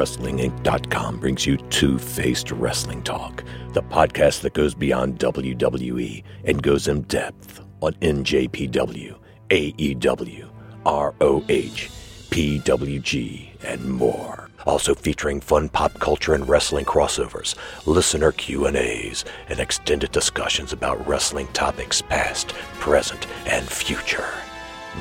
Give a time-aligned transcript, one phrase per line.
[0.00, 3.44] WrestlingInc.com brings you Two Faced Wrestling Talk,
[3.74, 9.18] the podcast that goes beyond WWE and goes in depth on NJPW,
[9.50, 10.48] AEW,
[10.86, 11.90] ROH,
[12.30, 14.48] PWG, and more.
[14.64, 17.54] Also featuring fun pop culture and wrestling crossovers,
[17.84, 24.32] listener Q&As, and extended discussions about wrestling topics past, present, and future.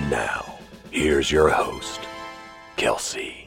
[0.09, 0.59] Now,
[0.91, 2.02] here's your host,
[2.75, 3.39] Kelsey.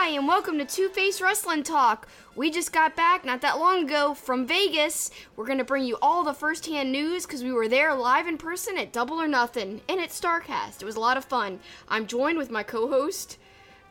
[0.00, 2.06] Hi, and welcome to Two Face Wrestling Talk.
[2.36, 5.10] We just got back not that long ago from Vegas.
[5.34, 8.28] We're going to bring you all the first hand news because we were there live
[8.28, 10.80] in person at Double or Nothing and at StarCast.
[10.80, 11.58] It was a lot of fun.
[11.88, 13.38] I'm joined with my co host,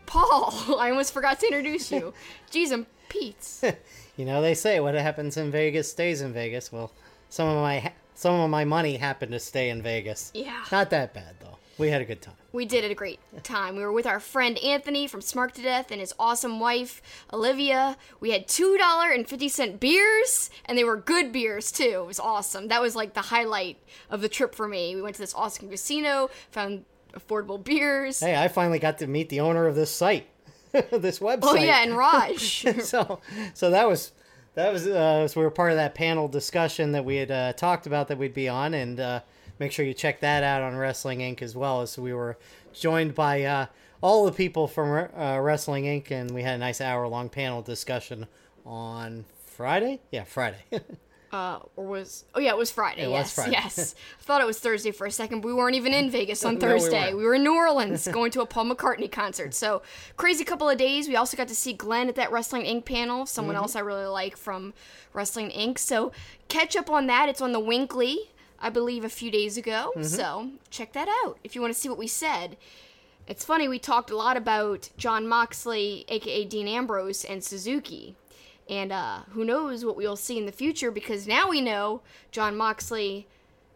[0.06, 0.78] Paul.
[0.80, 2.14] I almost forgot to introduce you.
[2.52, 3.64] Jeez, I'm Pete's.
[4.16, 6.72] You know, they say what happens in Vegas stays in Vegas.
[6.72, 6.92] Well,
[7.30, 10.32] some of my ha- some of my money happened to stay in Vegas.
[10.34, 10.64] Yeah.
[10.72, 11.58] Not that bad though.
[11.78, 12.37] We had a good time.
[12.52, 13.76] We did it a great time.
[13.76, 17.02] We were with our friend Anthony from Smart to Death and his awesome wife,
[17.34, 17.98] Olivia.
[18.20, 22.02] We had $2.50 beers, and they were good beers too.
[22.04, 22.70] It was awesome.
[22.70, 23.78] That was like the highlight
[24.10, 24.96] of the trip for me.
[24.96, 28.20] We went to this awesome casino, found affordable beers.
[28.20, 30.28] Hey, I finally got to meet the owner of this site,
[30.92, 31.40] this website.
[31.44, 32.66] oh, yeah, and Raj.
[32.84, 33.20] so
[33.54, 34.12] so that was
[34.56, 37.54] that was uh, so we were part of that panel discussion that we had uh,
[37.54, 39.20] talked about that we'd be on, and uh,
[39.60, 41.42] make sure you check that out on Wrestling Inc.
[41.42, 41.82] as well.
[41.82, 42.38] As we were
[42.74, 43.66] joined by uh,
[44.02, 46.12] all the people from uh, Wrestling Inc.
[46.12, 48.28] and we had a nice hour long panel discussion
[48.66, 50.00] on Friday.
[50.12, 50.58] Yeah, Friday.
[51.32, 53.04] uh, or was oh yeah, it was Friday.
[53.04, 53.52] It was yes, Friday.
[53.52, 53.96] yes.
[54.20, 56.54] I thought it was Thursday for a second, but we weren't even in Vegas on
[56.60, 57.14] No, we Thursday.
[57.14, 59.54] we were in New Orleans going to a Paul McCartney concert.
[59.54, 59.82] So
[60.16, 61.08] crazy couple of days.
[61.08, 62.86] We also got to see Glenn at that Wrestling Inc.
[62.86, 63.26] panel.
[63.26, 63.64] Someone Mm-hmm.
[63.64, 64.74] else I really like from
[65.14, 65.80] Wrestling Inc.
[65.80, 66.12] So
[66.50, 67.30] catch up on that.
[67.30, 68.18] It's on the WINCLY,
[68.60, 69.92] I believe, a few days ago.
[69.96, 70.04] Mm-hmm.
[70.04, 72.58] So check that out if you want to see what we said.
[73.28, 78.16] It's funny, we talked a lot about Jon Moxley, aka Dean Ambrose, and Suzuki.
[78.70, 82.56] And uh, who knows what we'll see in the future because now we know Jon
[82.56, 83.28] Moxley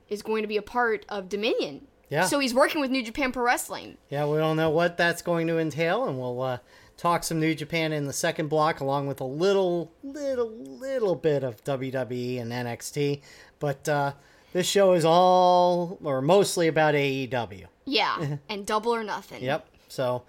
[0.09, 1.87] is going to be a part of Dominion.
[2.09, 2.25] Yeah.
[2.25, 3.97] So he's working with New Japan Pro Wrestling.
[4.09, 6.57] Yeah, we don't know what that's going to entail, and we'll uh,
[6.97, 11.43] talk some New Japan in the second block, along with a little, little, little bit
[11.43, 13.21] of WWE and NXT.
[13.59, 14.13] But uh,
[14.53, 17.65] this show is all, or mostly about AEW.
[17.85, 18.37] Yeah.
[18.49, 19.43] and double or nothing.
[19.43, 19.67] Yep.
[19.87, 20.23] So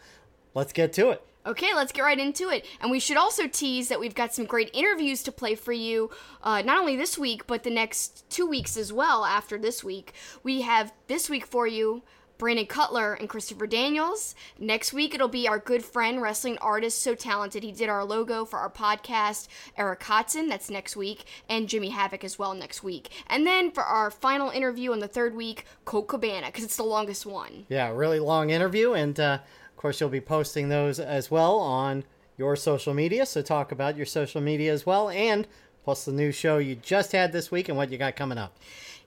[0.54, 1.22] let's get to it.
[1.44, 2.64] Okay, let's get right into it.
[2.80, 6.10] And we should also tease that we've got some great interviews to play for you,
[6.42, 10.12] uh, not only this week, but the next two weeks as well after this week.
[10.44, 12.02] We have this week for you
[12.42, 14.34] Brandon Cutler and Christopher Daniels.
[14.58, 17.62] Next week, it'll be our good friend, wrestling artist, so talented.
[17.62, 20.48] He did our logo for our podcast, Eric Hotson.
[20.48, 21.24] That's next week.
[21.48, 23.10] And Jimmy Havoc as well next week.
[23.28, 26.82] And then for our final interview on the third week, Colt Cabana, because it's the
[26.82, 27.64] longest one.
[27.68, 29.38] Yeah, really long interview, and uh,
[29.70, 32.02] of course, you'll be posting those as well on
[32.36, 33.24] your social media.
[33.24, 35.46] So talk about your social media as well, and
[35.84, 38.58] plus the new show you just had this week and what you got coming up.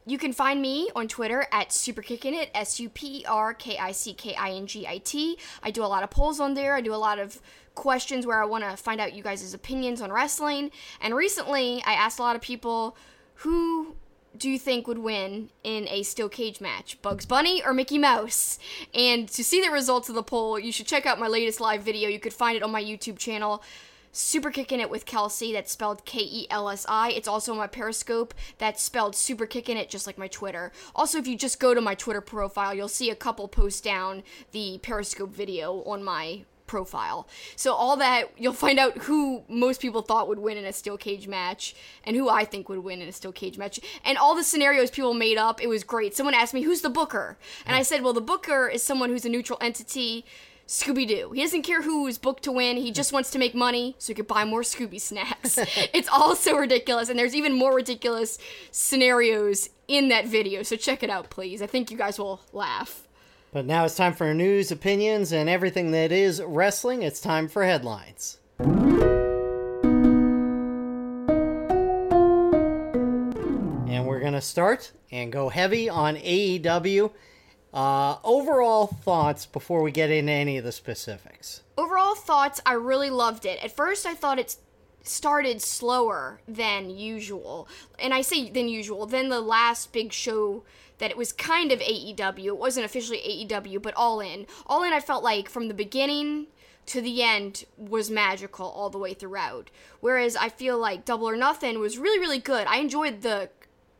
[0.07, 3.91] You can find me on Twitter at SuperKickingIt, S U P E R K I
[3.91, 5.37] C K I N G I T.
[5.63, 6.75] I do a lot of polls on there.
[6.75, 7.41] I do a lot of
[7.73, 10.69] questions where I want to find out you guys' opinions on wrestling.
[11.01, 12.95] And recently, I asked a lot of people
[13.39, 13.95] who
[14.37, 18.59] do you think would win in a steel cage match, Bugs Bunny or Mickey Mouse?
[18.93, 21.83] And to see the results of the poll, you should check out my latest live
[21.83, 22.09] video.
[22.09, 23.63] You could find it on my YouTube channel.
[24.15, 25.51] Super Kicking It with Kelsey.
[25.51, 27.11] That's spelled K E L S I.
[27.11, 28.33] It's also on my Periscope.
[28.57, 30.71] That's spelled Super Kicking It, just like my Twitter.
[30.95, 34.23] Also, if you just go to my Twitter profile, you'll see a couple posts down
[34.51, 37.27] the Periscope video on my profile.
[37.55, 40.97] So all that you'll find out who most people thought would win in a steel
[40.97, 43.79] cage match and who I think would win in a steel cage match.
[44.03, 46.15] And all the scenarios people made up, it was great.
[46.15, 49.25] Someone asked me, "Who's the booker?" And I said, "Well, the booker is someone who's
[49.25, 50.25] a neutral entity."
[50.67, 51.31] Scooby Doo.
[51.31, 52.77] He doesn't care who is booked to win.
[52.77, 55.57] He just wants to make money so he could buy more Scooby snacks.
[55.93, 58.37] it's all so ridiculous, and there's even more ridiculous
[58.71, 60.63] scenarios in that video.
[60.63, 61.61] So check it out, please.
[61.61, 63.07] I think you guys will laugh.
[63.51, 67.03] But now it's time for news, opinions, and everything that is wrestling.
[67.03, 68.37] It's time for headlines.
[73.87, 77.11] And we're going to start and go heavy on AEW.
[77.75, 81.61] Uh, overall thoughts before we get into any of the specifics.
[81.77, 83.61] Overall thoughts, I really loved it.
[83.61, 84.55] At first, I thought it
[85.03, 87.67] started slower than usual.
[87.99, 90.63] And I say than usual, than the last big show
[90.99, 92.45] that it was kind of AEW.
[92.45, 94.47] It wasn't officially AEW, but all in.
[94.65, 96.47] All in, I felt like from the beginning
[96.85, 99.69] to the end was magical all the way throughout.
[99.99, 102.67] Whereas I feel like Double or Nothing was really, really good.
[102.67, 103.49] I enjoyed the,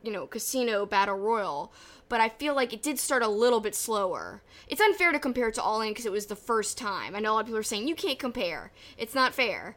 [0.01, 1.73] you know, casino battle royal,
[2.09, 4.41] but I feel like it did start a little bit slower.
[4.67, 7.15] It's unfair to compare it to All In because it was the first time.
[7.15, 8.71] I know a lot of people are saying you can't compare.
[8.97, 9.75] It's not fair.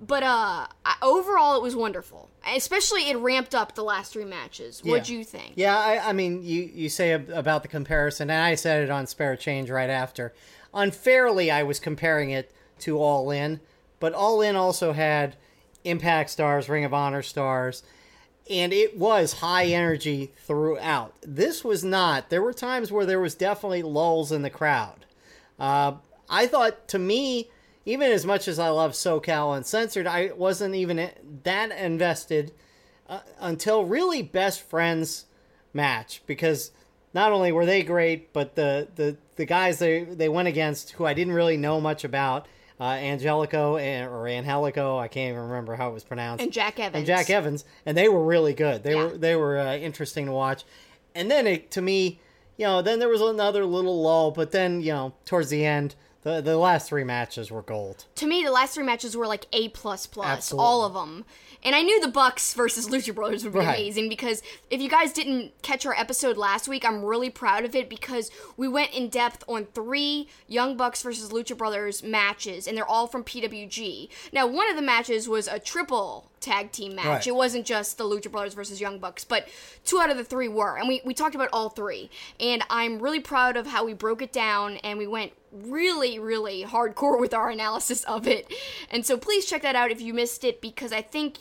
[0.00, 2.28] But uh, I- overall, it was wonderful.
[2.56, 4.82] Especially, it ramped up the last three matches.
[4.84, 5.52] What'd you think?
[5.54, 8.90] Yeah, I, I mean, you, you say ab- about the comparison, and I said it
[8.90, 10.34] on Spare Change right after.
[10.74, 13.60] Unfairly, I was comparing it to All In,
[14.00, 15.36] but All In also had
[15.84, 17.84] Impact stars, Ring of Honor stars,
[18.50, 21.14] and it was high energy throughout.
[21.22, 22.30] This was not.
[22.30, 25.06] There were times where there was definitely lulls in the crowd.
[25.58, 25.94] Uh,
[26.28, 27.50] I thought, to me,
[27.84, 31.10] even as much as I love SoCal Uncensored, I wasn't even
[31.44, 32.52] that invested
[33.08, 35.26] uh, until really Best Friends
[35.72, 36.70] match because
[37.14, 41.04] not only were they great, but the the, the guys they they went against who
[41.04, 42.46] I didn't really know much about,
[42.80, 46.78] uh, Angelico and, or Angelico, I can't even remember how it was pronounced, And Jack
[46.80, 46.96] Evans.
[46.96, 48.82] and Jack Evans, and they were really good.
[48.82, 49.04] They Yeah.
[49.04, 50.64] were they were uh, interesting to watch.
[51.14, 52.20] And then it to me,
[52.56, 55.94] you know, then there was another little lull, but then you know, towards the end,
[56.22, 58.04] the the last three matches were gold.
[58.16, 61.24] to me, the last three matches were like A plus plus, all of them.
[61.64, 63.78] And I knew the Bucks versus Lucha Brothers would be Right.
[63.78, 67.76] amazing because if you guys didn't catch our episode last week, I'm really proud of
[67.76, 72.76] it because we went in depth on three Young Bucks versus Lucha Brothers matches, and
[72.76, 74.08] they're all from PWG.
[74.32, 77.06] Now, one of the matches was a triple tag team match.
[77.06, 77.26] Right.
[77.28, 79.46] It wasn't just the Lucha Brothers versus Young Bucks, but
[79.84, 80.76] two out of the three were.
[80.76, 82.10] And we, we talked about all three.
[82.40, 86.64] And I'm really proud of how we broke it down and we went really, really
[86.64, 88.52] hardcore with our analysis of it.
[88.90, 91.38] And so please check that out if you missed it because I think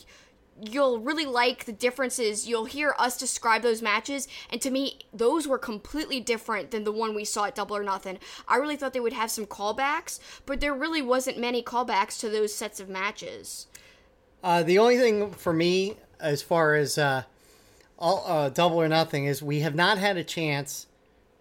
[0.61, 2.47] you'll really like the differences.
[2.47, 6.91] You'll hear us describe those matches, and to me, those were completely different than the
[6.91, 8.19] one we saw at Double or Nothing.
[8.47, 12.29] I really thought they would have some callbacks, but there really wasn't many callbacks to
[12.29, 13.67] those sets of matches.
[14.43, 17.23] Uh, the only thing for me, as far as uh,
[17.97, 20.87] all, uh, double or nothing, is we have not had a chance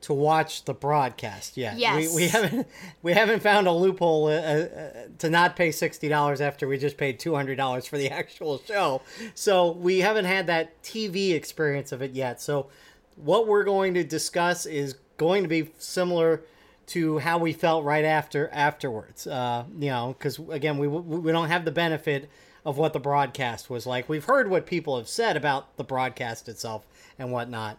[0.02, 1.78] to watch the broadcast yet.
[1.78, 2.14] Yes.
[2.14, 2.68] we, we haven't
[3.02, 6.96] we haven't found a loophole uh, uh, to not pay sixty dollars after we just
[6.96, 9.02] paid two hundred dollars for the actual show.
[9.34, 12.40] So we haven't had that TV experience of it yet.
[12.40, 12.68] So
[13.16, 16.42] what we're going to discuss is going to be similar
[16.86, 19.26] to how we felt right after afterwards.
[19.26, 22.28] Uh, you know, because again, we we don't have the benefit
[22.64, 24.08] of what the broadcast was like.
[24.08, 26.86] We've heard what people have said about the broadcast itself
[27.18, 27.78] and whatnot,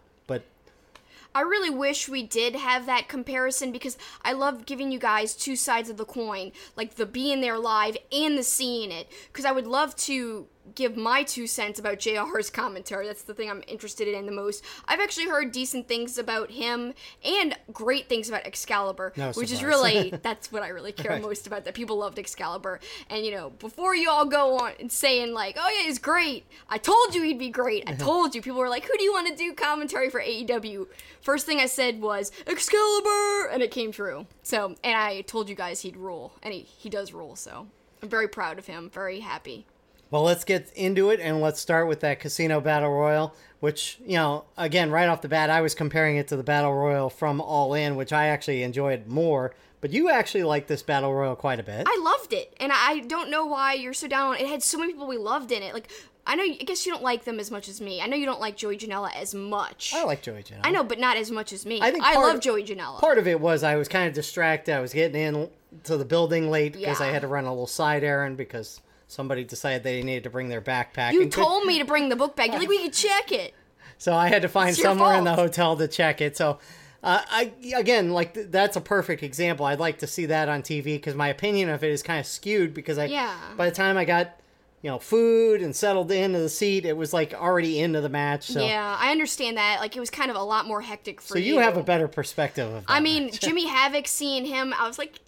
[1.33, 5.56] I really wish we did have that comparison because I love giving you guys two
[5.56, 9.07] sides of the coin, like the being there live and the seeing it.
[9.28, 13.07] Because I would love to give my two cents about JR's commentary.
[13.07, 14.63] That's the thing I'm interested in the most.
[14.87, 16.93] I've actually heard decent things about him
[17.23, 21.47] and great things about Excalibur, No which is really that's what I really care most
[21.47, 21.65] about.
[21.65, 22.79] That people loved Excalibur,
[23.09, 26.45] and you know, before you all go on and saying like, "Oh yeah, he's great,"
[26.69, 27.83] I told you he'd be great.
[27.87, 28.41] I told you.
[28.41, 30.87] People were like, "Who do you want to do commentary for AEW?"
[31.21, 34.25] First thing I said was Excalibur, and it came true.
[34.43, 37.35] So, and I told you guys he'd rule, and he he does rule.
[37.35, 37.67] So,
[38.01, 38.89] I'm very proud of him.
[38.89, 39.65] Very happy.
[40.11, 44.17] Well, let's get into it and let's start with that Casino Battle Royal, which, you
[44.17, 47.39] know, again, right off the bat, I was comparing it to the Battle Royal from
[47.39, 49.55] All In, which I actually enjoyed more.
[49.79, 51.87] But you actually like this Battle Royal quite a bit.
[51.87, 54.41] I loved it, and I don't know why you're so down on it.
[54.41, 55.73] It had so many people we loved in it.
[55.73, 55.89] Like,
[56.27, 57.99] I know, I guess you don't like them as much as me.
[57.99, 59.91] I know you don't like Joey Janela as much.
[59.95, 60.59] I like Joey Janela.
[60.65, 61.81] I know, but not as much as me.
[61.81, 62.99] I I, think part love of- Joey Janela.
[62.99, 64.75] Part of it was I was kind of distracted.
[64.75, 65.49] I was getting in
[65.85, 68.81] to the building late because I had to run a little side errand because
[69.11, 71.11] somebody decided they needed to bring their backpack.
[71.11, 72.51] you and could- told me to bring the book bag.
[72.51, 73.53] You're like, we could check it.
[73.97, 76.35] So I had to find somewhere in the hotel to check it.
[76.37, 76.59] So,
[77.03, 79.65] uh, I again, like th- that's a perfect example.
[79.65, 82.25] I'd like to see that on TV because my opinion of it is kind of
[82.25, 83.35] skewed because I, Yeah.
[83.57, 84.39] by the time I got,
[84.81, 88.44] you know, food and settled into the seat, it was like already into the match.
[88.47, 89.80] So, Yeah, I understand that.
[89.81, 92.07] Like, it was kind of a lot more hectic for so you have a better
[92.07, 92.85] perspective of.
[92.87, 93.39] That I mean, match.
[93.41, 95.19] Jimmy Havoc, seeing him, I was like,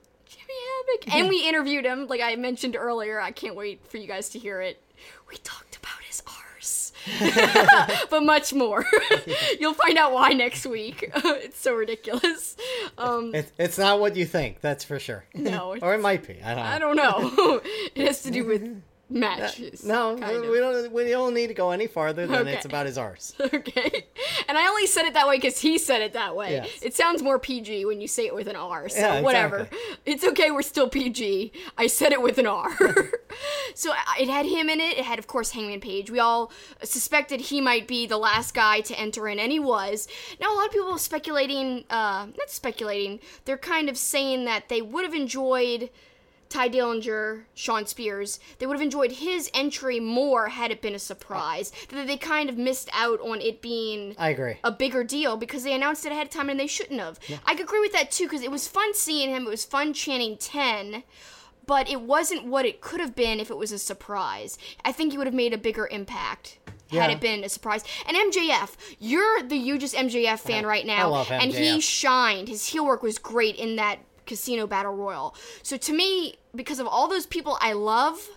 [1.12, 3.20] And we interviewed him, like I mentioned earlier.
[3.20, 4.82] I can't wait for you guys to hear it.
[5.30, 6.92] We talked about his arse.
[8.10, 8.86] but much more.
[9.60, 11.12] You'll find out why next week.
[11.16, 12.56] it's so ridiculous.
[12.98, 15.26] Um, It, it's not what you think, that's for sure.
[15.34, 16.42] no, or it might be.
[16.42, 17.04] I don't know.
[17.04, 17.62] I don't know.
[17.96, 19.84] it has to do with matches.
[19.86, 20.92] No, kind we don't.
[20.92, 22.54] We don't need to go any farther than Okay.
[22.54, 23.34] it's about his arse.
[23.54, 24.06] Okay.
[24.48, 26.52] And I only said it that way because he said it that way.
[26.54, 26.82] Yes.
[26.82, 28.90] It sounds more PG when you say it with an R.
[28.90, 29.58] So Yeah, whatever.
[29.60, 29.80] exactly.
[30.06, 30.52] It's okay.
[30.52, 31.52] We're still PG.
[31.78, 32.70] I said it with an R.
[33.76, 34.98] so it had him in it.
[34.98, 36.10] It had, of course, Hangman Page.
[36.12, 36.52] We all
[36.84, 40.08] suspected he might be the last guy to enter in, and he was.
[40.40, 44.70] Now, a lot of people are speculating, uh, not speculating, they're kind of saying that
[44.70, 45.90] they would have enjoyed
[46.54, 51.00] Tye Dillinger, Shawn Spears, they would have enjoyed his entry more had it been a
[51.00, 51.72] surprise.
[51.90, 54.58] That they kind of missed out on it being I agree.
[54.64, 57.20] a bigger deal because they announced it ahead of time and they shouldn't have.
[57.48, 59.48] I could agree with that too because it was fun seeing him.
[59.48, 61.02] It was fun chanting 10,
[61.66, 64.60] but it wasn't what it could have been if it was a surprise.
[64.86, 66.60] I think he would have made a bigger impact.
[66.92, 67.84] Had it been a surprise.
[68.08, 71.10] And MJF, you're the hugest MJF fan right now.
[71.10, 72.48] love And he shined.
[72.48, 75.36] His heel work was great in that casino battle royal.
[75.62, 78.30] So to me, because of all those people I love,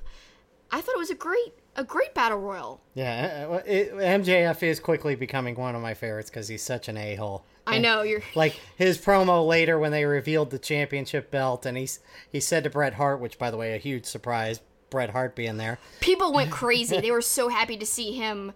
[0.70, 2.80] I thought it was a great a great battle royal.
[2.94, 6.96] Yeah, uh, it, MJF is quickly becoming one of my favorites because he's such an
[6.96, 7.44] a hole.
[7.66, 12.00] I know you're Like his promo later when they revealed the championship belt, and he's
[12.30, 15.56] he said to Bret Hart, which by the way, a huge surprise, Bret Hart being
[15.56, 15.78] there.
[16.00, 17.00] people went crazy.
[17.00, 18.52] they were so happy to see him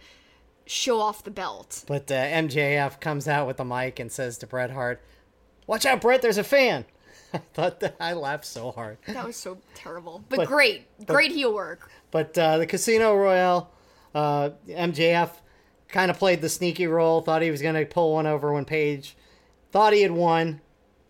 [0.64, 1.84] show off the belt.
[1.88, 5.02] But uh, MJF comes out with the mic and says to Bret Hart,
[5.66, 6.22] "Watch out, Bret!
[6.22, 6.84] There's a fan."
[7.34, 8.99] I thought that I laughed so hard.
[9.06, 10.25] That was so terrible.
[10.28, 11.06] But, But- great.
[11.06, 11.90] Great heel work.
[12.10, 13.70] But uh, the Casino Royale,
[14.14, 15.30] uh, MJF
[15.88, 17.20] kind of played the sneaky role.
[17.20, 19.16] Thought he was going to pull one over when Page
[19.70, 20.60] thought he had won,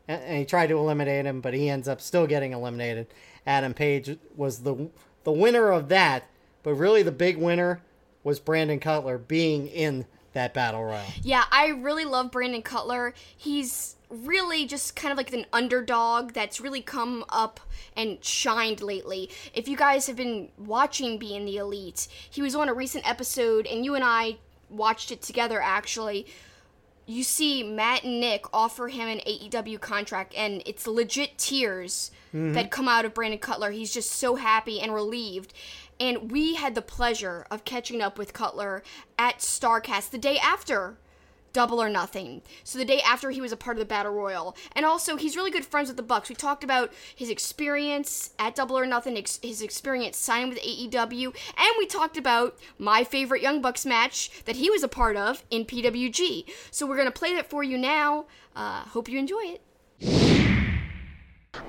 [0.09, 3.07] and he tried to eliminate him, but he ends up still getting eliminated.
[3.47, 4.91] Adam Page was the
[5.25, 6.25] the winner of that,
[6.63, 7.81] but really the big winner
[8.23, 11.05] was Brandon Cutler being in that battle royal.
[11.23, 13.15] Yeah, I really love Brandon Cutler.
[13.37, 17.61] He's really just kind of like an underdog that's really come up
[17.97, 19.31] and shined lately.
[19.55, 23.67] If you guys have been watching Being the Elite, he was on a recent episode,
[23.67, 24.39] and you and I
[24.69, 26.27] watched it together actually.
[27.07, 32.53] You see Matt and Nick offer him an AEW contract, and it's legit tears mm-hmm.
[32.53, 33.73] that come out of Brandon Cutler.
[33.73, 35.53] He's just so happy and relieved.
[35.99, 38.83] And we had the pleasure of catching up with Cutler
[39.19, 40.97] at StarCast the day after
[41.53, 42.43] Double or Nothing.
[42.65, 44.57] So the day after he was a part of the Battle Royal.
[44.73, 46.29] And also, he's really good friends with the Bucks.
[46.29, 51.35] We talked about his experience at Double or Nothing, ex- his experience signing with AEW,
[51.57, 55.45] and we talked about my favorite Young Bucks match that he was a part of
[55.51, 56.45] in PWG.
[56.71, 58.27] So we're going to play that for you now.
[58.55, 59.57] Uh, hope you enjoy
[60.01, 60.50] it.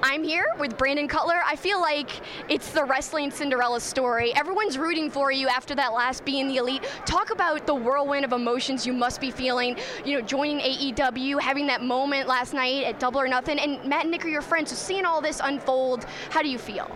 [0.03, 1.41] I'm here with Brandon Cutler.
[1.45, 2.09] I feel like
[2.49, 4.33] it's the wrestling Cinderella story.
[4.33, 6.83] Everyone's rooting for you after that last Being the Elite.
[7.05, 11.67] Talk about the whirlwind of emotions you must be feeling, you know, joining AEW, having
[11.67, 14.71] that moment last night at Double or Nothing, and Matt and Nick are your friends,
[14.71, 16.89] so seeing all this unfold, how do you feel?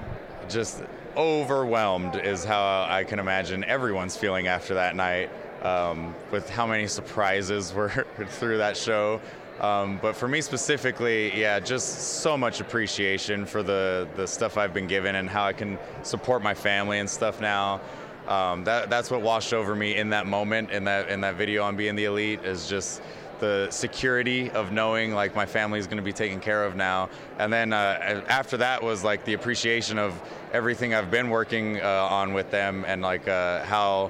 [0.48, 0.84] just
[1.18, 5.32] overwhelmed is how I can imagine everyone's feeling after that night
[5.64, 7.90] um, with how many surprises were
[8.30, 9.22] through that show.
[9.60, 14.74] Um, but for me specifically, yeah, just so much appreciation for the, the stuff I've
[14.74, 17.80] been given and how I can support my family and stuff now.
[18.28, 21.64] Um, that, that's what washed over me in that moment in that in that video
[21.64, 23.02] on being the elite is just
[23.40, 27.10] the security of knowing like my family is going to be taken care of now
[27.38, 30.20] and then uh, after that was like the appreciation of
[30.54, 34.10] everything i've been working uh, on with them and like uh, how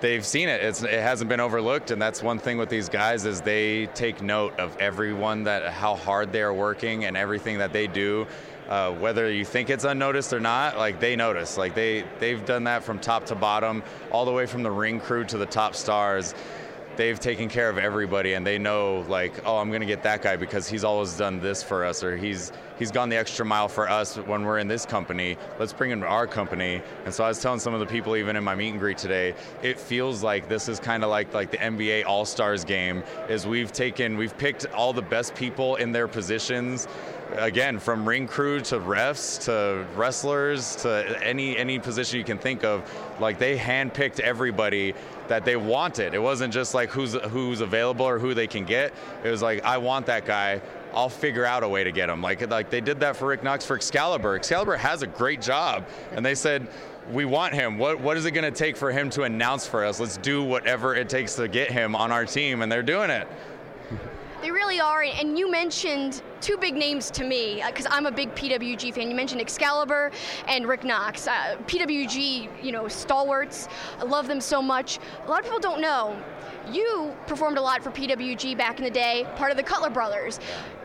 [0.00, 3.26] they've seen it it's, it hasn't been overlooked and that's one thing with these guys
[3.26, 7.72] is they take note of everyone that how hard they are working and everything that
[7.72, 8.26] they do
[8.70, 11.58] uh, whether you think it's unnoticed or not, like they notice.
[11.58, 15.00] Like they they've done that from top to bottom, all the way from the ring
[15.00, 16.34] crew to the top stars.
[17.00, 20.36] They've taken care of everybody, and they know like, oh, I'm gonna get that guy
[20.36, 23.88] because he's always done this for us, or he's he's gone the extra mile for
[23.88, 25.38] us when we're in this company.
[25.58, 26.82] Let's bring him to our company.
[27.06, 28.98] And so I was telling some of the people even in my meet and greet
[28.98, 33.02] today, it feels like this is kind of like like the NBA All Stars game.
[33.30, 36.86] Is we've taken we've picked all the best people in their positions
[37.36, 42.64] again from ring crew to refs to wrestlers to any any position you can think
[42.64, 42.82] of
[43.20, 44.92] like they handpicked everybody
[45.30, 48.92] that they wanted it wasn't just like who's who's available or who they can get
[49.24, 50.60] it was like i want that guy
[50.92, 52.20] I'll figure out a way to get him.
[52.20, 54.34] Like like they did that for Rick Knox for Excalibur.
[54.34, 56.66] Excalibur has a great job, and they said
[57.12, 57.78] we want him.
[57.78, 60.00] What what is it going to take for him to announce for us?
[60.00, 63.28] Let's do whatever it takes to get him on our team, and they're doing it.
[64.42, 68.34] They really are, and you mentioned two big names to me because I'm a big
[68.34, 69.10] PWG fan.
[69.10, 70.10] You mentioned Excalibur
[70.48, 71.26] and Rick Knox.
[71.26, 73.68] Uh, PWG, you know, stalwarts.
[73.98, 74.98] I love them so much.
[75.24, 76.16] A lot of people don't know.
[76.72, 80.40] You performed a lot for PWG back in the day, part of the Cutler Brothers.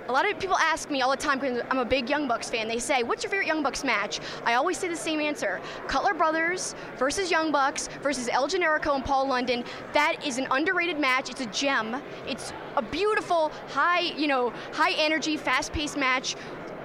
[0.08, 2.48] A lot of people ask me all the time because I'm a big Young Bucks
[2.48, 2.68] fan.
[2.68, 6.14] They say, "What's your favorite Young Bucks match?" I always say the same answer: Cutler
[6.14, 9.64] Brothers versus Young Bucks versus El Generico and Paul London.
[9.94, 11.32] That is an underrated match.
[11.32, 12.00] It's a gem.
[12.28, 16.36] It's a beautiful, high, you know, high energy, fast-paced match.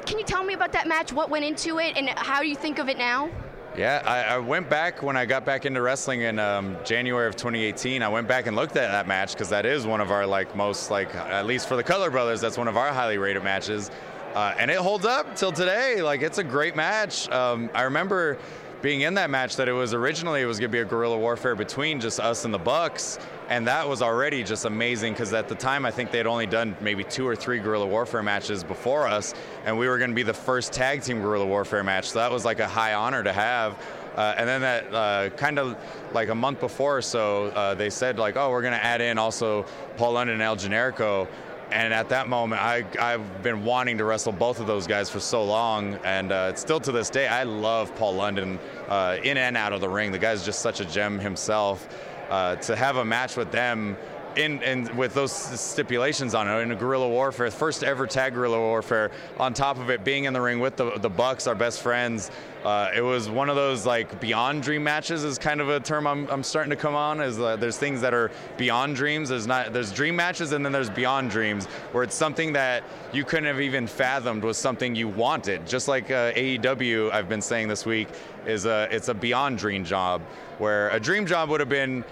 [0.07, 1.13] Can you tell me about that match?
[1.13, 3.31] What went into it, and how do you think of it now?
[3.77, 7.37] Yeah, I, I went back when I got back into wrestling in um, January of
[7.37, 8.03] 2018.
[8.03, 10.57] I went back and looked at that match because that is one of our like
[10.57, 13.91] most like at least for the Cutler Brothers, that's one of our highly rated matches.
[14.35, 16.03] uh, and it holds up till today.
[16.03, 17.29] Like it's a great match.
[17.31, 18.39] Um, I remember
[18.83, 21.19] being in that match that it was originally it was going to be a guerrilla
[21.19, 23.19] warfare between just us and the Bucks,
[23.51, 26.77] and that was already just amazing because at the time I think they'd only done
[26.81, 30.23] maybe two or three guerrilla warfare matches before us, and we were going to be
[30.23, 32.11] the first tag team guerrilla warfare match.
[32.11, 33.77] So that was like a high honor to have.
[34.17, 35.77] Uh, and then that uh, kind of
[36.13, 39.01] like a month before or so, uh, they said like, oh, we're going to add
[39.01, 39.65] in also
[39.97, 41.27] Paul London and El Generico.
[41.73, 45.21] And at that moment, I, I've been wanting to wrestle both of those guys for
[45.21, 49.57] so long, and uh, still to this day, I love Paul London uh, in and
[49.57, 50.11] out of the ring.
[50.11, 51.89] The guy's just such a gem himself.
[52.31, 53.97] Uh, to have a match with them
[54.37, 58.59] in, in with those stipulations on it in a guerrilla warfare, first ever tag guerrilla
[58.59, 59.11] warfare.
[59.39, 62.31] On top of it, being in the ring with the the Bucks, our best friends,
[62.65, 66.07] uh, it was one of those like beyond dream matches is kind of a term
[66.07, 67.21] I'm, I'm starting to come on.
[67.21, 69.31] Is uh, there's things that are beyond dreams.
[69.31, 73.25] There's not there's dream matches and then there's beyond dreams where it's something that you
[73.25, 75.67] couldn't have even fathomed was something you wanted.
[75.67, 78.09] Just like uh, AEW, I've been saying this week
[78.47, 80.23] is a it's a beyond dream job
[80.59, 82.05] where a dream job would have been.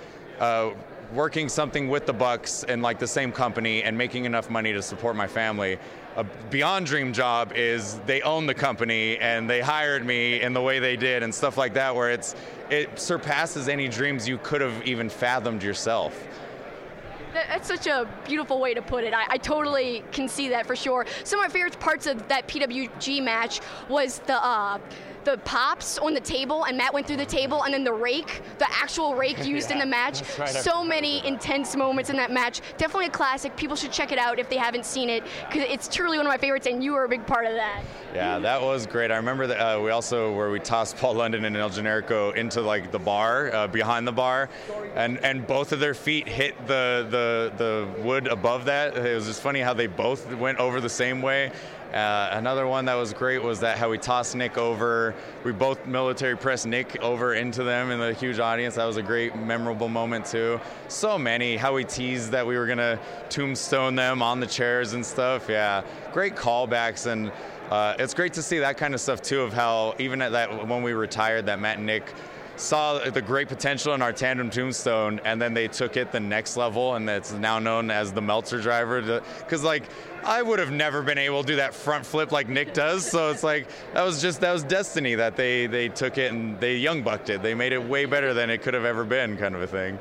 [1.13, 4.83] Working something with the Bucks and like the same company and making enough money to
[4.83, 5.79] support my family.
[6.17, 10.61] A beyond dream job is they own the company and they hired me in the
[10.61, 12.35] way they did and stuff like that where it's
[12.69, 16.27] it surpasses any dreams you could have even fathomed yourself.
[17.33, 19.15] That's such a beautiful way to put it.
[19.15, 21.07] I, I, totally can see that for sure.
[21.25, 24.79] Some of my favorite parts of that PWG match was the uh,
[25.31, 28.41] the pops on the table, and Matt went through the table, and then the rake,
[28.59, 30.23] the actual rake used yeah, in the match.
[30.39, 32.63] Right, so many intense moments in that match.
[32.79, 33.55] Definitely a classic.
[33.57, 36.31] People should check it out if they haven't seen it, because it's truly one of
[36.31, 37.83] my favorites, and you were a big part of that.
[38.15, 39.11] Yeah, that was great.
[39.11, 42.63] I remember that uh, we also where we tossed Paul London and El Generico into
[42.63, 44.49] like the bar uh, behind the bar,
[44.95, 48.97] and and both of their feet hit the the the wood above that.
[48.97, 51.53] It was just funny how they both went over the same way
[51.93, 55.15] uh, another one that was great was that how we tossed Nick over.
[55.43, 58.75] We both military pressed Nick over into them in the huge audience.
[58.75, 60.61] That was a great, memorable moment too.
[60.89, 61.57] So many.
[61.57, 62.99] How we teased that we were gonna
[63.31, 65.47] tombstone them on the chairs and stuff.
[65.49, 67.33] Yeah, great callbacks and.
[67.71, 69.43] Uh, it's great to see that kind of stuff too.
[69.43, 72.15] Of how even at that when we retired, that Matt and Nick
[72.57, 76.57] saw the great potential in our tandem tombstone, and then they took it the next
[76.57, 79.23] level, and it's now known as the Meltzer driver.
[79.39, 79.85] Because like
[80.25, 83.09] I would have never been able to do that front flip like Nick does.
[83.11, 86.59] So it's like that was just that was destiny that they they took it and
[86.61, 87.43] they young bucked it.
[87.43, 89.99] They made it way better than it could have ever been, kind of a thing.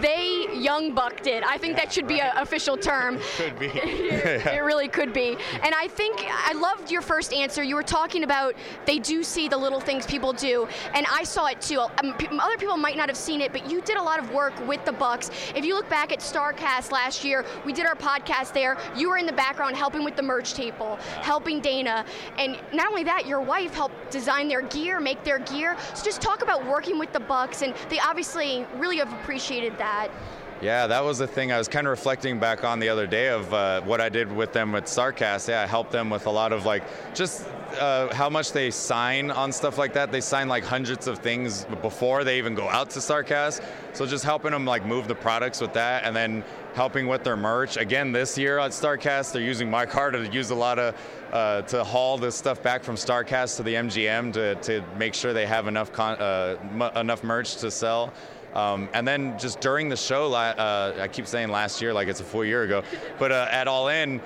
[0.00, 1.44] They young bucked it.
[1.44, 2.16] I think yeah, that should right.
[2.16, 3.18] be an official term.
[3.36, 3.66] could be.
[3.74, 5.36] it, it really could be.
[5.62, 7.62] And I think I loved your first answer.
[7.62, 8.54] You were talking about
[8.86, 11.80] they do see the little things people do, and I saw it too.
[11.80, 14.54] Um, other people might not have seen it, but you did a lot of work
[14.66, 15.30] with the Bucks.
[15.54, 18.76] If you look back at Starcast last year, we did our podcast there.
[18.96, 22.04] You were in the background helping with the merch table, helping Dana,
[22.38, 25.76] and not only that, your wife helped design their gear, make their gear.
[25.94, 30.08] So just talk about working with the Bucks, and they obviously really have appreciated that.
[30.62, 33.28] Yeah, that was the thing I was kind of reflecting back on the other day
[33.28, 35.48] of uh, what I did with them with Starcast.
[35.48, 37.46] Yeah, I helped them with a lot of like just
[37.78, 40.10] uh, how much they sign on stuff like that.
[40.10, 43.62] They sign like hundreds of things before they even go out to Starcast.
[43.92, 47.36] So just helping them like move the products with that, and then helping with their
[47.36, 47.76] merch.
[47.76, 50.94] Again, this year at Starcast, they're using my car to use a lot of
[51.32, 55.32] uh, to haul this stuff back from Starcast to the MGM to, to make sure
[55.32, 58.12] they have enough con- uh, m- enough merch to sell.
[58.54, 62.20] Um, and then just during the show, uh, I keep saying last year like it's
[62.20, 62.82] a full year ago,
[63.18, 64.20] but uh, at All In,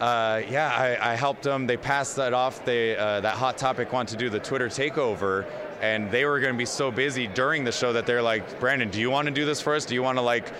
[0.00, 1.66] uh, yeah, I, I, helped them.
[1.66, 2.64] They passed that off.
[2.64, 5.44] They uh, that hot topic wanted to do the Twitter takeover,
[5.80, 8.90] and they were going to be so busy during the show that they're like, Brandon,
[8.90, 9.84] do you want to do this for us?
[9.84, 10.52] Do you want to like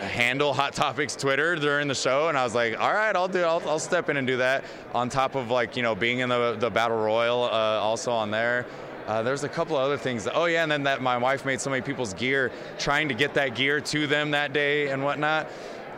[0.00, 3.42] handle Hot Topics Twitter during the show, and I was like, all right, I'll do,
[3.42, 4.64] I'll, I'll step in and do that.
[4.94, 8.30] On top of like you know being in the the battle royal, uh, also on
[8.30, 8.66] there.
[9.06, 10.26] Uh, there's a couple of other things.
[10.32, 13.34] Oh yeah, and then that my wife made so many people's gear, trying to get
[13.34, 15.46] that gear to them that day and whatnot.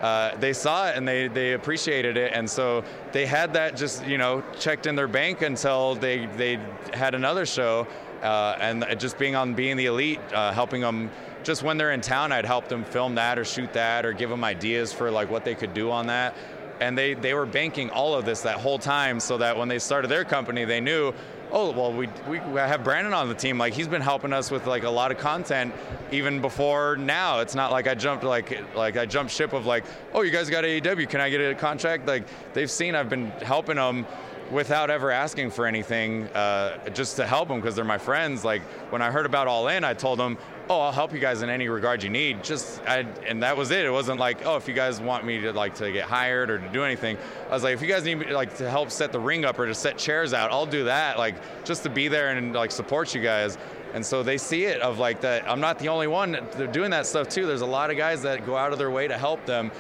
[0.01, 4.05] Uh, they saw it and they, they appreciated it, and so they had that just
[4.07, 6.59] you know checked in their bank until they they
[6.92, 7.87] had another show,
[8.23, 11.11] uh, and just being on being the elite, uh, helping them.
[11.45, 14.29] Just when they're in town, I'd help them film that or shoot that or give
[14.29, 16.35] them ideas for like what they could do on that
[16.81, 19.79] and they, they were banking all of this that whole time so that when they
[19.79, 21.12] started their company they knew
[21.53, 23.59] oh well we, we have brandon on the team.
[23.59, 25.75] Like he's been helping us with like a lot of content
[26.13, 27.41] even before now.
[27.41, 30.51] It's not like i jumped like like i jumped ship of like oh you guys
[30.51, 32.07] got aew can i get a contract?
[32.07, 34.07] Like they've seen i've been helping them
[34.51, 38.45] without ever asking for anything uh, just to help them because they're my friends.
[38.45, 41.42] Like when i heard about all in i told them oh, I'll help you guys
[41.42, 42.42] in any regard you need.
[42.42, 43.85] Just, I, and that was it.
[43.85, 46.59] It wasn't like, oh, if you guys want me to like to get hired or
[46.59, 47.16] to do anything.
[47.48, 49.59] I was like, if you guys need me like to help set the ring up
[49.59, 51.18] or to set chairs out, I'll do that.
[51.18, 53.59] Like just to be there and like support you guys.
[53.94, 55.48] And so they see it of like that.
[55.48, 56.38] I'm not the only one.
[56.72, 57.46] Doing that stuff too.
[57.46, 59.70] There's a lot of guys that go out of their way to help them.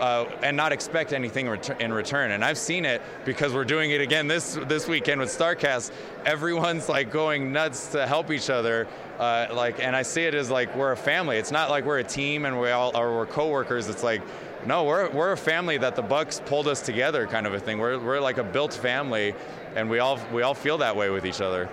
[0.00, 1.46] Uh, and not expect anything
[1.78, 2.32] in return.
[2.32, 5.92] And I've seen it because we're doing it again this this weekend with Starcast.
[6.24, 8.88] Everyone's like going nuts to help each other.
[9.18, 11.36] Uh, like, and I see it as like we're a family.
[11.36, 13.88] It's not like we're a team and we all or we're coworkers.
[13.88, 14.20] It's like
[14.66, 17.78] no, we're, we're a family that the Bucks pulled us together, kind of a thing.
[17.78, 19.34] We're, we're like a built family,
[19.76, 21.68] and we all we all feel that way with each other.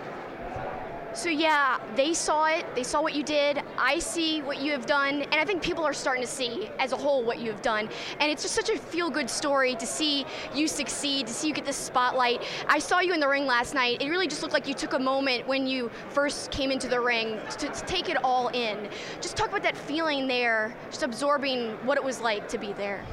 [1.13, 2.65] So yeah, they saw it.
[2.73, 3.61] They saw what you did.
[3.77, 6.93] I see what you have done, and I think people are starting to see as
[6.93, 7.89] a whole what you have done.
[8.19, 11.65] And it's just such a feel-good story to see you succeed, to see you get
[11.65, 12.43] the spotlight.
[12.67, 14.01] I saw you in the ring last night.
[14.01, 16.99] It really just looked like you took a moment when you first came into the
[16.99, 18.87] ring to, to take it all in.
[19.19, 23.03] Just talk about that feeling there, just absorbing what it was like to be there.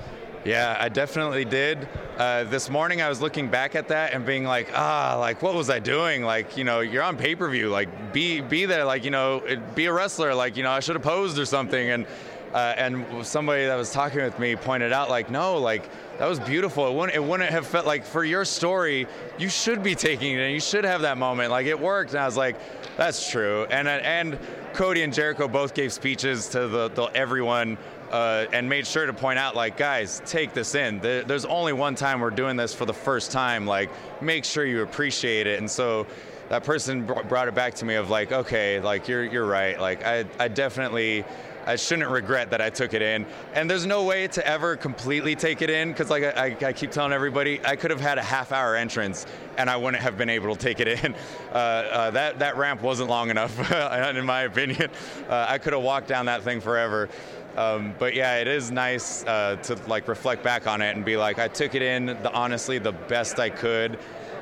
[0.45, 1.89] Yeah, I definitely did.
[2.17, 5.55] Uh, this morning I was looking back at that and being like, ah, like what
[5.55, 6.23] was I doing?
[6.23, 7.69] Like, you know, you're on pay-per-view.
[7.69, 8.85] Like, be be there.
[8.85, 9.43] Like, you know,
[9.75, 10.35] be a wrestler.
[10.35, 11.91] Like, you know, I should have posed or something.
[11.91, 12.07] And
[12.55, 16.41] uh, and somebody that was talking with me pointed out, like, no, like that was
[16.41, 16.87] beautiful.
[16.87, 19.07] It wouldn't it wouldn't have felt like for your story,
[19.39, 21.51] you should be taking it and you should have that moment.
[21.51, 22.13] Like it worked.
[22.13, 22.57] And I was like,
[22.97, 23.67] that's true.
[23.71, 24.39] And and
[24.73, 27.77] Cody and Jericho both gave speeches to the, the everyone
[28.11, 31.01] uh, and made sure to point out, like, guys, take this in.
[31.01, 33.67] There's only one time we're doing this for the first time.
[33.67, 33.91] Like,
[34.23, 35.59] make sure you appreciate it.
[35.59, 36.07] And so
[36.49, 39.79] that person brought it back to me of like, okay, like you're you're right.
[39.81, 41.25] Like I I definitely.
[41.67, 43.27] I shouldn't regret that I took it in.
[43.53, 46.91] And there's no way to ever completely take it in because, like I, I, keep
[46.91, 49.27] telling everybody, I could have had a half hour entrance
[49.59, 51.15] and I wouldn't have been able to take it in.
[51.49, 54.91] Uh, uh, that, that ramp wasn't long enough, in my opinion.
[55.29, 57.09] Uh, I could have walked down that thing forever.
[57.57, 61.17] Um, but yeah, it is nice uh, to like reflect back on it and be
[61.17, 63.99] like, I took it in the, honestly the best I could.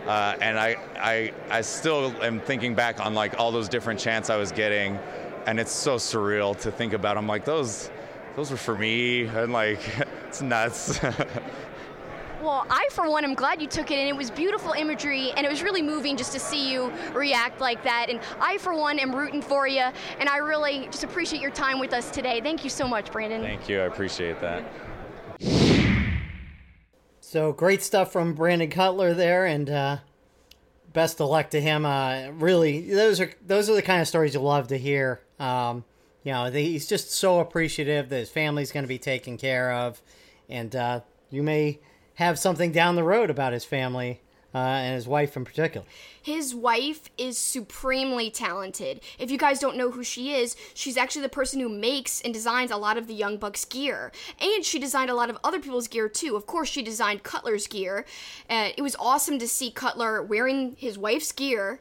[0.06, 4.30] Uh, and I, I, I still am thinking back on like all those different chants
[4.30, 4.98] I was getting,
[5.46, 7.16] and it's so surreal to think about.
[7.16, 7.90] I'm like, those,
[8.36, 9.80] those were for me, and like,
[10.28, 11.00] it's nuts.
[12.42, 15.46] Well, I, for one, am glad you took it, and it was beautiful imagery, and
[15.46, 18.10] it was really moving just to see you react like that.
[18.10, 19.84] And I, for one, am rooting for you,
[20.20, 22.40] and I really just appreciate your time with us today.
[22.42, 23.40] Thank you so much, Brandon.
[23.40, 23.80] Thank you.
[23.80, 24.64] I appreciate that.
[27.20, 29.96] So great stuff from Brandon Cutler there, and uh,
[30.92, 31.86] best of luck to him.
[31.86, 35.22] Uh, really, those are those are the kind of stories you love to hear.
[35.40, 35.84] Um,
[36.22, 40.02] you know, he's just so appreciative that his family's going to be taken care of,
[40.48, 41.80] and uh, you may
[42.16, 44.20] have something down the road about his family
[44.54, 45.86] uh, and his wife in particular.
[46.22, 49.00] His wife is supremely talented.
[49.18, 52.32] If you guys don't know who she is, she's actually the person who makes and
[52.32, 54.12] designs a lot of the Young Bucks gear.
[54.40, 56.36] And she designed a lot of other people's gear too.
[56.36, 58.06] Of course, she designed Cutler's gear.
[58.48, 61.80] Uh, it was awesome to see Cutler wearing his wife's gear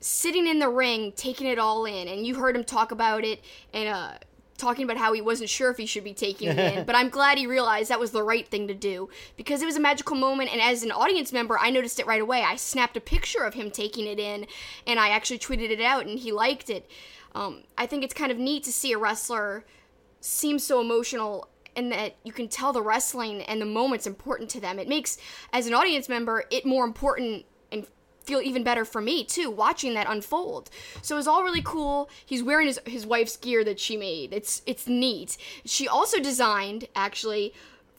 [0.00, 3.42] sitting in the ring, taking it all in, and you heard him talk about it
[3.72, 4.12] and uh,
[4.56, 7.08] talking about how he wasn't sure if he should be taking it in, but I'm
[7.08, 10.16] glad he realized that was the right thing to do because it was a magical
[10.16, 10.52] moment.
[10.52, 12.42] And as an audience member, I noticed it right away.
[12.42, 14.46] I snapped a picture of him taking it in,
[14.86, 16.88] and I actually tweeted it out, and he liked it.
[17.34, 19.64] Um, I think it's kind of neat to see a wrestler
[20.20, 24.60] seem so emotional and that you can tell the wrestling and the moment's important to
[24.60, 24.78] them.
[24.78, 25.18] It makes,
[25.52, 27.44] as an audience member, it more important
[28.24, 30.70] feel even better for me too watching that unfold.
[31.02, 32.08] So it was all really cool.
[32.24, 34.32] He's wearing his, his wife's gear that she made.
[34.32, 35.36] It's it's neat.
[35.64, 37.54] She also designed actually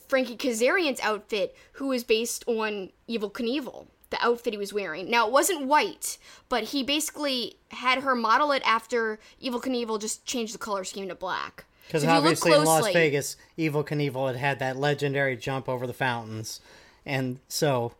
[0.08, 5.10] frankie kazarian's outfit who is based on Evel knievel the outfit he was wearing.
[5.10, 6.18] Now it wasn't white
[6.50, 11.08] but he basically had her model it after Evel knievel just changed the color scheme
[11.08, 11.66] to black.
[11.88, 15.86] Because so obviously closely, in Las Vegas, Evel Knievel had had that legendary jump over
[15.86, 16.60] the fountains,
[17.06, 17.94] and so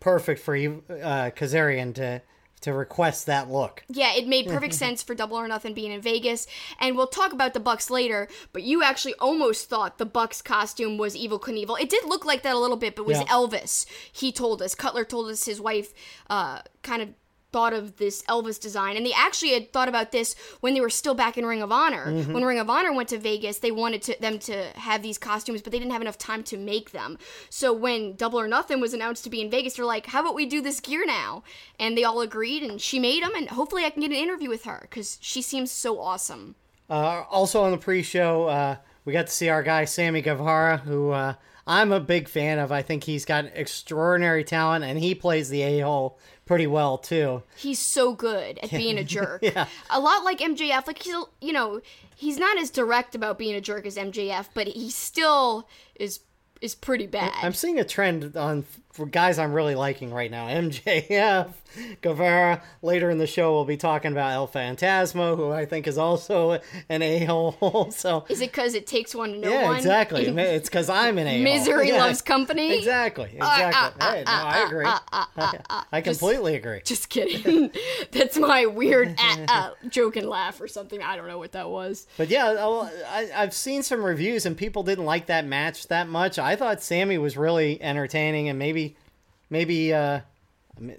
[0.00, 2.22] perfect for you uh, Kazarian to
[2.60, 3.84] to request that look.
[3.88, 6.46] Yeah, it made perfect sense for Double or Nothing being in Vegas,
[6.80, 8.28] and we'll talk about the Bucks later.
[8.52, 11.80] But you actually almost thought the Bucks costume was Evel Knievel.
[11.80, 13.26] It did look like that a little bit, but it was yeah.
[13.26, 13.86] Elvis.
[14.12, 14.74] He told us.
[14.74, 15.92] Cutler told us his wife
[16.28, 17.10] uh, kind of
[17.50, 18.96] thought of this Elvis design.
[18.96, 21.72] And they actually had thought about this when they were still back in Ring of
[21.72, 22.06] Honor.
[22.06, 22.32] Mm-hmm.
[22.32, 25.62] When Ring of Honor went to Vegas, they wanted to, them to have these costumes,
[25.62, 27.18] but they didn't have enough time to make them.
[27.48, 30.34] So when Double or Nothing was announced to be in Vegas, they're like, how about
[30.34, 31.42] we do this gear now?
[31.78, 34.48] And they all agreed, and she made them, and hopefully I can get an interview
[34.48, 36.54] with her because she seems so awesome.
[36.90, 41.10] Uh, also on the pre-show, uh, we got to see our guy Sammy Guevara, who
[41.10, 41.34] uh,
[41.66, 42.72] I'm a big fan of.
[42.72, 47.42] I think he's got extraordinary talent, and he plays the a-hole pretty well too.
[47.56, 49.42] He's so good at being a jerk.
[49.42, 49.66] Yeah.
[49.90, 50.86] A lot like MJF.
[50.86, 51.80] Like he'll, you know,
[52.16, 56.20] he's not as direct about being a jerk as MJF, but he still is
[56.60, 57.32] is pretty bad.
[57.40, 58.64] I'm seeing a trend on
[58.98, 60.48] for guys I'm really liking right now.
[60.48, 61.52] MJF,
[62.00, 62.62] Guevara.
[62.82, 66.58] Later in the show, we'll be talking about El Phantasmo, who I think is also
[66.88, 67.90] an a hole.
[67.92, 69.76] so is it because it takes one to know yeah, one?
[69.76, 70.26] exactly.
[70.38, 71.44] it's because I'm an a hole.
[71.44, 72.76] Misery loves company.
[72.76, 73.38] Exactly.
[73.40, 74.00] Ah, ah, exactly.
[74.00, 75.78] Ah, hey, no, I agree.
[75.92, 76.80] I completely agree.
[76.84, 77.70] Just kidding.
[78.10, 81.00] That's my weird uh, uh, joke and laugh or something.
[81.02, 82.08] I don't know what that was.
[82.16, 86.40] But yeah, I, I've seen some reviews and people didn't like that match that much.
[86.40, 88.87] I thought Sammy was really entertaining and maybe,
[89.50, 90.20] maybe uh,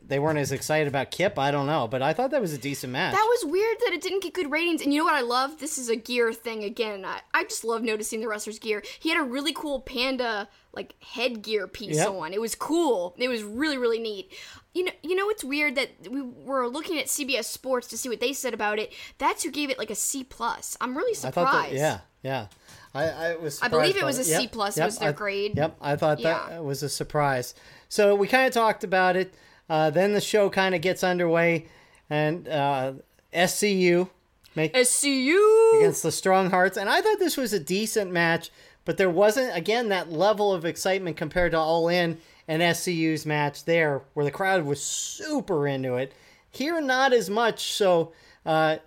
[0.06, 1.40] they weren't as excited about Kip.
[1.40, 3.14] I don't know, but I thought that was a decent match.
[3.14, 4.82] That was weird that it didn't get good ratings.
[4.82, 5.60] And you know what I love?
[5.60, 7.06] This is a gear thing again.
[7.06, 8.84] I, I just love noticing the wrestler's gear.
[9.00, 12.10] He had a really cool panda like headgear piece Yep.
[12.10, 12.34] on.
[12.34, 13.16] It was cool.
[13.18, 14.32] It was really really neat.
[14.74, 18.08] You know, you know it's weird that we were looking at CBS Sports to see
[18.10, 18.94] what they said about it.
[19.18, 20.78] That's who gave it like a C plus.
[20.82, 21.36] I'm really I surprised.
[21.52, 22.48] thought that, yeah, yeah.
[22.94, 23.62] I, I was.
[23.62, 25.54] I believe it was a Yep, C plus yep, was their I- grade.
[25.58, 26.46] Yep, I thought Yeah.
[26.50, 27.56] that was a surprise.
[27.90, 29.34] So we kind of talked about it.
[29.70, 31.68] Uh, then the show kind of gets underway,
[32.10, 32.94] and uh,
[33.34, 34.10] SCU
[34.56, 35.80] make SCU.
[35.80, 38.50] against the Strong Hearts, and I thought this was a decent match,
[38.86, 43.66] but there wasn't again that level of excitement compared to All In and SCU's match
[43.66, 46.14] there, where the crowd was super into it.
[46.50, 47.74] Here, not as much.
[47.74, 48.12] So
[48.44, 48.78] uh,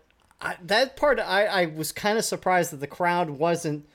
[0.40, 3.86] I, that part, I, I was kind of surprised that the crowd wasn't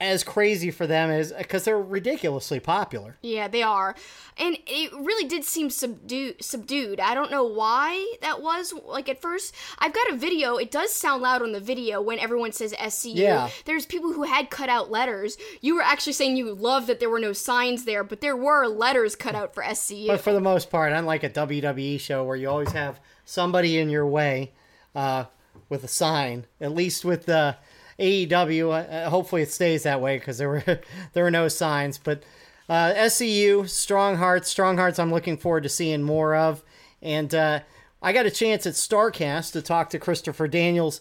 [0.00, 3.18] as crazy for them as because they're ridiculously popular.
[3.20, 3.94] Yeah, they are.
[4.38, 6.98] And it really did seem subdued subdued.
[7.00, 8.72] I don't know why that was.
[8.72, 10.56] Like at first, I've got a video.
[10.56, 13.14] It does sound loud on the video when everyone says SCU.
[13.14, 13.50] Yeah.
[13.66, 15.36] There's people who had cut out letters.
[15.60, 18.66] You were actually saying you loved that there were no signs there, but there were
[18.66, 20.06] letters cut out for SCU.
[20.06, 23.90] But for the most part, unlike a WWE show where you always have somebody in
[23.90, 24.52] your way
[24.94, 25.24] uh,
[25.68, 27.56] with a sign, at least with the
[28.00, 30.64] AEW, uh, hopefully it stays that way because there were
[31.12, 31.98] there were no signs.
[31.98, 32.22] But
[32.68, 36.62] uh, SCU, Strong Hearts, Strong Hearts, I'm looking forward to seeing more of.
[37.02, 37.60] And uh,
[38.02, 41.00] I got a chance at Starcast to talk to Christopher Daniels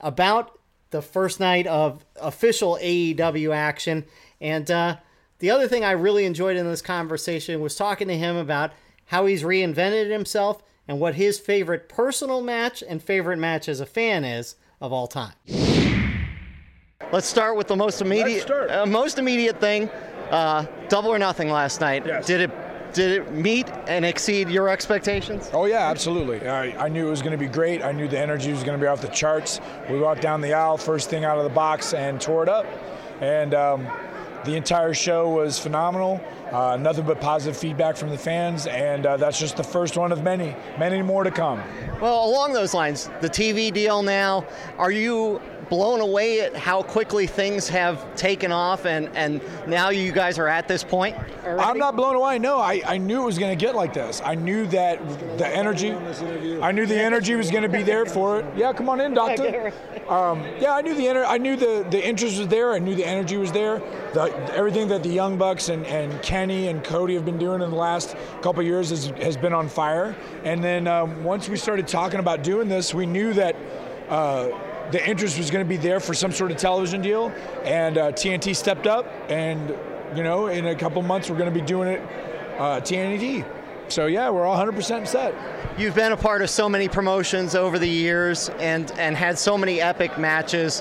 [0.00, 0.58] about
[0.90, 4.04] the first night of official AEW action.
[4.40, 4.96] And uh,
[5.38, 8.72] the other thing I really enjoyed in this conversation was talking to him about
[9.06, 13.86] how he's reinvented himself and what his favorite personal match and favorite match as a
[13.86, 15.34] fan is of all time.
[17.12, 19.88] Let's start with the most immediate, uh, most immediate thing.
[20.30, 22.06] Uh, double or nothing last night.
[22.06, 22.24] Yes.
[22.24, 22.50] Did it
[22.92, 25.50] did it meet and exceed your expectations?
[25.52, 26.46] Oh yeah, absolutely.
[26.48, 27.82] I, I knew it was going to be great.
[27.82, 29.60] I knew the energy was going to be off the charts.
[29.88, 32.66] We walked down the aisle, first thing out of the box, and tore it up.
[33.20, 33.88] And um,
[34.44, 36.20] the entire show was phenomenal.
[36.50, 40.10] Uh, nothing but positive feedback from the fans, and uh, that's just the first one
[40.10, 41.62] of many, many more to come.
[42.00, 44.44] Well, along those lines, the TV deal now,
[44.78, 50.10] are you blown away at how quickly things have taken off and, and now you
[50.10, 51.16] guys are at this point?
[51.46, 52.38] I'm not blown away.
[52.38, 54.20] No, I, I knew it was going to get like this.
[54.24, 55.92] I knew that the energy,
[56.60, 58.46] I knew the energy was going to be there for it.
[58.56, 59.72] Yeah, come on in, doctor.
[60.10, 62.72] Um, yeah, I knew the ener- I knew the, the interest was there.
[62.72, 63.78] I knew the energy was there.
[64.12, 67.70] The, everything that the Young Bucks and, and Kenny and Cody have been doing in
[67.70, 70.16] the last couple of years has, has been on fire.
[70.42, 73.54] And then um, once we started talking about doing this, we knew that.
[74.08, 74.48] Uh,
[74.90, 77.32] the interest was going to be there for some sort of television deal,
[77.64, 79.74] and uh, TNT stepped up, and
[80.16, 82.00] you know, in a couple months we're going to be doing it
[82.58, 83.44] uh, TNT.
[83.88, 85.34] So yeah, we're all 100% set.
[85.78, 89.58] You've been a part of so many promotions over the years and, and had so
[89.58, 90.80] many epic matches.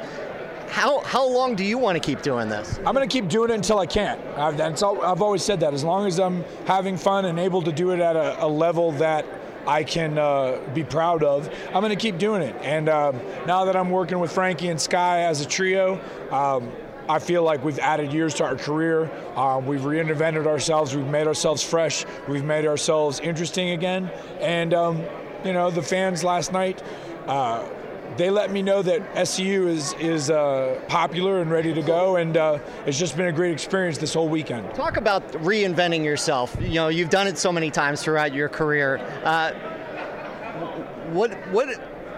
[0.70, 2.78] How, how long do you want to keep doing this?
[2.86, 4.22] I'm going to keep doing it until I can't.
[4.38, 5.74] I've, that's all, I've always said that.
[5.74, 8.92] As long as I'm having fun and able to do it at a, a level
[8.94, 9.26] that
[9.70, 12.56] I can uh, be proud of, I'm going to keep doing it.
[12.64, 16.02] And um, now that I'm working with Frankie and Sky as a trio,
[16.32, 16.72] um,
[17.08, 19.12] I feel like we've added years to our career.
[19.36, 20.96] Um, we've reinvented ourselves.
[20.96, 22.04] We've made ourselves fresh.
[22.28, 24.12] We've made ourselves interesting again.
[24.40, 25.04] And, um,
[25.46, 26.82] you know, the fans last night,
[27.28, 27.70] uh,
[28.18, 32.36] they let me know that SCU is is uh, popular and ready to go, and
[32.38, 34.74] uh, it's just been a great experience this whole weekend.
[34.76, 36.56] Talk about reinventing yourself.
[36.60, 38.98] You know, you've done it so many times throughout your career.
[39.24, 39.54] Uh,
[41.12, 41.70] what what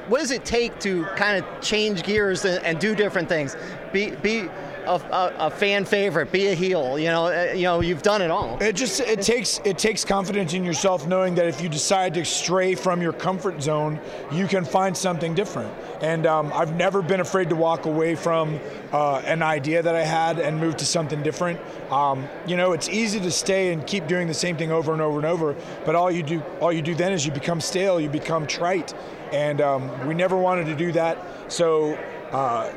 [0.08, 3.56] what does it take to kind of change gears and, and do different things?
[3.94, 4.50] Be be
[4.86, 6.98] a, a, fan favorite, be a heel.
[6.98, 8.62] You know, uh, you know, you've done it all.
[8.62, 12.26] It just it takes it takes confidence in yourself, knowing that if you decide to
[12.26, 14.00] stray from your comfort zone,
[14.32, 15.74] you can find something different.
[16.02, 18.60] And um, I've never been afraid to walk away from
[18.92, 21.60] uh, an idea that I had and move to something different.
[21.92, 25.02] Um, you know, it's easy to stay and keep doing the same thing over and
[25.02, 28.00] over and over, but all you do all you do then is you become stale,
[28.00, 28.94] you become trite,
[29.32, 31.18] and um, we never wanted to do that.
[31.52, 31.98] So.
[32.32, 32.72] Uh,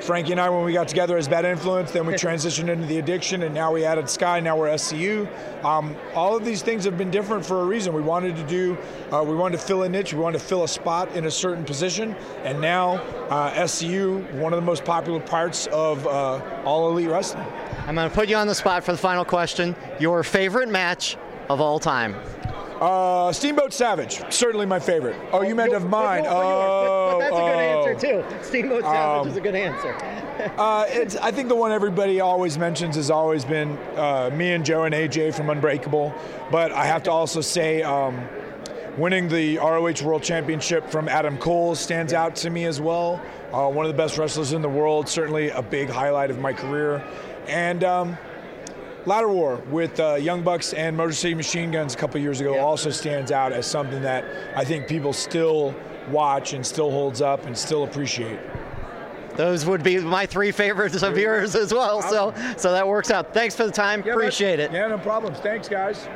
[0.00, 2.98] Frankie and I, when we got together as Bad Influence, then we transitioned into the
[2.98, 4.40] addiction, and now we added Sky.
[4.40, 5.26] Now we're SCU.
[5.64, 7.92] Um, all of these things have been different for a reason.
[7.92, 8.76] We wanted to do,
[9.12, 11.30] uh, we wanted to fill a niche, we wanted to fill a spot in a
[11.30, 12.96] certain position, and now
[13.28, 17.46] uh, SCU, one of the most popular parts of uh, all elite wrestling.
[17.86, 19.74] I'm going to put you on the spot for the final question.
[19.98, 21.16] Your favorite match
[21.48, 22.16] of all time?
[22.80, 25.16] Uh, Steamboat Savage, certainly my favorite.
[25.32, 26.24] Oh, you meant of mine.
[26.24, 27.94] But, oh, but that's a good answer
[28.34, 28.44] too.
[28.44, 29.96] Steamboat Savage Um, is a good answer.
[30.58, 34.66] Uh, it's, I think the one everybody always mentions has always been uh, me and
[34.66, 36.14] Joe and AJ from Unbreakable.
[36.50, 38.22] But I have to also say, um,
[38.98, 43.20] winning the ROH World Championship from Adam Cole stands out to me as well.
[43.50, 46.52] Uh, one of the best wrestlers in the world, certainly a big highlight of my
[46.52, 47.02] career.
[47.48, 48.18] And um,
[49.06, 52.58] Ladder War with uh, Young Bucks and Motor City Machine Guns a couple years ago
[52.58, 54.24] also stands out as something that
[54.56, 55.74] I think people still
[56.10, 58.40] watch and still holds up and still appreciate.
[59.36, 62.02] Those would be my three favorites of yours as well.
[62.02, 63.32] So, so that works out.
[63.32, 64.00] Thanks for the time.
[64.00, 64.72] Appreciate it.
[64.72, 65.38] Yeah, no problems.
[65.38, 66.08] Thanks, guys.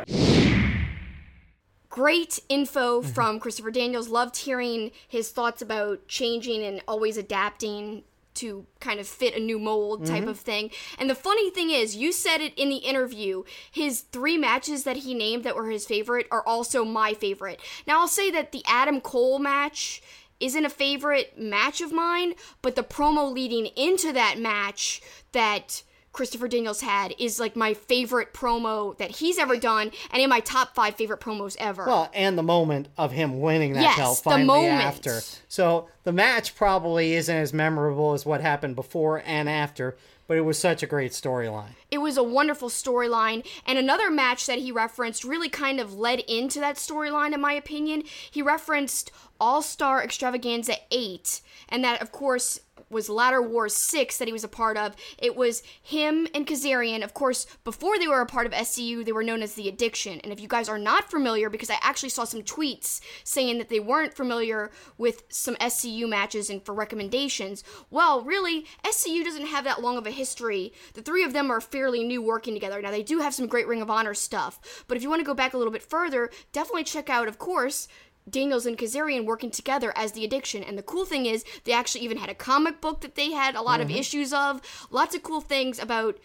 [1.91, 4.09] Great info from Christopher Daniels.
[4.09, 9.59] Loved hearing his thoughts about changing and always adapting to kind of fit a new
[9.59, 10.29] mold type mm-hmm.
[10.29, 10.71] of thing.
[10.99, 14.99] And the funny thing is, you said it in the interview, his three matches that
[14.99, 17.61] he named that were his favorite are also my favorite.
[17.87, 20.03] Now, I'll say that the Adam Cole match
[20.39, 26.49] isn't a favorite match of mine, but the promo leading into that match that Christopher
[26.49, 30.75] Daniels had is like my favorite promo that he's ever done and in my top
[30.75, 31.87] five favorite promos ever.
[31.87, 34.85] Well, and the moment of him winning that Yes, belt the finally moment.
[34.85, 35.21] after.
[35.49, 39.97] So the match probably isn't as memorable as what happened before and after,
[40.27, 41.75] but it was such a great storyline.
[41.91, 43.47] It was a wonderful storyline.
[43.67, 47.53] And another match that he referenced really kind of led into that storyline in my
[47.53, 48.03] opinion.
[48.31, 54.33] He referenced all-star extravaganza 8 and that of course was ladder wars 6 that he
[54.33, 54.97] was a part of.
[55.17, 59.13] It was him and kazarian of course before they were a part of scu they
[59.13, 60.21] were known as the addiction.
[60.21, 63.69] And if you guys are not familiar because i actually saw some tweets saying that
[63.69, 69.65] they weren't familiar with some scu matches and for recommendations well really scu doesn't have
[69.65, 70.73] that long of a history.
[70.95, 73.67] The three of them are fairly new working together now they do have some great
[73.67, 76.31] ring of honor stuff but if you want to go back a little bit further
[76.53, 77.89] definitely check out of course
[78.29, 80.63] Daniels and Kazarian working together as the addiction.
[80.63, 83.55] And the cool thing is, they actually even had a comic book that they had
[83.55, 83.99] a lot of mm-hmm.
[83.99, 84.61] issues of.
[84.91, 86.19] Lots of cool things about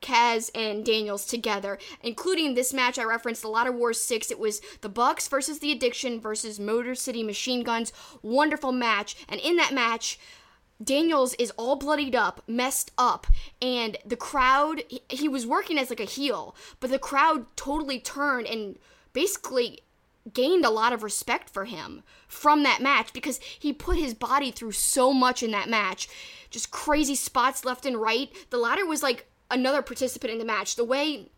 [0.00, 4.30] Kaz and Daniels together, including this match I referenced, the Ladder Wars 6.
[4.30, 7.92] It was the Bucks versus the Addiction versus Motor City Machine Guns.
[8.22, 9.16] Wonderful match.
[9.28, 10.18] And in that match,
[10.82, 13.26] Daniels is all bloodied up, messed up,
[13.60, 18.46] and the crowd, he, was working as like a heel, but the crowd totally turned
[18.46, 18.78] and
[19.12, 19.80] basically
[20.32, 24.50] gained a lot of respect for him from that match because he put his body
[24.50, 26.08] through so much in that match.
[26.50, 28.30] Just crazy spots left and right.
[28.50, 30.76] The ladder was like another participant in the match.
[30.76, 31.30] The way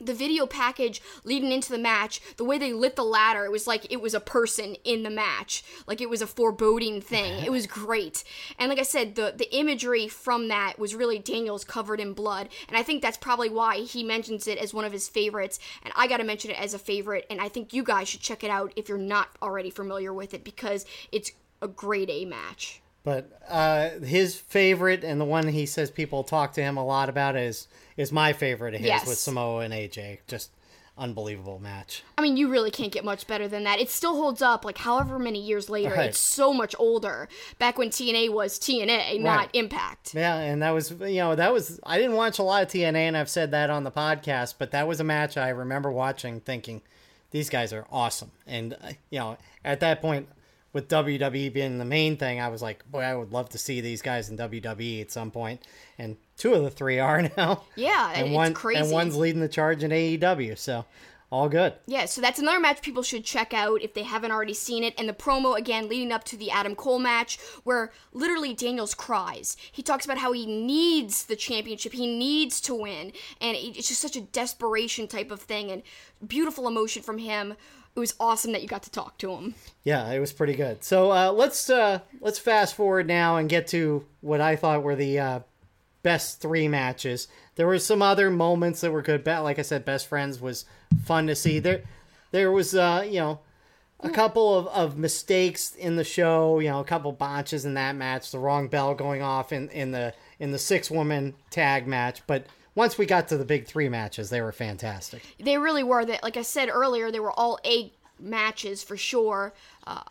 [0.00, 3.66] the video package leading into the match, the way they lit the ladder, it was
[3.66, 5.62] like it was a person in the match.
[5.86, 7.44] Like it was a foreboding thing.
[7.44, 8.24] It was great.
[8.58, 12.48] And like I said, the the imagery from that was really Daniels covered in blood.
[12.68, 15.58] And I think that's probably why he mentions it as one of his favorites.
[15.82, 17.26] And I gotta mention it as a favorite.
[17.30, 20.34] And I think you guys should check it out if you're not already familiar with
[20.34, 21.32] it because it's
[21.62, 22.80] a grade A match.
[23.02, 27.08] But uh, his favorite and the one he says people talk to him a lot
[27.08, 29.06] about is is my favorite of his Yes.
[29.06, 30.18] with Samoa and AJ.
[30.28, 30.50] Just
[30.98, 32.02] unbelievable match.
[32.18, 33.80] I mean, you really can't get much better than that.
[33.80, 35.94] It still holds up, like however many years later.
[35.94, 36.10] Right.
[36.10, 37.26] It's so much older.
[37.58, 39.50] Back when TNA was TNA, not Right.
[39.54, 40.12] Impact.
[40.14, 42.96] Yeah, and that was you know that was I didn't watch a lot of TNA,
[42.96, 46.40] and I've said that on the podcast, but that was a match I remember watching,
[46.40, 46.82] thinking
[47.30, 50.28] these guys are awesome, and uh, you know at that point
[50.72, 53.80] with WWE being the main thing, I was like, boy, I would love to see
[53.80, 55.66] these guys in WWE at some point.
[55.98, 57.64] and two of the three are now.
[57.76, 58.80] Yeah, and it's one crazy.
[58.80, 60.84] and one's leading the charge in AEW, so
[61.32, 61.74] all good.
[61.86, 64.94] Yeah, so that's another match people should check out if they haven't already seen it.
[64.98, 69.56] And the promo, again, leading up to the Adam Cole match, where literally Daniels cries.
[69.70, 73.12] He talks about how he needs the championship, he needs to win.
[73.40, 75.82] And it's just such a desperation type of thing, and
[76.26, 77.54] beautiful emotion from him.
[77.94, 79.54] It was awesome that you got to talk to him.
[79.82, 80.84] Yeah, it was pretty good.
[80.84, 84.96] So uh, let's uh, let's fast forward now and get to what I thought were
[84.96, 85.40] the uh,
[86.02, 87.28] best three matches.
[87.56, 89.24] There were some other moments that were good.
[89.24, 90.64] But like I said, Best Friends was
[91.04, 91.58] fun to see.
[91.58, 91.82] There,
[92.30, 93.40] there was, uh, you know,
[94.00, 96.58] a couple of, of mistakes in the show.
[96.60, 98.30] You know, a couple botches in that match.
[98.30, 102.46] The wrong bell going off in, in the in the six woman tag match, but
[102.74, 105.22] once we got to the big three matches, they were fantastic.
[105.38, 106.04] They really were.
[106.04, 109.52] That, like I said earlier, they were all A matches for sure.
[109.86, 110.02] Uh,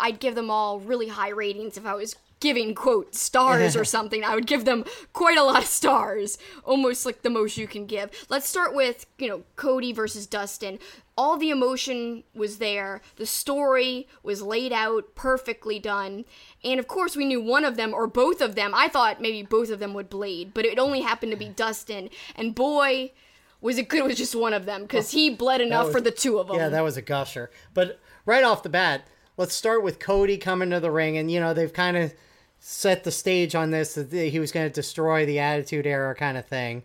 [0.00, 4.24] I'd give them all really high ratings if I was giving quote stars or something.
[4.24, 7.86] I would give them quite a lot of stars almost like the most you can
[7.86, 8.10] give.
[8.28, 10.78] Let's start with you know cody versus dustin.
[11.16, 13.00] All the emotion was there.
[13.16, 16.24] The story was laid out perfectly done.
[16.62, 18.72] And of course we knew one of them or both of them.
[18.74, 22.10] I thought maybe both of them would blade but it only happened to be dustin.
[22.36, 23.12] And boy
[23.60, 26.12] was it good with just one of them because he bled enough was- for the
[26.12, 26.56] two of them.
[26.56, 27.50] Yeah, that was a gusher.
[27.74, 31.40] But right off the bat, let's start with Cody coming to the ring, and you
[31.40, 32.14] know they've kind of
[32.58, 36.36] set the stage on this that he was going to destroy the Attitude Era kind
[36.36, 36.82] of thing,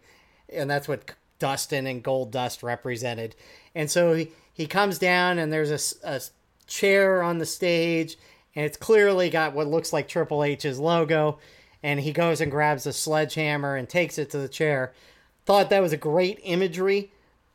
[0.50, 3.36] and that's what Dustin and Gold Dust represented.
[3.76, 6.22] And so he, he comes down, and there's a, a
[6.68, 8.18] chair on the stage,
[8.56, 11.40] and it's clearly got what looks like Triple H's logo.
[11.86, 14.94] And he goes and grabs a sledgehammer and takes it to the chair.
[15.46, 17.12] Thought that was a great imagery.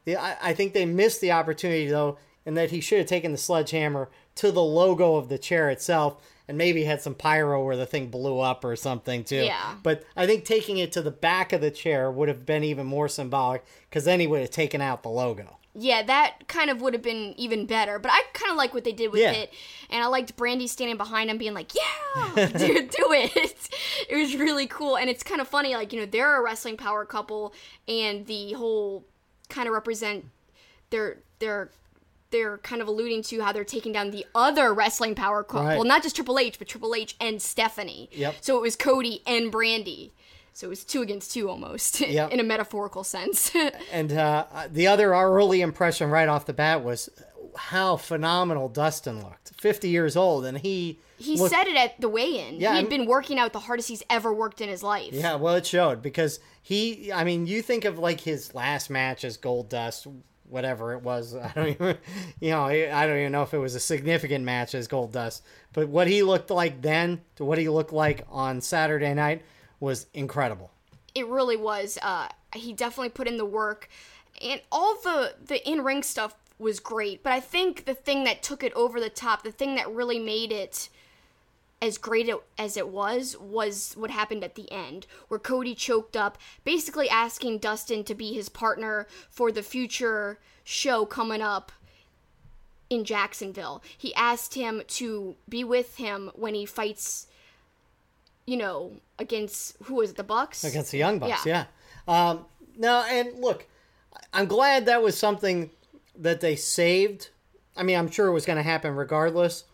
[0.06, 3.38] I, I think they missed the opportunity though, in that he should have taken the
[3.38, 7.86] sledgehammer to the logo of the chair itself, and maybe had some pyro where the
[7.86, 9.44] thing blew up or something too.
[9.44, 9.74] Yeah.
[9.82, 12.86] But I think taking it to the back of the chair would have been even
[12.86, 15.56] more symbolic, because then he would have taken out the logo.
[15.80, 18.00] Yeah, that kind of would have been even better.
[18.00, 19.30] But I kind of like what they did with Yeah.
[19.32, 19.52] it,
[19.90, 23.68] and I liked Brandi standing behind him, being like, "Yeah, do, do it."
[24.08, 25.74] It was really cool, and it's kind of funny.
[25.74, 27.52] Like you know, they're a wrestling power couple,
[27.86, 29.04] and the whole
[29.50, 30.24] kind of represent
[30.90, 31.70] they're they're
[32.30, 35.86] they're kind of alluding to how they're taking down the other wrestling power couple, Right.
[35.86, 38.08] not just Triple H, but Triple H and Stephanie.
[38.12, 38.36] Yep.
[38.40, 40.10] So it was Cody and Brandi.
[40.52, 42.32] So it was two against two almost, Yep.
[42.32, 43.52] in a metaphorical sense.
[43.92, 47.08] And uh, the other our early impression right off the bat was
[47.56, 49.52] how phenomenal Dustin looked.
[49.60, 50.98] 50 years old, and he.
[51.16, 52.60] He looked- said it at the weigh-in.
[52.60, 55.12] Yeah, he had been working out the hardest he's ever worked in his life.
[55.12, 57.10] Yeah, well, it showed because he.
[57.12, 60.06] I mean, you think of like his last match as Gold Dust,
[60.48, 61.34] whatever it was.
[61.34, 61.98] I don't even,
[62.40, 65.42] you know, I don't even know if it was a significant match as Gold Dust.
[65.72, 69.42] But what he looked like then to what he looked like on Saturday night
[69.80, 70.70] was incredible.
[71.14, 71.98] It really was.
[72.02, 73.88] Uh, he definitely put in the work,
[74.42, 77.22] and all the the in-ring stuff was great.
[77.22, 80.18] But I think the thing that took it over the top, the thing that really
[80.18, 80.88] made it
[81.80, 86.38] as great as it was, was what happened at the end, where Cody choked up,
[86.64, 91.70] basically asking Dustin to be his partner for the future show coming up
[92.90, 93.82] in Jacksonville.
[93.96, 97.26] He asked him to be with him when he fights,
[98.46, 100.64] you know, against who was it, the Bucks?
[100.64, 101.46] against the Young Bucks.
[101.46, 101.66] Yeah.
[102.08, 102.30] Yeah.
[102.30, 103.66] Um, no, and look,
[104.32, 105.70] I'm glad that was something
[106.16, 107.28] that they saved.
[107.76, 109.64] I mean, I'm sure it was going to happen regardless,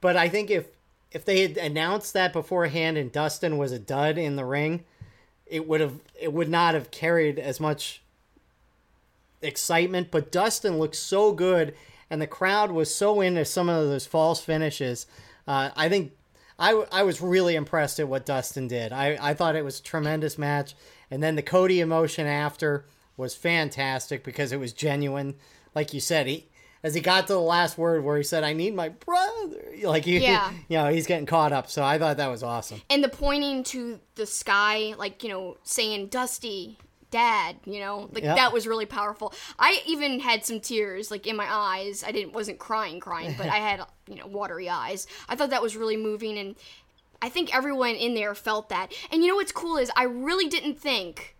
[0.00, 0.66] but I think if
[1.12, 4.84] if they had announced that beforehand and Dustin was a dud in the ring,
[5.46, 8.02] it would have it would not have carried as much
[9.40, 10.10] excitement.
[10.10, 11.74] But Dustin looked so good,
[12.10, 15.06] and the crowd was so into some of those false finishes.
[15.46, 16.12] Uh, I think
[16.58, 18.92] I, I was really impressed at what Dustin did.
[18.92, 20.74] I, I thought it was a tremendous match.
[21.10, 22.84] And then the Cody emotion after
[23.16, 25.36] was fantastic because it was genuine.
[25.74, 26.46] Like you said, he
[26.82, 30.06] as he got to the last word where he said, "I need my brother," like
[30.06, 30.52] you, Yeah.
[30.68, 31.68] you know, he's getting caught up.
[31.70, 32.82] So I thought that was awesome.
[32.90, 36.78] and the pointing to the sky, like you know, saying "Dusty,
[37.10, 38.34] Dad," you know, like Yeah.
[38.34, 39.32] that was really powerful.
[39.58, 42.04] I even had some tears, like in my eyes.
[42.06, 45.06] I didn't wasn't crying, crying, but I had you know watery eyes.
[45.28, 46.54] I thought that was really moving, and
[47.20, 48.92] I think everyone in there felt that.
[49.10, 51.34] And you know what's cool is I really didn't think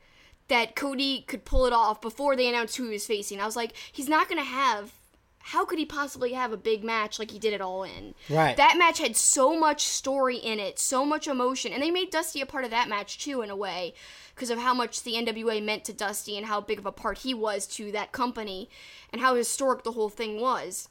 [0.49, 3.39] that Cody could pull it off before they announced who he was facing.
[3.41, 4.93] I was like, he's not gonna have.
[5.41, 8.15] How could he possibly have a big match like he did it all in?
[8.29, 8.57] Right.
[8.57, 12.41] That match had so much story in it, so much emotion, and they made Dusty
[12.41, 13.95] a part of that match too, in a way,
[14.35, 17.19] because of how much the NWA meant to Dusty and how big of a part
[17.19, 18.69] he was to that company,
[19.11, 20.91] and how historic the whole thing was.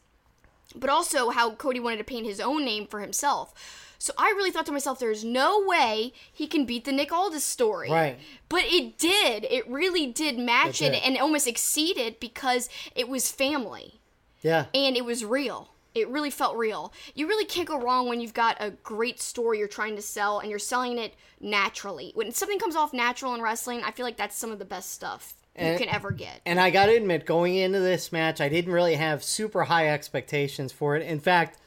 [0.76, 3.54] But also how Cody wanted to paint his own name for himself.
[4.00, 7.44] So I really thought to myself, there's no way he can beat the Nick Aldis
[7.44, 7.90] story.
[7.92, 8.20] Right.
[8.50, 9.46] But it did.
[9.46, 13.97] It really did match It it, and almost exceeded because it was family
[14.42, 14.66] Yeah.
[14.74, 15.70] and it was real.
[15.96, 16.94] It really felt real.
[17.16, 20.40] You really can't go wrong when you've got a great story you're trying to sell
[20.40, 22.12] and you're selling it naturally.
[22.14, 24.92] When something comes off natural in wrestling, I feel like that's some of the best
[24.92, 26.42] stuff you can ever get.
[26.46, 29.88] And I got to admit, going into this match, I didn't really have super high
[29.90, 31.02] expectations for it.
[31.02, 31.58] In fact,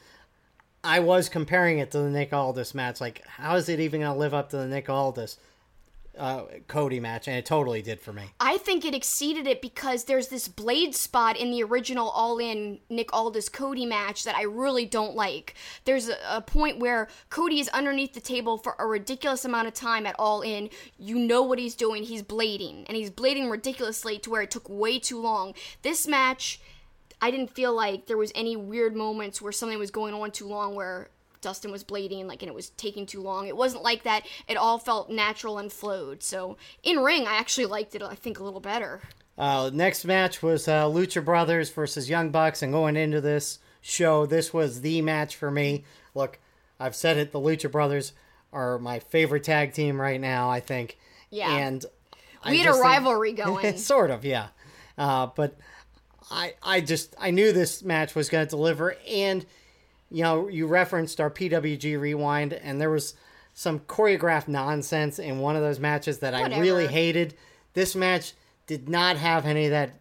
[0.85, 3.01] I was comparing it to the Nick Aldis match.
[3.01, 5.39] Like, how is it even going to live up to the Nick Aldis?
[6.21, 8.25] Uh, Cody match, and it totally did for me.
[8.39, 12.79] I think it exceeded it because there's this blade spot in the original All In
[12.91, 15.55] Nick Aldis Cody match that I really don't like.
[15.87, 19.75] There's a, a point where Cody is underneath the table for a ridiculous amount of
[19.75, 20.69] time at All In.
[20.99, 22.03] You know what he's doing.
[22.03, 25.55] He's blading, and he's blading ridiculously to where it took way too long.
[25.83, 26.61] This match.
[27.23, 30.47] I didn't feel like there was any weird moments where something was going on too
[30.47, 31.11] long where
[31.41, 33.47] Dustin was blading like and it was taking too long.
[33.49, 34.25] It wasn't like that.
[34.49, 36.23] It all felt natural and flowed.
[36.23, 38.03] So in ring, I actually liked it.
[38.03, 39.01] I think a little better.
[39.39, 44.27] Uh, next match was uh, Lucha Brothers versus Young Bucks, and going into this show,
[44.27, 45.85] this was the match for me.
[46.15, 46.39] Look,
[46.79, 47.33] I've said it.
[47.33, 48.13] The Lucha Brothers
[48.53, 50.51] are my favorite tag team right now.
[50.51, 50.99] I think.
[51.31, 51.51] Yeah.
[51.57, 51.85] And
[52.43, 53.77] I We had a just think- rivalry going.
[53.79, 54.49] sort of, yeah.
[54.99, 55.57] Uh, but
[56.31, 59.47] I, I just, I knew this match was going to deliver, and
[60.11, 63.15] you know, you referenced our PWG rewind, and there was
[63.55, 67.35] some choreographed nonsense in one of those matches that I really hated.
[67.75, 68.33] This match
[68.67, 70.01] did not have any of that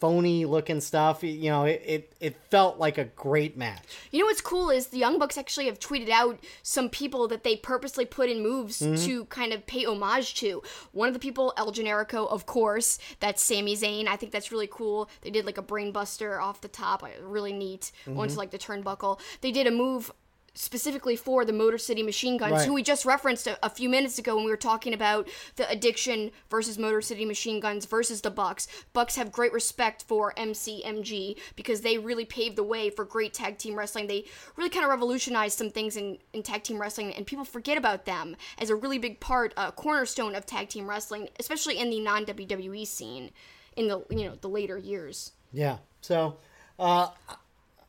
[0.00, 1.22] phony looking stuff.
[1.22, 3.84] You know, it, it, it felt like a great match.
[4.10, 7.44] You know what's cool is the Young Bucks actually have tweeted out some people that
[7.44, 9.04] they purposely put in moves mm-hmm.
[9.04, 10.62] to kind of pay homage to.
[10.92, 14.08] One of the people, El Generico, of course, that's Sami Zayn.
[14.08, 15.08] I think that's really cool.
[15.20, 18.18] They did like a brain buster off the top, really neat, mm-hmm.
[18.18, 19.20] onto like the turnbuckle.
[19.42, 20.10] They did a move
[20.54, 22.66] specifically for the Motor City Machine Guns, Right.
[22.66, 25.68] who we just referenced a, a few minutes ago when we were talking about the
[25.70, 28.66] addiction versus Motor City Machine Guns versus the Bucks.
[28.92, 33.58] Bucks have great respect for MCMG because they really paved the way for great tag
[33.58, 34.06] team wrestling.
[34.06, 34.24] They
[34.56, 38.04] really kind of revolutionized some things in, in tag team wrestling, and people forget about
[38.04, 42.00] them as a really big part, a cornerstone of tag team wrestling, especially in the
[42.00, 43.30] non WWE scene
[43.76, 45.32] in the you know the later years.
[45.52, 45.78] Yeah.
[46.00, 46.38] So,
[46.78, 47.08] uh,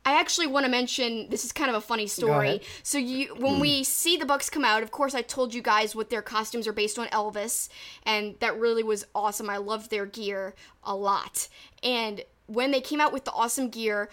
[0.03, 2.61] I actually want to mention this is kind of a funny story.
[2.81, 3.85] So you when we mm.
[3.85, 6.73] see the Bucks come out, of course I told you guys what their costumes are
[6.73, 7.69] based on Elvis
[8.03, 9.49] and that really was awesome.
[9.49, 11.47] I loved their gear a lot.
[11.83, 14.09] And when they came out with the awesome gear,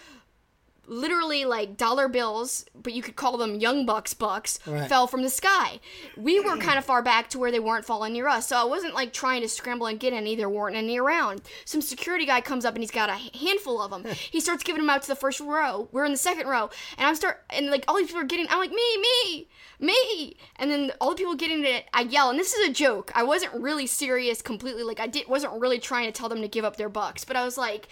[0.89, 4.89] literally like dollar bills, but you could call them young bucks bucks, Right.
[4.89, 5.79] fell from the sky.
[6.17, 8.63] We were kind of far back to where they weren't falling near us, so I
[8.63, 10.35] wasn't like trying to scramble and get any.
[10.35, 11.41] There weren't any around.
[11.65, 14.03] Some security guy comes up and he's got a handful of them.
[14.31, 15.87] he starts giving them out to the first row.
[15.91, 18.47] We're in the second row, and I'm start and like all these people are getting.
[18.49, 19.47] I'm like me, me,
[19.79, 21.85] me, and then all the people getting it.
[21.93, 23.11] I yell, and this is a joke.
[23.13, 24.83] I wasn't really serious completely.
[24.83, 27.35] Like I did wasn't really trying to tell them to give up their bucks, but
[27.35, 27.87] I was like.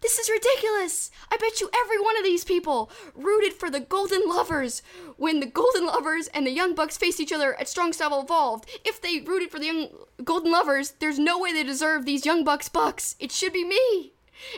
[0.00, 1.10] This is ridiculous!
[1.30, 4.80] I bet you every one of these people rooted for the Golden Lovers
[5.16, 8.68] when the Golden Lovers and the Young Bucks faced each other at Strong Style Evolved.
[8.84, 9.88] If they rooted for the Young
[10.22, 13.16] Golden Lovers, there's no way they deserve these Young Bucks bucks.
[13.18, 14.12] It should be me.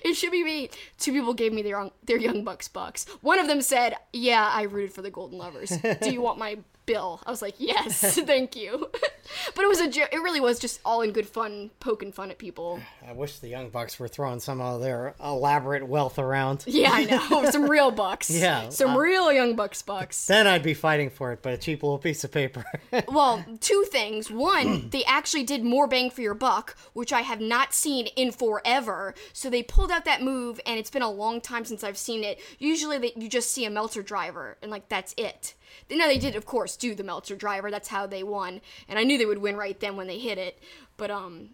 [0.04, 0.68] It should be me.
[0.98, 3.06] Two people gave me their their Young Bucks bucks.
[3.22, 5.70] One of them said, "Yeah, I rooted for the Golden Lovers.
[6.02, 6.58] Do you want my
[6.90, 8.88] bill?" I was like, "Yes, thank you."
[9.54, 12.30] but it was a jo- it really was just all in good fun, poking fun
[12.30, 12.80] at people.
[13.06, 16.64] I wish the Young Bucks were throwing some of their elaborate wealth around.
[16.80, 17.50] Yeah, I know.
[17.50, 18.30] Some real bucks.
[18.30, 20.26] Yeah, Some uh, real young bucks bucks.
[20.26, 22.64] Then I'd be fighting for it, but a cheap little piece of paper.
[23.08, 24.30] Well, two things.
[24.30, 28.30] One, they actually did more bang for your buck, which I have not seen in
[28.32, 29.14] forever.
[29.32, 32.24] So they pulled out that move, and it's been a long time since I've seen
[32.24, 32.40] it.
[32.58, 35.54] Usually, they, you just see a Meltzer driver, and like that's it.
[35.90, 37.70] Now they did, of course, do the Meltzer driver.
[37.70, 40.38] That's how they won, and I knew they would win right then when they hit
[40.38, 40.58] it.
[40.96, 41.50] But um,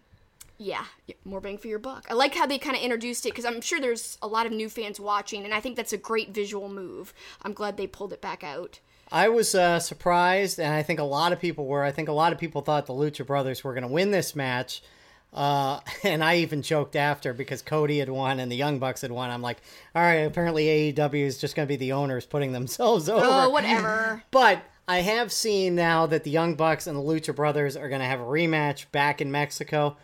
[0.57, 0.85] yeah,
[1.23, 2.05] more bang for your buck.
[2.09, 4.51] I like how they kind of introduced it because I'm sure there's a lot of
[4.51, 7.13] new fans watching, and I think that's a great visual move.
[7.43, 8.79] I'm glad they pulled it back out.
[9.11, 11.83] I was uh, surprised, and I think a lot of people were.
[11.83, 14.35] I think a lot of people thought the Lucha Brothers were going to win this
[14.35, 14.81] match.
[15.33, 19.11] Uh, and I even joked after because Cody had won and the Young Bucks had
[19.11, 19.29] won.
[19.29, 19.57] I'm like,
[19.95, 23.25] all right, apparently AEW is just going to be the owners putting themselves over.
[23.27, 24.23] Oh, whatever.
[24.31, 28.01] But I have seen now that the Young Bucks and the Lucha Brothers are going
[28.01, 29.97] to have a rematch back in Mexico.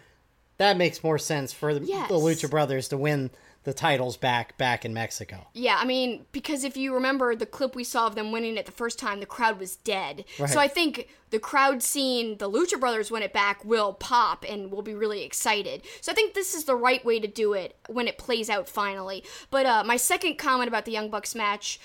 [0.58, 2.10] That makes more sense for the, Yes.
[2.10, 3.32] the Lucha Brothers to win
[3.64, 5.48] the titles back back in Mexico.
[5.54, 8.66] Yeah, I mean, because if you remember the clip we saw of them winning it
[8.66, 10.26] the first time, the crowd was dead.
[10.38, 10.50] Right.
[10.50, 14.72] So I think the crowd seeing the Lucha Brothers win it back will pop and
[14.72, 15.84] will be really excited.
[16.02, 18.68] So I think this is the right way to do it when it plays out
[18.68, 19.24] finally.
[19.50, 21.80] But uh, my second comment about the Young Bucks match.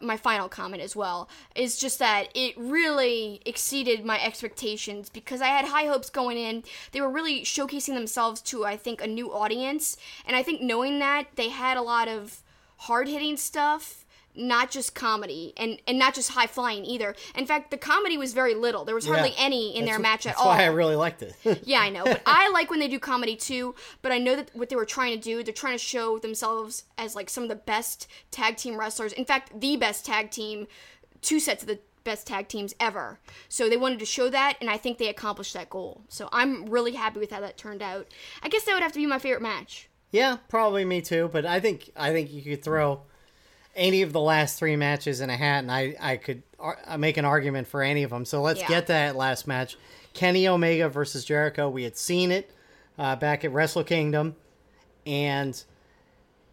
[0.00, 5.46] My final comment as well is just that it really exceeded my expectations because I
[5.46, 6.64] had high hopes going in.
[6.92, 9.96] They were really showcasing themselves to, I think, a new audience.
[10.26, 12.42] And I think knowing that, they had a lot of
[12.78, 14.01] hard hitting stuff
[14.34, 18.32] not just comedy and and not just high flying either in fact the comedy was
[18.32, 19.34] very little there was hardly Yeah.
[19.44, 21.34] any in their That's- match at that's all why I really liked it.
[21.64, 24.50] yeah i know but i like when they do comedy too but i know that
[24.54, 27.48] what they were trying to do they're trying to show themselves as like some of
[27.50, 30.66] the best tag team wrestlers in fact the best tag team
[31.20, 33.20] two sets of the best tag teams ever.
[33.48, 36.02] So they wanted to show that, and I think they accomplished that goal.
[36.08, 38.08] So I'm really happy with how that turned out.
[38.42, 39.88] I guess that would have to be my favorite match.
[40.10, 41.30] Yeah, probably me too.
[41.32, 43.02] But I think I think you could throw
[43.74, 47.16] any of the last three matches in a hat, and I I could ar- make
[47.16, 48.24] an argument for any of them.
[48.24, 48.68] So let's Yeah.
[48.68, 49.76] get to that last match:
[50.14, 51.68] Kenny Omega versus Jericho.
[51.68, 52.50] We had seen it
[52.98, 54.36] uh, back at Wrestle Kingdom,
[55.06, 55.62] and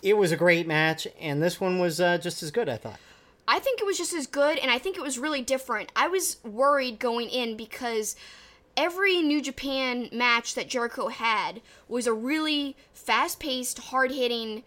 [0.02, 1.08] it was a great match.
[1.20, 3.00] And this one was uh, just as good, I thought.
[3.48, 5.92] I think it was just as good, and I think it was really different.
[5.96, 8.16] I was worried going in because
[8.78, 14.64] every New Japan match that Jericho had was a really fast paced, hard hitting,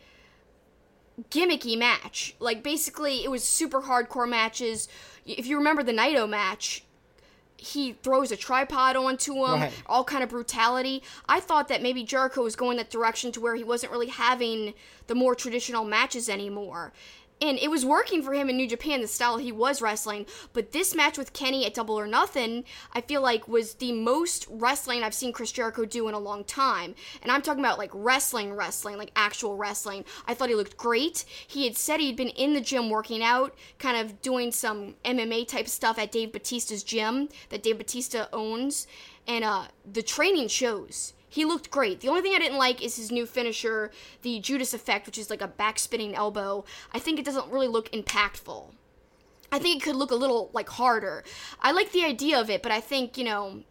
[1.30, 2.34] gimmicky match.
[2.40, 4.88] Like, basically, it was super hardcore matches.
[5.26, 6.84] If you remember the Naito match,
[7.56, 9.72] he throws a tripod onto him, Right.
[9.86, 11.02] all kind of brutality.
[11.28, 14.74] I thought that maybe Jericho was going that direction to where he wasn't really having
[15.06, 16.92] the more traditional matches anymore.
[17.42, 20.26] And it was working for him in New Japan, the style he was wrestling.
[20.52, 22.62] But this match with Kenny at Double or Nothing,
[22.92, 26.44] I feel like was the most wrestling I've seen Chris Jericho do in a long
[26.44, 26.94] time.
[27.20, 30.04] And I'm talking about like wrestling, wrestling, like actual wrestling.
[30.28, 31.24] I thought he looked great.
[31.48, 35.48] He had said he'd been in the gym working out, kind of doing some MMA
[35.48, 38.86] type stuff at Dave Batista's gym that Dave Batista owns.
[39.26, 41.12] And uh, the training shows.
[41.32, 42.00] He looked great.
[42.00, 45.30] The only thing I didn't like is his new finisher, the Judas effect, which is
[45.30, 46.66] like a back spinning elbow.
[46.92, 48.74] I think it doesn't really look impactful.
[49.50, 51.24] I think it could look a little like harder.
[51.60, 53.62] I like the idea of it, but I think, you know,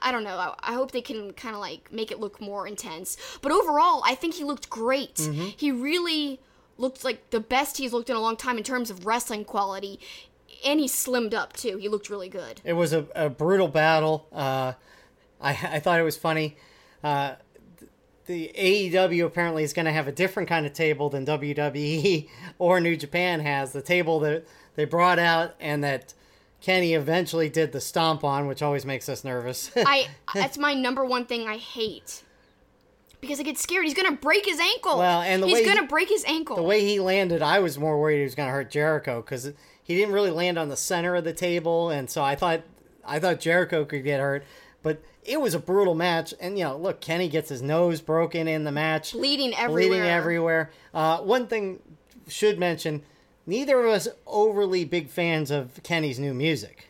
[0.00, 0.54] I- don't know.
[0.62, 3.18] I, hope they can kind of like make it look more intense.
[3.42, 5.18] But overall, I think he looked great.
[5.58, 6.40] He really
[6.78, 10.00] looked like the best he's looked in a long time in terms of wrestling quality.
[10.64, 11.76] And he slimmed up too.
[11.76, 12.62] He looked really good.
[12.64, 14.26] It was a, a brutal battle.
[14.32, 14.72] Uh,
[15.38, 16.56] I, I thought it was funny.
[17.02, 17.34] Uh,
[18.26, 22.28] the AEW apparently is going to have a different kind of table than WWE
[22.58, 23.72] or New Japan has.
[23.72, 24.44] The table that
[24.76, 26.14] they brought out and that
[26.60, 29.70] Kenny eventually did the stomp on, which always makes us nervous.
[29.76, 32.22] I that's my number one thing I hate.
[33.20, 33.84] Because I get scared.
[33.84, 34.98] He's gonna break his ankle.
[34.98, 36.56] Well, and the he's way gonna he- break his ankle.
[36.56, 39.52] the way he landed, I was more worried he was going to hurt Jericho because
[39.82, 42.62] he didn't really land on the center of the table, and so I thought
[43.04, 44.44] I thought Jericho could get hurt.
[44.82, 48.48] But it was a brutal match, and you know, look, Kenny gets his nose broken
[48.48, 49.88] in the match, bleeding everywhere.
[49.88, 50.70] bleeding everywhere.
[50.94, 51.80] Uh, one thing
[52.28, 53.02] should mention:
[53.46, 56.89] neither of us overly big fans of Kenny's new music.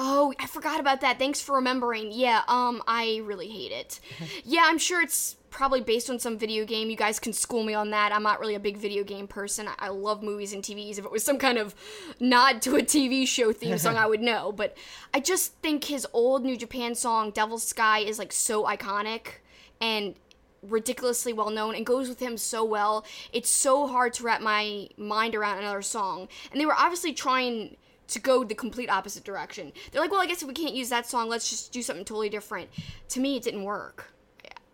[0.00, 1.18] Oh, I forgot about that.
[1.18, 2.12] Thanks for remembering.
[2.12, 3.98] Yeah, um, I really hate it.
[4.44, 6.88] yeah, I'm sure it's probably based on some video game.
[6.88, 8.12] You guys can school me on that.
[8.12, 9.66] I'm not really a big video game person.
[9.66, 10.98] I, I love movies and TVs.
[10.98, 11.74] If it was some kind of
[12.20, 14.52] nod to a TV show theme song, I would know.
[14.52, 14.76] But
[15.12, 19.40] I just think his old New Japan song, Devil's Sky, is like so iconic
[19.80, 20.14] and
[20.62, 23.04] ridiculously well known and goes with him so well.
[23.32, 26.28] It's so hard to wrap my mind around another song.
[26.52, 27.76] And they were obviously trying
[28.08, 29.72] to go the complete opposite direction.
[29.92, 32.04] They're like, well, I guess if we can't use that song, let's just do something
[32.04, 32.68] totally different.
[33.10, 34.12] To me, it didn't work.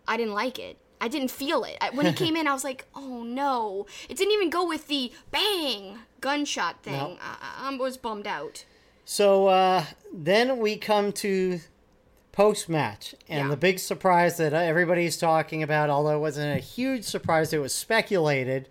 [0.07, 0.77] I didn't like it.
[1.01, 1.77] I didn't feel it.
[1.81, 3.85] I, when it came in, I was like, oh no.
[4.09, 6.93] It didn't even go with the bang gunshot thing.
[6.93, 7.17] No.
[7.21, 8.65] I, I was bummed out.
[9.03, 11.59] So uh, then we come to
[12.31, 13.49] post match, and Yeah.
[13.49, 17.73] the big surprise that everybody's talking about, although it wasn't a huge surprise, it was
[17.73, 18.67] speculated,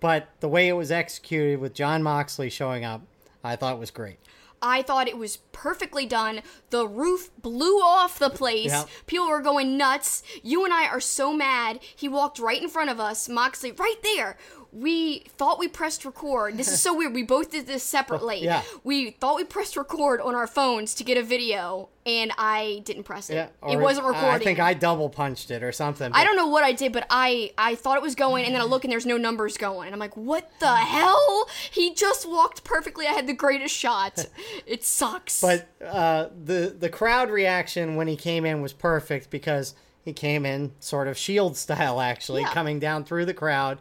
[0.00, 3.02] but the way it was executed with Jon Moxley showing up,
[3.46, 4.18] I thought it was great.
[4.62, 6.40] I thought it was perfectly done.
[6.70, 8.70] The roof blew off the place.
[8.70, 8.84] Yeah.
[9.06, 10.22] People were going nuts.
[10.42, 11.80] You and I are so mad.
[11.94, 14.38] He walked right in front of us, Moxley, right there.
[14.76, 16.58] We thought we pressed record.
[16.58, 17.14] This is so weird.
[17.14, 18.40] We both did this separately.
[18.46, 18.62] Yeah.
[18.84, 23.04] We thought we pressed record on our phones to get a video, and I didn't
[23.04, 23.34] press it.
[23.34, 24.30] Yeah, it wasn't recording.
[24.30, 26.12] I think I double punched it or something.
[26.12, 28.60] I don't know what I did, but I I thought it was going, and then
[28.60, 31.48] I look and there's no numbers going, and I'm like, what the hell?
[31.70, 33.06] He just walked perfectly.
[33.06, 34.26] I had the greatest shot.
[34.66, 35.40] It sucks.
[35.40, 39.74] But uh, the the crowd reaction when he came in was perfect because
[40.04, 42.52] he came in sort of shield style, actually, Yeah.
[42.52, 43.78] coming down through the crowd,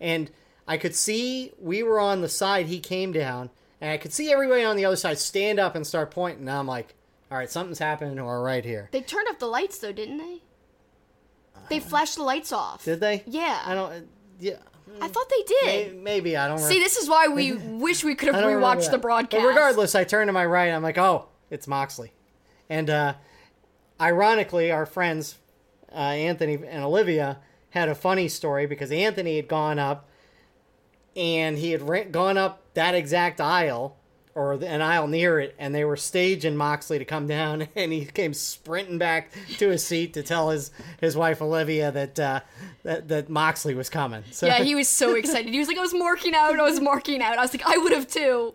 [0.00, 0.30] and
[0.68, 4.32] I could see we were on the side he came down, and I could see
[4.32, 6.48] everybody on the other side stand up and start pointing.
[6.48, 6.94] And I'm like,
[7.30, 8.88] all right, something's happening to our right here.
[8.92, 10.42] they turned off the lights though, didn't they?
[11.68, 12.84] They flashed the lights off.
[12.84, 13.24] Did they?
[13.26, 13.60] Yeah.
[13.64, 13.92] I don't.
[13.92, 14.00] uh,
[14.38, 14.56] Yeah.
[15.00, 15.96] I thought they did.
[16.02, 16.58] Maybe I don't.
[16.58, 19.42] See, this is why we wish we could have rewatched the broadcast.
[19.42, 20.68] But regardless, I turn to my right.
[20.70, 22.12] I'm like, oh, it's Moxley.
[22.70, 23.14] And uh,
[24.00, 25.36] ironically, our friends
[25.92, 27.38] uh, Anthony and Olivia
[27.76, 30.08] had a funny story because Anthony had gone up
[31.14, 33.96] and he had ra- gone up that exact aisle
[34.34, 38.04] or an aisle near it, and they were staging Moxley to come down, and he
[38.04, 40.70] came sprinting back to his seat to tell his,
[41.00, 42.40] his wife Olivia that, uh,
[42.82, 44.24] that that Moxley was coming.
[44.32, 45.52] So Yeah, he was so excited.
[45.52, 47.38] He was like, I was marking out, I was marking out.
[47.38, 48.52] I was like, I would have too.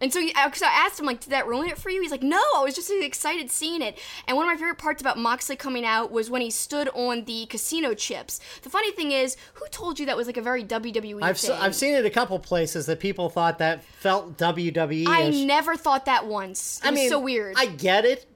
[0.00, 2.02] And so, because I asked him, like, did that ruin it for you?
[2.02, 3.98] He's like, no, I was just excited seeing it.
[4.28, 7.24] And one of my favorite parts about Moxley coming out was when he stood on
[7.24, 8.40] the casino chips.
[8.62, 11.52] The funny thing is, who told you that was like a very WWE I've thing?
[11.52, 15.06] s- I've seen it a couple places that people thought that felt WWE.
[15.08, 16.80] I never thought that once.
[16.84, 17.54] It I mean, so weird.
[17.56, 18.26] I get it,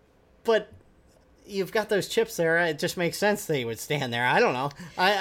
[0.45, 0.73] but
[1.45, 2.59] you've got those chips there.
[2.59, 4.27] It just makes sense that he would stand there.
[4.27, 4.71] I don't know.
[4.97, 5.13] I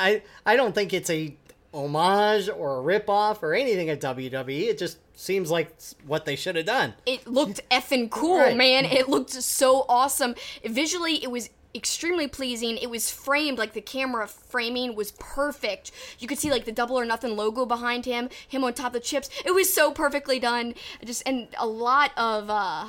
[0.46, 1.36] I, I don't think it's a
[1.74, 4.68] homage or a ripoff or anything at WWE.
[4.70, 6.94] It just seems like what they should have done.
[7.06, 8.56] it looked effing cool, Right.
[8.56, 8.86] man.
[8.86, 10.36] It looked so awesome.
[10.64, 12.78] Visually, it was extremely pleasing.
[12.78, 15.92] It was framed like the camera framing was perfect.
[16.18, 18.94] You could see like the double or nothing logo behind him, him on top of
[18.94, 19.30] the chips.
[19.46, 20.74] It was so perfectly done.
[21.06, 22.86] Just and a lot of uh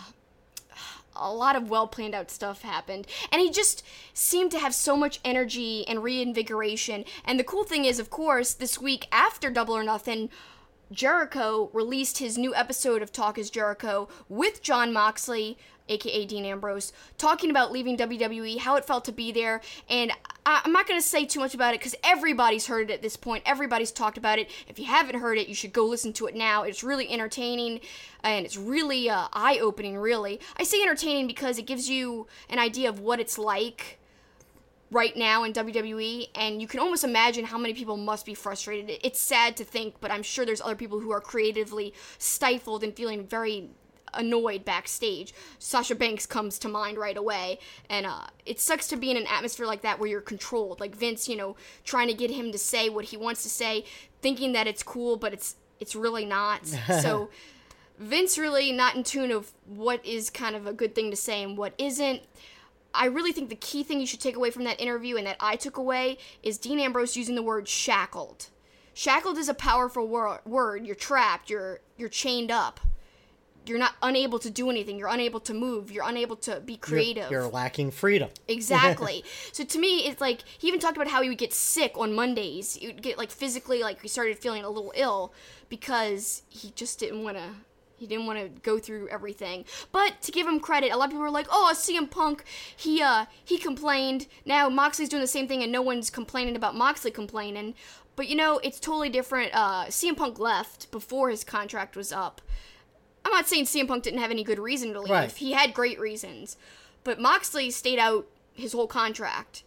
[1.17, 3.07] a lot of well planned out stuff happened.
[3.31, 3.83] And he just
[4.15, 7.05] seemed to have so much energy and reinvigoration.
[7.25, 10.31] And the cool thing is, of course, this week after Double or Nothing,
[10.93, 15.57] Jericho released his new episode of Talk is Jericho with Jon Moxley,
[15.89, 19.61] aka Dean Ambrose, talking about leaving WWE, how it felt to be there.
[19.89, 20.11] And
[20.45, 23.03] I- I'm not going to say too much about it because everybody's heard it at
[23.03, 23.45] this point.
[23.47, 24.51] Everybody's talked about it.
[24.67, 26.65] If you haven't heard it, you should go listen to it now.
[26.65, 27.81] It's really entertaining
[28.25, 30.41] and it's really uh, eye opening, really.
[30.57, 34.00] I say entertaining because it gives you an idea of what it's like
[34.91, 38.99] right now in WWE, and you can almost imagine how many people must be frustrated.
[39.03, 42.95] It's sad to think, but I'm sure there's other people who are creatively stifled and
[42.95, 43.71] feeling very
[44.15, 45.33] annoyed backstage.
[45.61, 49.27] Sasha Banks comes to mind right away, and uh, it sucks to be in an
[49.27, 50.81] atmosphere like that where you're controlled.
[50.81, 53.85] Like Vince, you know, trying to get him to say what he wants to say,
[54.23, 56.67] thinking that it's cool, but it's it's really not.
[57.03, 57.31] so.
[57.99, 61.43] Vince really not in tune of what is kind of a good thing to say
[61.43, 62.23] and what isn't.
[62.95, 65.37] I really think the key thing you should take away from that interview and that
[65.41, 68.49] I took away is Dean Ambrose using the word shackled.
[68.95, 70.85] Shackled is a powerful wor- word.
[70.87, 71.49] You're trapped.
[71.51, 72.81] You're you're chained up.
[73.67, 74.99] You're not unable to do anything.
[74.99, 75.93] You're unable to move.
[75.93, 77.31] You're unable to be You're- creative.
[77.31, 78.31] You're, lacking freedom.
[78.49, 79.23] Exactly.
[79.53, 82.13] so to me, it's like he even talked about how he would get sick on
[82.15, 82.75] Mondays.
[82.75, 85.33] He would get like physically like he started feeling a little ill
[85.69, 87.51] because he just didn't want to.
[88.01, 89.67] He didn't want to go through everything.
[89.93, 92.45] But to give him credit, a lot of people were like, "Oh, CM Punk,
[92.75, 94.27] he uh he complained.
[94.47, 97.75] Now Moxley's doing the same thing, and no one's complaining about Moxley complaining."
[98.17, 99.51] But you know, it's totally different.
[99.55, 102.41] Uh, CM Punk left before his contract was up.
[103.23, 105.11] I'm not saying CM Punk didn't have any good reason to leave.
[105.11, 105.31] Right.
[105.31, 106.57] He had great reasons.
[107.05, 109.63] But Moxley stayed out his whole contract.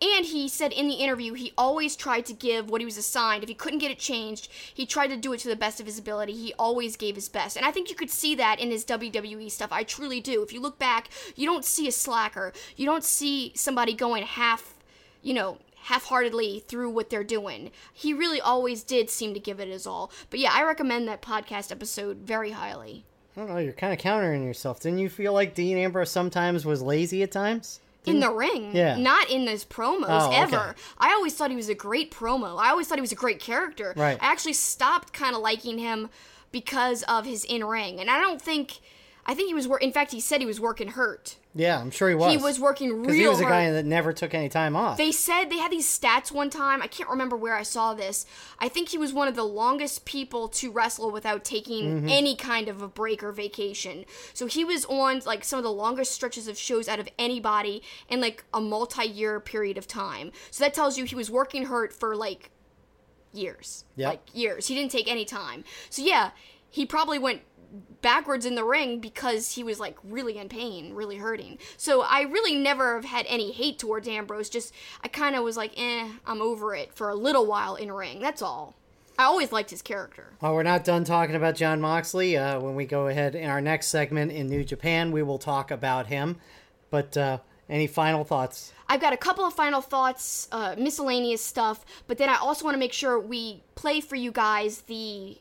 [0.00, 3.42] And he said in the interview he always tried to give what he was assigned.
[3.42, 5.86] If he couldn't get it changed, he tried to do it to the best of
[5.86, 6.34] his ability.
[6.34, 7.56] He always gave his best.
[7.56, 9.72] And I think you could see that in his WWE stuff.
[9.72, 10.42] I truly do.
[10.42, 12.52] If you look back, you don't see a slacker.
[12.76, 14.74] You don't see somebody going half,
[15.20, 17.70] you know, half-heartedly through what they're doing.
[17.92, 20.12] He really always did seem to give it his all.
[20.30, 23.04] But yeah, I recommend that podcast episode very highly.
[23.36, 23.58] I don't know.
[23.58, 24.80] You're kind of countering yourself.
[24.80, 27.80] Didn't you feel like Dean Ambrose sometimes was lazy at times?
[28.06, 28.96] In the ring, Yeah.
[28.96, 30.36] not in his promos Oh, okay.
[30.36, 30.74] ever.
[30.98, 32.58] I always thought he was a great promo.
[32.58, 33.92] I always thought he was a great character.
[33.96, 34.16] Right.
[34.20, 36.08] I actually stopped kind of liking him
[36.50, 38.80] because of his in ring, and I don't think.
[39.26, 39.68] I think he was.
[39.68, 41.36] Wor- in fact, he said he was working hurt.
[41.58, 42.30] Yeah, I'm sure he was.
[42.30, 43.52] He was working real he was a hard.
[43.52, 44.96] guy that never took any time off.
[44.96, 46.80] They said they had these stats one time.
[46.80, 48.26] I can't remember where I saw this.
[48.60, 52.08] I think he was one of the longest people to wrestle without taking mm-hmm.
[52.08, 54.04] any kind of a break or vacation.
[54.34, 57.82] So he was on like some of the longest stretches of shows out of anybody
[58.08, 60.30] in like a multi-year period of time.
[60.52, 62.52] So that tells you he was working hurt for like
[63.32, 63.84] years.
[63.96, 64.08] Yep.
[64.08, 64.68] Like years.
[64.68, 65.64] He didn't take any time.
[65.90, 66.30] So yeah,
[66.70, 67.42] he probably went
[68.00, 71.58] backwards in the ring because he was like really in pain, really hurting.
[71.76, 74.48] So I really never have had any hate towards Ambrose.
[74.48, 77.92] Just I kind of was like, eh, I'm over it for a little while in
[77.92, 78.20] ring.
[78.20, 78.74] That's all.
[79.18, 80.32] I always liked his character.
[80.40, 82.36] Well, we're not done talking about Jon Moxley.
[82.36, 85.72] Uh, when we go ahead in our next segment in New Japan, we will talk
[85.72, 86.36] about him.
[86.90, 87.38] But uh,
[87.68, 88.72] any final thoughts?
[88.88, 92.76] I've got a couple of final thoughts, uh, miscellaneous stuff, but then I also want
[92.76, 95.38] to make sure we play for you guys the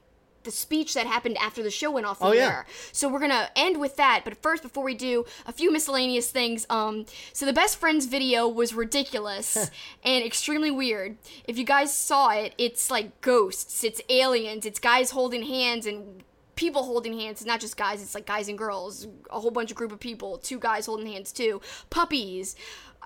[0.47, 2.63] the speech that happened after the show went off the Oh, yeah.
[2.93, 4.21] So we're gonna end with that.
[4.23, 6.65] But first, before we do, a few miscellaneous things.
[6.69, 9.69] Um, so the best friends video was ridiculous
[10.03, 11.17] and extremely weird.
[11.45, 16.23] If you guys saw it, it's like ghosts, it's aliens, it's guys holding hands and
[16.55, 17.41] people holding hands.
[17.41, 19.99] It's not just guys, it's like guys and girls, a whole bunch of group of
[19.99, 22.55] people, two guys holding hands too, puppies.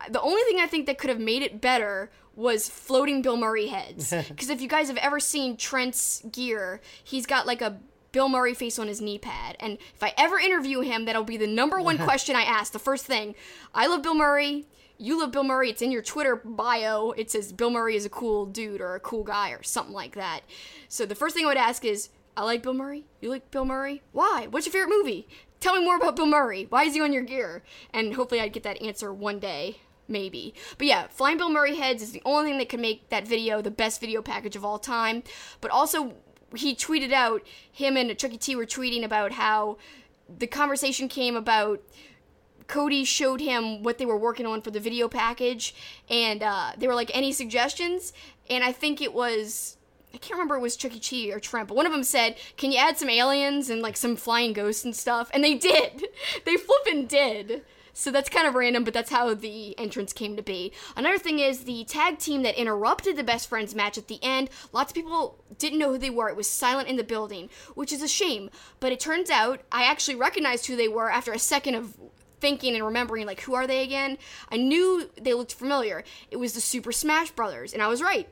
[0.10, 2.12] The only thing I think that could have made it better
[2.42, 4.14] was floating Bill Murray heads.
[4.32, 7.80] Because if you guys have ever seen Trent's gear, he's got like a
[8.12, 9.56] Bill Murray face on his knee pad.
[9.60, 12.74] And if I ever interview him, that'll be the number one question I ask.
[12.74, 13.36] The first thing
[13.74, 14.66] I love Bill Murray.
[14.98, 15.70] You love Bill Murray.
[15.70, 17.12] It's in your Twitter bio.
[17.12, 20.16] It says Bill Murray is a cool dude or a cool guy or something like
[20.16, 20.42] that.
[20.90, 23.06] So the first thing I would ask is, I I like Bill Murray.
[23.20, 24.02] You like Bill Murray?
[24.12, 24.48] Why?
[24.50, 25.28] What's your favorite movie?
[25.60, 26.66] Tell me more about Bill Murray.
[26.70, 27.62] Why is he on your gear?
[27.94, 29.78] And hopefully I'd get that answer one day
[30.12, 30.54] maybe.
[30.78, 33.62] But yeah, Flying Bill Murray heads is the only thing that can make that video
[33.62, 35.24] the best video package of all time.
[35.62, 36.14] But also,
[36.56, 37.42] he tweeted out,
[37.72, 39.78] him and Chucky T were tweeting about how
[40.30, 41.82] the conversation came about
[42.68, 45.76] Cody showed him what they were working on for the video package,
[46.10, 48.14] and uh, they were like, "Any suggestions?"
[48.50, 49.76] And I think it was
[50.14, 52.72] I can't remember it was Chucky T or Trent, but one of them said, "Can
[52.72, 56.06] you add some aliens and like some flying ghosts and stuff?" And they did.
[56.46, 57.64] they flippin' did.
[57.94, 60.72] So that's kind of random, but that's how the entrance came to be.
[60.96, 64.50] Another thing is the tag team that interrupted the best friends match at the end.
[64.72, 66.30] Lots of people didn't know who they were.
[66.30, 68.50] It was silent in the building, which is a shame.
[68.80, 71.96] But it turns out I actually recognized who they were after a second of
[72.40, 74.18] thinking and remembering like who are they again?
[74.50, 76.04] I knew they looked familiar.
[76.32, 78.28] It was the Super Smash Brothers, and I was right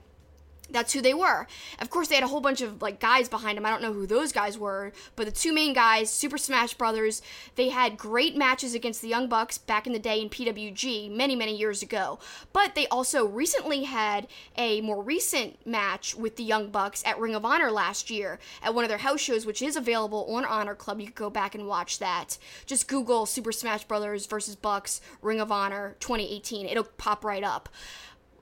[0.71, 1.47] that's who they were.
[1.79, 3.65] Of course, they had a whole bunch of like guys behind them.
[3.65, 7.21] I don't know who those guys were, but the two main guys, Super Smash Brothers,
[7.55, 11.35] they had great matches against the Young Bucks back in the day in PWG many,
[11.35, 12.19] many years ago.
[12.53, 17.35] But they also recently had a more recent match with the Young Bucks at Ring
[17.35, 20.75] of Honor last year at one of their house shows, which is available on Honor
[20.75, 20.99] Club.
[20.99, 22.37] You could go back and watch that.
[22.65, 26.67] Just Google Super Smash Brothers versus Bucks Ring of Honor 2018.
[26.67, 27.69] It'll pop right up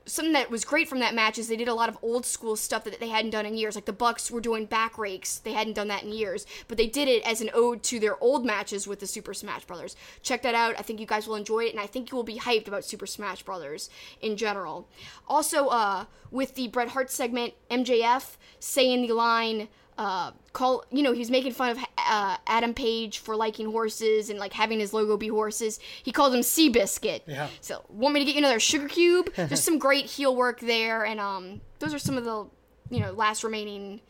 [0.08, 2.56] something that was great from that match is they did a lot of old school
[2.56, 3.76] stuff that they hadn't done in years.
[3.76, 6.88] Like the Bucks were doing back rakes; they hadn't done that in years, but they
[6.88, 9.96] did it as an ode to their old matches with the Super Smash Brothers.
[10.22, 10.76] Check that out.
[10.80, 12.86] I think you guys will enjoy it, and I think you will be hyped about
[12.86, 13.90] Super Smash Brothers
[14.22, 14.88] in general.
[15.28, 19.68] Also, uh, with the Bret Hart segment, MJF saying the line
[19.98, 24.30] uh, call you know he was making fun of uh, Adam Page for liking horses
[24.30, 25.80] and like having his logo be horses.
[26.04, 27.22] He called him Seabiscuit.
[27.26, 27.48] Yeah.
[27.62, 29.34] So want me to get you another sugar cube?
[29.36, 32.48] There's some great heel work there, and um, those are some of the
[32.90, 34.02] you know last remaining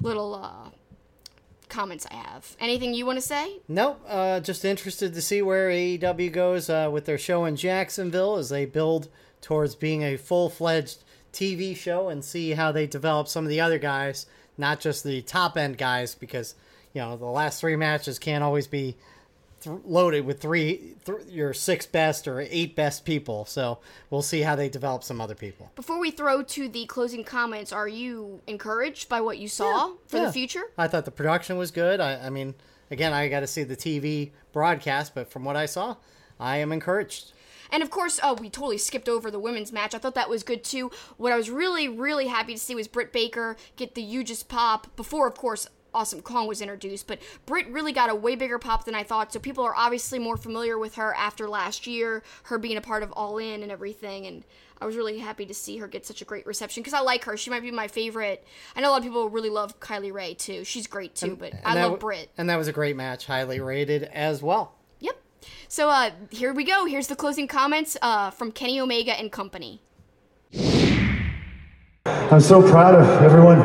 [0.00, 0.70] little uh,
[1.68, 2.56] comments I have.
[2.60, 3.60] Anything you want to say?
[3.68, 4.00] Nope.
[4.06, 8.50] Uh, just interested to see where AEW goes uh, with their show in Jacksonville as
[8.50, 9.08] they build
[9.40, 11.02] towards being a full fledged
[11.32, 14.26] TV show and see how they develop some of the other guys
[14.62, 16.54] not just the top end guys, because
[16.94, 18.96] you know the last three matches can't always be
[19.60, 23.44] th- loaded with three th- your six best or eight best people.
[23.44, 25.70] So we'll see how they develop some other people.
[25.74, 29.94] Before we throw to the closing comments, are you encouraged by what you saw Yeah,
[30.06, 30.24] for yeah.
[30.26, 30.62] the future?
[30.78, 32.00] I thought the production was good.
[32.00, 32.54] I, I mean,
[32.90, 35.96] again, I got to see the TV broadcast, but from what I saw,
[36.40, 37.32] I am encouraged.
[37.72, 39.94] And of course, oh, we totally skipped over the women's match.
[39.94, 40.90] I thought that was good too.
[41.16, 44.94] What I was really, really happy to see was Britt Baker get the Just Pop
[44.94, 47.06] before, of course, Awesome Kong was introduced.
[47.06, 49.32] But Britt really got a way bigger pop than I thought.
[49.32, 53.02] So people are obviously more familiar with her after last year, her being a part
[53.02, 54.26] of All In and everything.
[54.26, 54.44] And
[54.80, 57.24] I was really happy to see her get such a great reception because I like
[57.24, 57.36] her.
[57.36, 58.44] She might be my favorite.
[58.74, 60.64] I know a lot of people really love Kylie Rae too.
[60.64, 62.30] She's great too, but I And that love w- Britt.
[62.38, 64.74] And that was a great match, highly rated as well.
[65.72, 66.84] So uh, here we go.
[66.84, 69.80] Here's the closing comments uh, from Kenny Omega and company.
[72.04, 73.62] I'm so proud of everyone,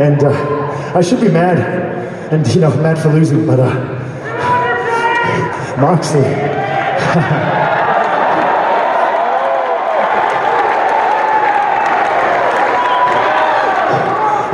[0.00, 1.58] and uh, I should be mad,
[2.32, 3.68] and you know, mad for losing, but uh,
[5.78, 6.24] Moxley.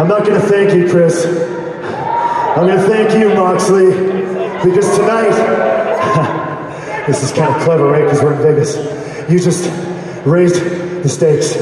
[0.01, 1.25] I'm not gonna thank you, Chris.
[1.25, 3.87] I'm gonna thank you, Moxley,
[4.65, 6.39] because tonight,
[7.09, 8.05] this is kind of clever, right?
[8.05, 8.77] Because we're in Vegas.
[9.31, 9.65] You just
[10.27, 10.63] raised
[11.03, 11.55] the stakes.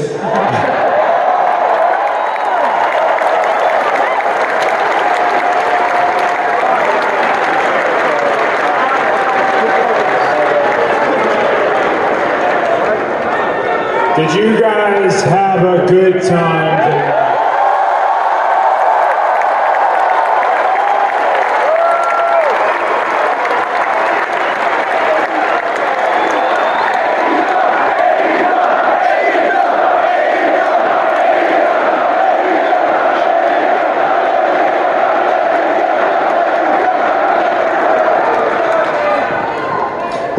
[14.17, 16.76] Did you guys have a good time?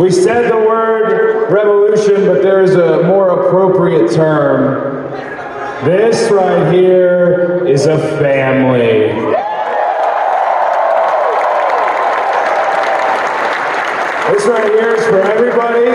[0.09, 5.13] We said the word revolution, but there is a more appropriate term.
[5.85, 9.13] This right here is a family.
[14.33, 15.91] This right here is for everybody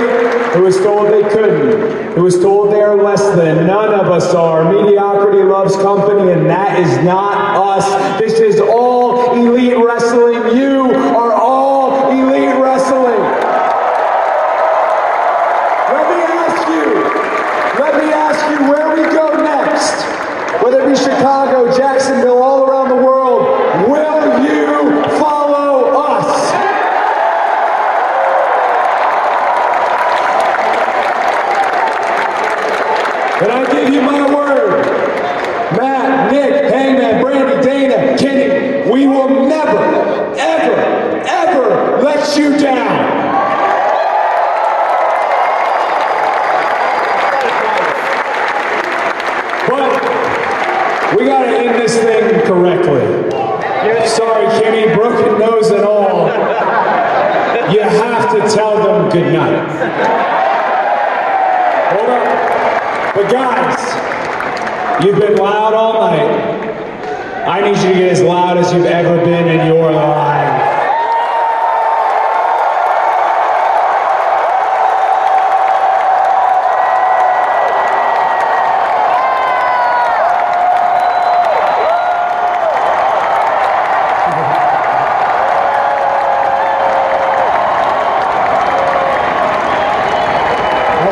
[0.56, 3.66] who was told they couldn't, who was told they are less than.
[3.66, 4.72] None of us are.
[4.72, 8.20] Mediocrity loves company, and that is not us.
[8.20, 10.56] This is all elite wrestling.
[10.56, 13.54] You are all elite wrestling.
[15.94, 16.86] Let me ask you,
[17.80, 19.94] let me ask you where we go next.
[20.64, 23.44] Whether it be Chicago, Jacksonville, all around the world,
[23.88, 24.04] will
[33.42, 34.86] And I give you my word,
[35.78, 39.78] Matt, Nick, Hangman, Brandi, Dana, Kenny, we will never,
[40.38, 43.24] ever, ever let you down.
[49.68, 53.02] But we gotta end this thing correctly.
[54.08, 56.28] Sorry, Kenny, broken nose and all.
[57.74, 59.70] You have to tell them goodnight.
[61.92, 63.16] Hold up.
[63.16, 67.48] But guys, you've been loud all night.
[67.48, 70.74] I need you to get as loud as you've ever been in your life.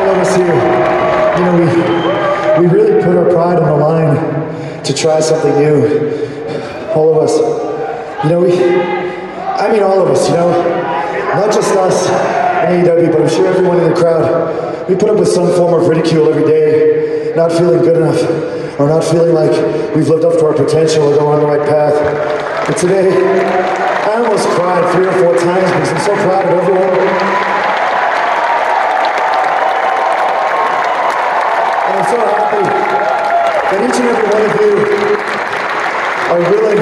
[0.02, 0.54] all of us here,
[1.36, 5.86] you know, we, we really put our pride on the line to try something new.
[6.94, 7.36] All of us.
[8.24, 10.50] You know, we, I mean all of us, you know,
[11.34, 14.88] not just us in AEW, but I'm sure everyone in the crowd.
[14.88, 18.20] We put up with some form of ridicule every day, not feeling good enough,
[18.78, 19.52] or not feeling like
[19.94, 21.94] we've lived up to our potential or go on the right path.
[22.66, 26.88] But today, I almost cried three or four times because I'm so proud of everyone.
[31.86, 32.62] And I'm so happy
[33.70, 34.74] that each and every one of you
[36.32, 36.80] are willing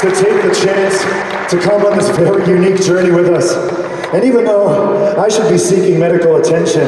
[0.00, 0.96] to take the chance
[1.50, 3.81] to come on this very unique journey with us.
[4.12, 6.82] And even though I should be seeking medical attention,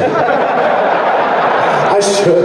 [1.94, 2.44] I should.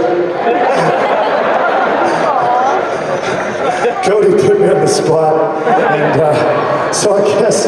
[4.02, 7.66] Cody put me on the spot, and uh, so I guess,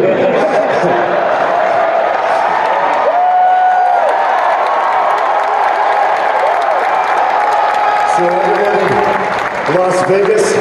[9.78, 10.54] Las Vegas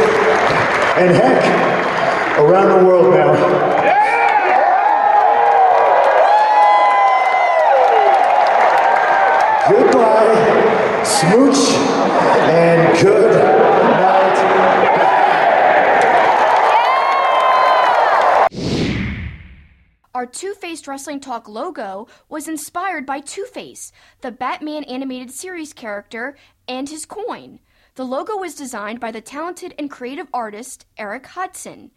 [0.97, 1.60] and heck,
[2.51, 3.33] around the world now.
[9.69, 11.69] Goodbye, smooch,
[12.51, 14.37] and good night.
[20.13, 23.93] Our Two Faced Wrestling Talk logo was inspired by Two Face,
[24.23, 26.37] the Batman animated series character,
[26.67, 27.61] and his coin.
[27.95, 31.91] The logo was designed by the talented and creative artist Eric Hudson.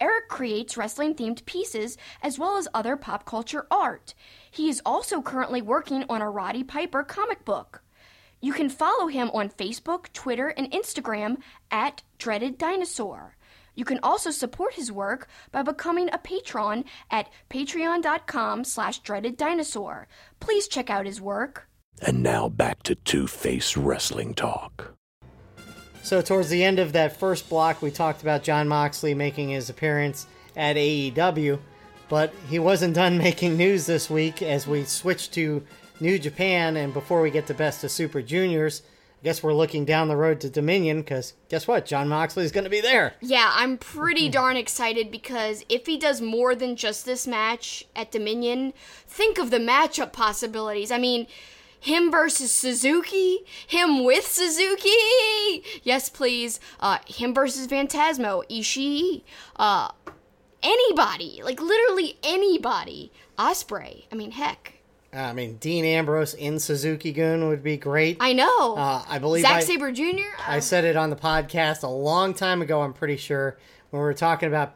[0.00, 4.14] Eric creates wrestling themed pieces as well as other pop culture art.
[4.50, 7.82] He is also currently working on a Roddy Piper comic book.
[8.40, 11.38] You can follow him on Facebook, Twitter, and Instagram
[11.70, 13.36] at Dreaded Dinosaur.
[13.74, 20.08] You can also support his work by becoming a patron at patreon.com slash dreaded dinosaur.
[20.40, 21.68] Please check out his work.
[22.02, 24.97] And now back to Two Face Wrestling Talk.
[26.08, 29.68] So towards the end of that first block, we talked about Jon Moxley making his
[29.68, 31.58] appearance at AEW,
[32.08, 35.62] but he wasn't done making news this week as we switched to
[36.00, 36.78] New Japan.
[36.78, 38.80] And before we get to Best of Super Juniors,
[39.20, 41.84] I guess we're looking down the road to Dominion because guess what?
[41.84, 43.12] Jon Moxley's going to be there.
[43.20, 48.10] Yeah, I'm pretty darn excited because if he does more than just this match at
[48.10, 48.72] Dominion,
[49.06, 50.90] think of the matchup possibilities.
[50.90, 51.26] I mean,
[51.80, 55.62] him versus Suzuki, him with Suzuki.
[55.82, 56.60] Yes, please.
[56.80, 59.22] Uh, him versus Phantasmo, Ishii.
[59.56, 59.88] Uh,
[60.62, 63.12] anybody, like literally anybody.
[63.38, 64.04] Ospreay.
[64.10, 64.74] I mean, heck.
[65.12, 68.18] I mean, Dean Ambrose in Suzuki Gun would be great.
[68.20, 68.76] I know.
[68.76, 70.04] Uh, I believe Zack I- Sabre Jr.
[70.46, 73.56] I said it on the podcast a long time ago, I'm pretty sure,
[73.90, 74.74] when we were talking about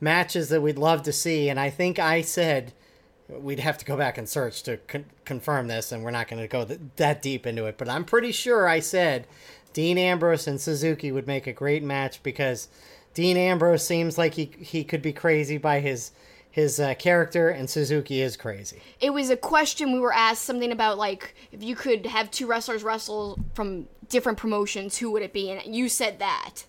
[0.00, 1.48] matches that we'd love to see.
[1.48, 2.74] And I think I said
[3.28, 6.40] we'd have to go back and search to con- confirm this, and we're not going
[6.42, 7.76] to go th- that deep into it.
[7.78, 9.26] But I'm pretty sure I said
[9.72, 12.68] Dean Ambrose and Suzuki would make a great match because
[13.14, 16.10] Dean Ambrose seems like he, he could be crazy by his.
[16.50, 18.80] His uh, character and Suzuki is crazy.
[18.98, 22.46] it was a question we were asked something about like if you could have two
[22.46, 26.64] wrestlers wrestle from different promotions who would it be and you said that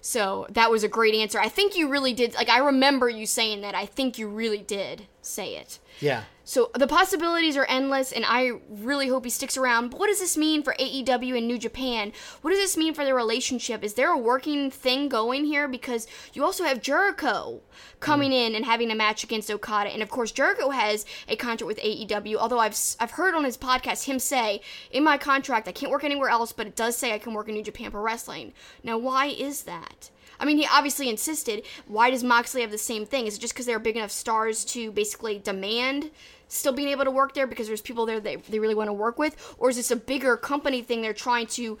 [0.00, 3.26] so that was a great answer i think you really did like i remember you
[3.26, 6.24] saying that i think you really did say it Yeah.
[6.44, 9.90] so the possibilities are endless, and I really hope he sticks around.
[9.90, 12.12] But what does this mean for AEW and New Japan?
[12.42, 13.84] What does this mean for their relationship?
[13.84, 15.68] Is there a working thing going here?
[15.68, 17.60] Because you also have Jericho
[18.00, 18.46] coming mm.
[18.46, 21.78] in and having a match against Okada, and of course Jericho has a contract with
[21.78, 22.36] AEW.
[22.36, 24.60] Although I've I've heard on his podcast him say,
[24.90, 27.48] "In my contract, I can't work anywhere else, but it does say I can work
[27.48, 28.52] in New Japan Pro Wrestling."
[28.82, 30.10] Now, why is that?
[30.40, 31.64] I mean, he obviously insisted.
[31.86, 33.26] Why does Moxley have the same thing?
[33.26, 36.10] Is it just because they're big enough stars to basically demand
[36.48, 38.92] still being able to work there because there's people there that they really want to
[38.92, 39.54] work with?
[39.58, 41.78] Or is this a bigger company thing they're trying to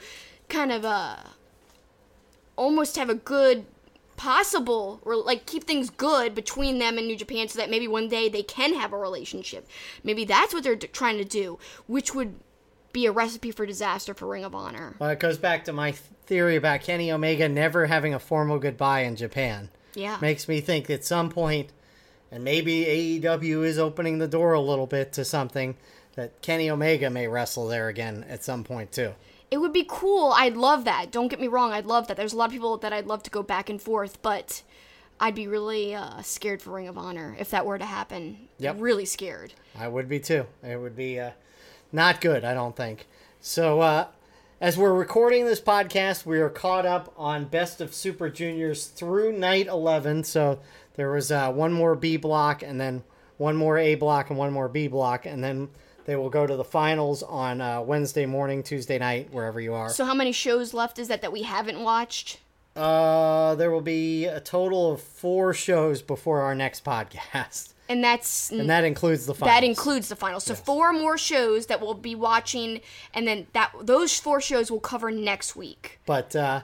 [0.48, 1.16] kind of uh,
[2.56, 3.64] almost have a good
[4.16, 8.06] possible or like keep things good between them and New Japan so that maybe one
[8.06, 9.66] day they can have a relationship.
[10.04, 12.34] Maybe that's what they're trying to do, which would
[12.92, 14.94] be a recipe for disaster for Ring of Honor.
[14.98, 19.00] Well, it goes back to my theory about Kenny Omega never having a formal goodbye
[19.00, 19.70] in Japan.
[19.94, 20.18] Yeah.
[20.20, 21.70] Makes me think at some point,
[22.30, 22.84] and maybe
[23.20, 25.76] AEW is opening the door a little bit to something,
[26.14, 29.14] that Kenny Omega may wrestle there again at some point too.
[29.50, 30.32] It would be cool.
[30.36, 31.10] I'd love that.
[31.10, 31.72] Don't get me wrong.
[31.72, 32.16] I'd love that.
[32.16, 34.62] There's a lot of people that I'd love to go back and forth, but
[35.18, 38.48] I'd be really uh, scared for Ring of Honor if that were to happen.
[38.58, 38.76] Yep.
[38.78, 39.54] Really scared.
[39.76, 40.46] I would be too.
[40.62, 41.32] It would be uh,
[41.92, 43.06] not good, I don't think.
[43.40, 44.06] So, uh,
[44.60, 49.32] as we're recording this podcast, we are caught up on Best of Super Juniors through
[49.32, 50.24] night 11.
[50.24, 50.60] So,
[50.94, 53.02] there was uh, one more B block, and then
[53.38, 55.68] one more A block, and one more B block, and then
[56.04, 59.88] they will go to the finals on uh, Wednesday morning, Tuesday night, wherever you are.
[59.88, 62.40] So how many shows left is that that we haven't watched?
[62.76, 68.50] Uh, there will be a total of four shows before our next podcast, And that's
[68.52, 69.52] and that includes the finals.
[69.56, 70.44] that includes the finals.
[70.44, 72.80] So four more shows that we'll be watching,
[73.12, 75.98] and then that those four shows we'll cover next week.
[76.06, 76.60] But uh,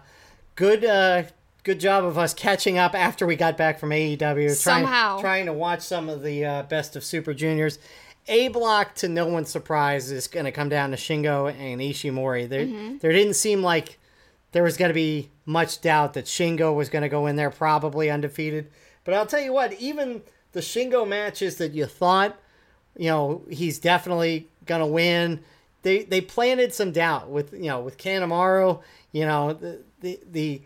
[0.54, 1.24] good, uh,
[1.64, 4.18] good job of us catching up after we got back from AEW.
[4.18, 5.20] Trying, Somehow.
[5.20, 7.80] trying to watch some of the uh, best of Super Juniors.
[8.28, 12.48] A block, to no one's surprise, is going to come down to Shingo and Ishimori.
[12.48, 12.98] There, Mm-hmm.
[12.98, 13.98] there didn't seem like
[14.52, 17.50] there was going to be much doubt that Shingo was going to go in there
[17.50, 18.70] probably undefeated.
[19.04, 20.22] But I'll tell you what, even
[20.56, 22.34] the Shingo matches that you thought,
[22.96, 25.40] you know, he's definitely going to win.
[25.82, 28.80] They they planted some doubt with you know with Kanemaru,
[29.12, 30.62] you know the the the,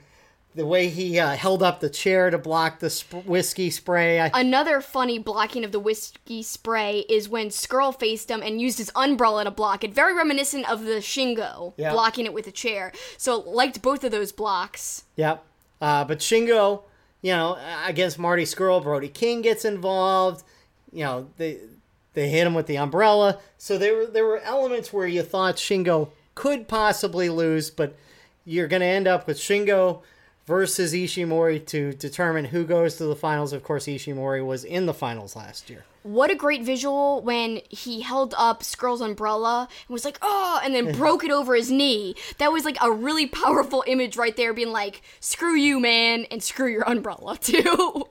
[0.54, 4.20] the way he uh, held up the chair to block the sp- whiskey spray.
[4.20, 8.78] I, Another funny blocking of the whiskey spray is when Scurll faced him and used
[8.78, 9.92] his umbrella to block it.
[9.92, 11.92] Very reminiscent of the Shingo Yeah.
[11.92, 12.92] blocking it with a chair.
[13.18, 15.04] So liked both of those blocks.
[15.16, 15.44] Yep.
[15.80, 16.84] Uh, but Shingo,
[17.22, 20.44] you know, against Marty Scurll, Brody King gets involved.
[20.92, 21.58] You know, they
[22.14, 23.38] they hit him with the umbrella.
[23.58, 27.94] So there were there were elements where you thought Shingo could possibly lose, but
[28.44, 30.02] you're going to end up with Shingo
[30.46, 33.52] versus Ishimori to determine who goes to the finals.
[33.52, 35.84] Of course, Ishimori was in the finals last year.
[36.02, 40.74] What a great visual when he held up Scurll's umbrella and was like, oh, and
[40.74, 42.14] then broke it over his knee.
[42.38, 46.42] That was like a really powerful image right there, being like, screw you, man, and
[46.42, 48.06] screw your umbrella, too.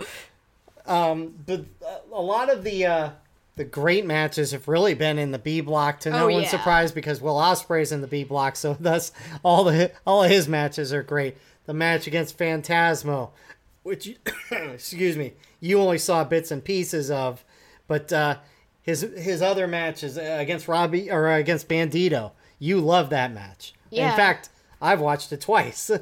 [0.85, 3.09] but uh, a lot of the uh,
[3.55, 5.99] the great matches have really been in the B block.
[6.01, 6.49] To no Oh, one's yeah.
[6.51, 9.11] surprise, because Will Ospreay's in the B block, so thus
[9.43, 11.37] all the all of his matches are great.
[11.65, 13.31] The match against Phantasmo,
[13.83, 14.15] which you-
[14.51, 17.43] excuse me, you only saw bits and pieces of,
[17.89, 18.37] but uh,
[18.81, 23.73] his his other matches uh, against Robbie or uh, against Bandito, you love that match.
[23.89, 24.11] Yeah.
[24.11, 24.47] In fact,
[24.81, 25.91] I've watched it twice.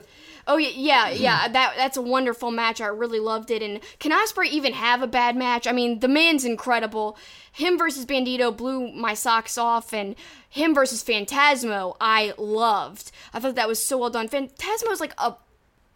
[0.50, 1.48] Oh yeah, yeah, yeah.
[1.50, 2.80] That that's a wonderful match.
[2.80, 3.62] I really loved it.
[3.62, 5.68] And can Ospreay even have a bad match?
[5.68, 7.18] I mean, the man's incredible.
[7.52, 10.16] Him versus Bandito blew my socks off, and
[10.50, 13.12] him versus Phantasmo, I loved.
[13.34, 14.30] I thought that was so well done.
[14.30, 15.36] Phantasmo's like a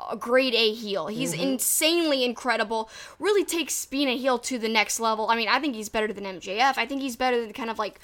[0.09, 1.07] a grade A heel.
[1.07, 1.43] He's mm-hmm.
[1.43, 2.89] insanely incredible.
[3.19, 5.29] Really takes being a heel to the next level.
[5.29, 6.77] I mean, I think he's better than MJF.
[6.77, 7.99] I think he's better than kind of like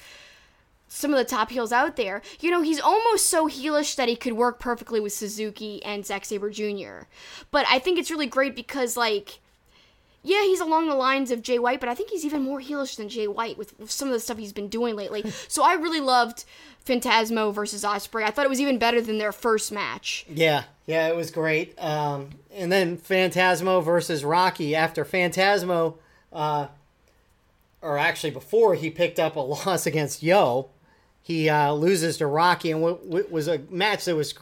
[0.87, 2.21] some of the top heels out there.
[2.39, 6.25] You know, he's almost so heelish that he could work perfectly with Suzuki and Zack
[6.25, 7.07] Sabre Jr.
[7.51, 9.39] But I think it's really great because, like,
[10.27, 12.97] yeah, he's along the lines of Jay White, but I think he's even more heelish
[12.97, 15.23] than Jay White with, with some of the stuff he's been doing lately.
[15.47, 16.43] so I really loved
[16.85, 18.23] Phantasmo versus Ospreay.
[18.23, 20.25] I thought it was even better than their first match.
[20.29, 21.81] Yeah, yeah, it was great.
[21.81, 25.95] Um, and then Phantasmo versus Rocky after Phantasmo,
[26.33, 26.67] uh,
[27.81, 30.69] or actually before he picked up a loss against Yo,
[31.21, 34.33] he uh, loses to Rocky, and w- w- was a match that was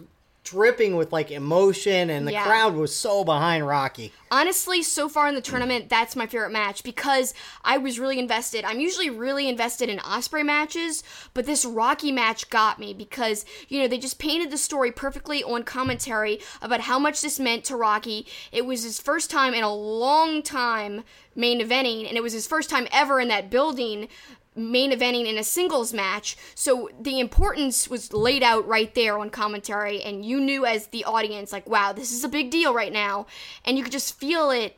[0.45, 2.45] dripping with like emotion, and the Yeah.
[2.45, 4.13] crowd was so behind Rocky.
[4.31, 7.33] Honestly, so far in the tournament, that's my favorite match because
[7.63, 8.63] I was really invested.
[8.63, 11.03] I'm usually really invested in Ospreay matches,
[11.33, 15.43] but this Rocky match got me because, you know, they just painted the story perfectly
[15.43, 18.27] on commentary about how much this meant to Rocky.
[18.51, 21.03] It was his first time in a long time
[21.35, 24.07] main eventing, and it was his first time ever in that building
[24.55, 26.37] main eventing in a singles match.
[26.55, 31.03] So the importance was laid out right there on commentary, and you knew as the
[31.03, 33.27] audience, like, wow, this is a big deal right now.
[33.63, 34.77] And you could just feel it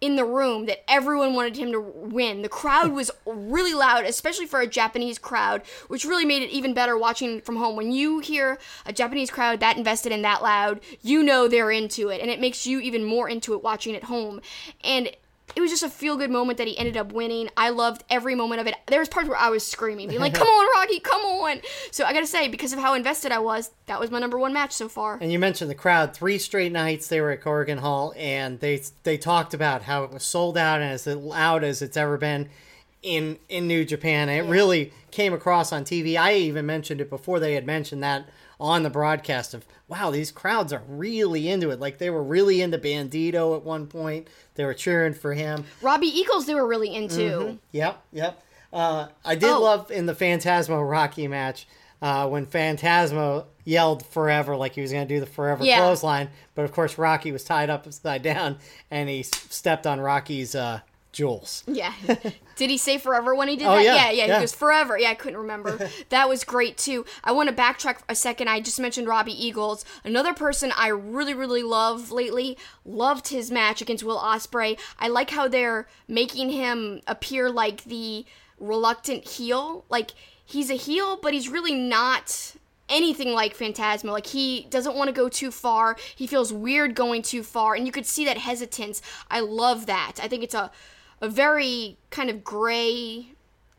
[0.00, 2.42] in the room that everyone wanted him to win.
[2.42, 6.74] The crowd was really loud, especially for a Japanese crowd, which really made it even
[6.74, 7.76] better watching from home.
[7.76, 12.08] When you hear a Japanese crowd that invested and that loud, you know they're into
[12.08, 14.40] it, and it makes you even more into it watching at home.
[14.82, 15.08] And
[15.54, 17.50] it was just a feel good moment that he ended up winning.
[17.56, 18.74] I loved every moment of it.
[18.86, 21.60] There was parts where I was screaming, being like, "Come on, Rocky, come on!"
[21.90, 24.52] So I gotta say, because of how invested I was, that was my number one
[24.52, 25.18] match so far.
[25.20, 26.14] And you mentioned the crowd.
[26.14, 30.10] Three straight nights they were at Korakuen Hall, and they they talked about how it
[30.10, 32.48] was sold out and as loud as it's ever been
[33.02, 34.28] in in New Japan.
[34.28, 36.16] And it really came across on TV.
[36.16, 38.26] I even mentioned it before they had mentioned that
[38.60, 41.78] on the broadcast of wow, these crowds are really into it.
[41.80, 44.28] Like they were really into Bandito at one point.
[44.54, 45.64] They were cheering for him.
[45.82, 47.58] Robbie Eagles, they were really into.
[47.72, 48.42] Yep, yep.
[48.72, 49.60] Uh, I did Oh.
[49.60, 51.66] love in the Phantasmo Rocky match
[52.00, 55.76] uh, when Phantasmo yelled forever like he was going to do the forever Yeah.
[55.78, 58.58] clothesline, but of course Rocky was tied up upside down
[58.90, 60.80] and he stepped on Rocky's uh,
[61.12, 61.62] jewels.
[61.66, 61.92] Yeah.
[62.56, 63.84] Did he say forever when he did Oh, that?
[63.84, 64.26] yeah, yeah, yeah.
[64.26, 64.34] yeah.
[64.36, 64.98] He goes forever.
[64.98, 65.88] Yeah, I couldn't remember.
[66.10, 67.04] that was great too.
[67.24, 68.48] I want to backtrack a second.
[68.48, 69.84] I just mentioned Robbie Eagles.
[70.04, 72.56] Another person I really, really love lately.
[72.84, 74.78] Loved his match against Will Ospreay.
[74.98, 78.24] I like how they're making him appear like the
[78.58, 79.84] reluctant heel.
[79.88, 80.12] Like
[80.44, 82.54] he's a heel, but he's really not
[82.88, 84.10] anything like Phantasmo.
[84.12, 85.96] Like he doesn't want to go too far.
[86.14, 89.00] He feels weird going too far, and you could see that hesitance.
[89.30, 90.14] I love that.
[90.22, 90.70] I think it's a
[91.22, 93.28] a very kind of gray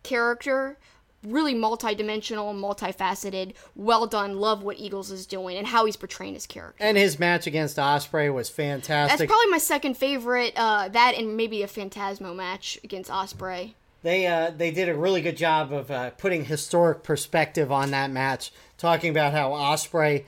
[0.02, 0.78] character,
[1.24, 3.54] really multi-dimensional, multifaceted.
[3.76, 4.40] Well done.
[4.40, 6.84] Love what Eagles is doing and how he's portraying his character.
[6.84, 9.20] And his match against Ospreay was fantastic.
[9.20, 10.54] That's probably my second favorite.
[10.56, 13.74] Uh, that and maybe a Phantasmo match against Ospreay.
[14.02, 18.12] They uh, they did a really good job of uh, putting historic perspective on that
[18.12, 20.26] match, talking about how Ospreay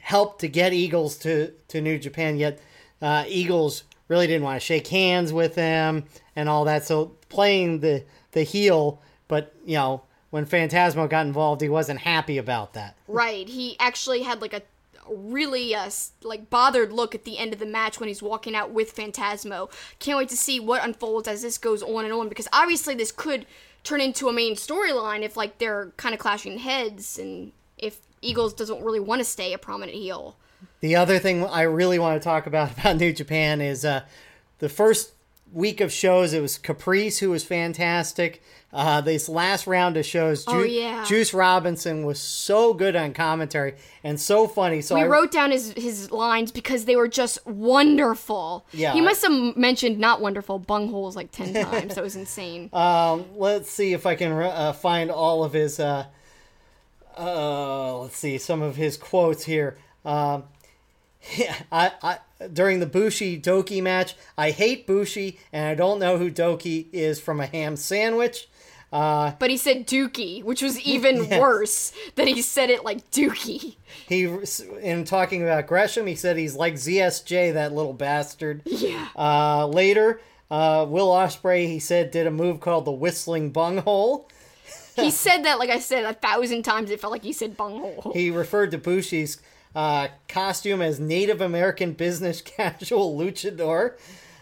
[0.00, 2.60] helped to get Eagles to, to New Japan, yet
[3.00, 6.04] uh, Eagles really didn't want to shake hands with him
[6.36, 6.84] and all that.
[6.84, 12.38] So playing the the heel, but you know when Phantasmo got involved, he wasn't happy
[12.38, 12.96] about that.
[13.06, 13.46] Right.
[13.46, 14.62] He actually had like a
[15.06, 15.90] really uh,
[16.22, 19.70] like bothered look at the end of the match when he's walking out with Phantasmo.
[19.98, 23.12] Can't wait to see what unfolds as this goes on and on because obviously this
[23.12, 23.46] could
[23.84, 28.54] turn into a main storyline if like they're kind of clashing heads and if Eagles
[28.54, 30.36] doesn't really want to stay a prominent heel.
[30.80, 34.02] The other thing I really want to talk about about New Japan is uh,
[34.58, 35.12] the first
[35.52, 36.32] week of shows.
[36.32, 38.42] It was Caprice who was fantastic.
[38.74, 41.04] Uh, this last round of shows, Oh, yeah.
[41.04, 44.80] Juice Robinson was so good on commentary and so funny.
[44.80, 48.64] So We I wrote down his his lines because they were just wonderful.
[48.72, 51.96] Yeah, He must have mentioned not wonderful bungholes like 10 times.
[51.96, 52.70] That was insane.
[52.72, 55.78] um, let's see if I can uh, find all of his.
[55.78, 56.06] Uh,
[57.18, 59.76] uh, let's see some of his quotes here.
[60.04, 60.44] Um,
[61.36, 62.18] yeah, I, I
[62.52, 67.20] during the Bushi Doki match, I hate Bushi and I don't know who Doki is
[67.20, 68.48] from a ham sandwich.
[68.90, 73.76] but he said Dookie, which was even worse that he said it like Dookie.
[74.08, 74.24] He
[74.82, 78.62] in talking about Gresham, he said he's like ZSJ, that little bastard.
[78.64, 79.08] Yeah.
[79.16, 80.20] Uh, later,
[80.52, 84.28] uh, Will Ospreay, he said, did a move called the Whistling Bunghole.
[84.96, 86.90] He said that, like I said, a thousand times.
[86.90, 88.12] It felt like he said bunghole.
[88.14, 89.40] He referred to Bushi's
[89.74, 93.94] uh, costume as Native American business casual luchador.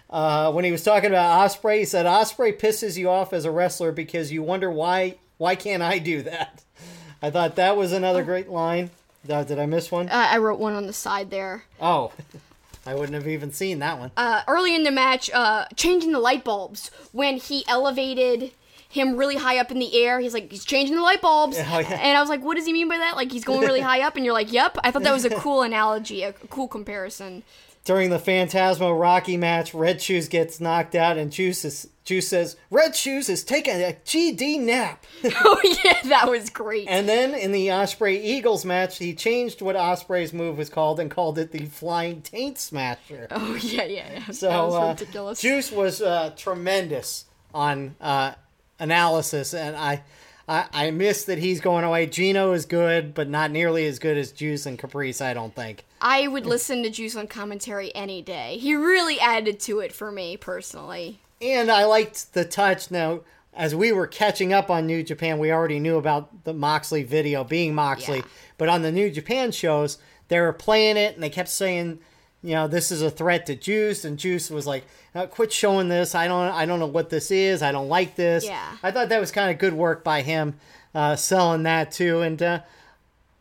[0.09, 3.51] Uh, when he was talking about Ospreay, he said Ospreay pisses you off as a
[3.51, 6.63] wrestler because you wonder why why can't I do that?
[7.23, 8.91] I thought that was another great line.
[9.29, 10.09] Uh, did I miss one?
[10.09, 11.65] Uh, I wrote one on the side there.
[11.81, 12.13] Oh,
[12.87, 14.11] I wouldn't have even seen that one.
[14.17, 18.53] Uh, early in the match, uh, changing the light bulbs when he elevated
[18.91, 20.21] him really high up in the air.
[20.21, 21.57] He's like, he's changing the light bulbs.
[21.73, 22.01] Oh, yeah.
[22.03, 23.15] And I was like, what does he mean by that?
[23.15, 24.77] Like, he's going really high up, and you're like, yep.
[24.83, 27.45] I thought that was a cool analogy, a cool comparison.
[27.85, 32.57] During the Phantasmo Rocky match, Red Shoes gets knocked out, and Juice is, Juice says,
[32.71, 36.89] "Red Shoes is taking a GD nap." oh, yeah, that was great.
[36.89, 41.11] And then in the Ospreay Eagles match, he changed what Ospreay's move was called and
[41.11, 43.29] called it the Flying Taint Smasher.
[43.31, 44.31] oh, yeah, yeah, yeah.
[44.33, 45.41] So that was uh, ridiculous.
[45.41, 48.33] Juice was uh, tremendous on uh,
[48.81, 50.03] analysis, and I,
[50.49, 52.07] I I miss that he's going away.
[52.07, 55.21] Gino is good, but not nearly as good as Juice and Caprice.
[55.21, 55.85] I don't think.
[56.01, 58.57] I would listen to Juice on commentary any day.
[58.59, 61.21] He really added to it for me personally.
[61.41, 62.91] And I liked the touch.
[62.91, 63.21] Now,
[63.55, 67.45] as we were catching up on New Japan, we already knew about the Moxley video
[67.45, 68.19] being Moxley.
[68.19, 68.25] Yeah.
[68.59, 69.99] But on the New Japan shows,
[70.29, 71.99] they were playing it and they kept saying,
[72.43, 74.05] you know, this is a threat to Juice.
[74.05, 74.85] And Juice was like,
[75.15, 76.15] "Uh, quit showing this.
[76.15, 77.63] I don't, I don't know what this is.
[77.63, 78.45] I don't like this.
[78.45, 78.77] Yeah.
[78.83, 80.55] I thought that was kind of good work by him
[80.95, 82.21] uh, selling that too.
[82.23, 82.61] And, uh,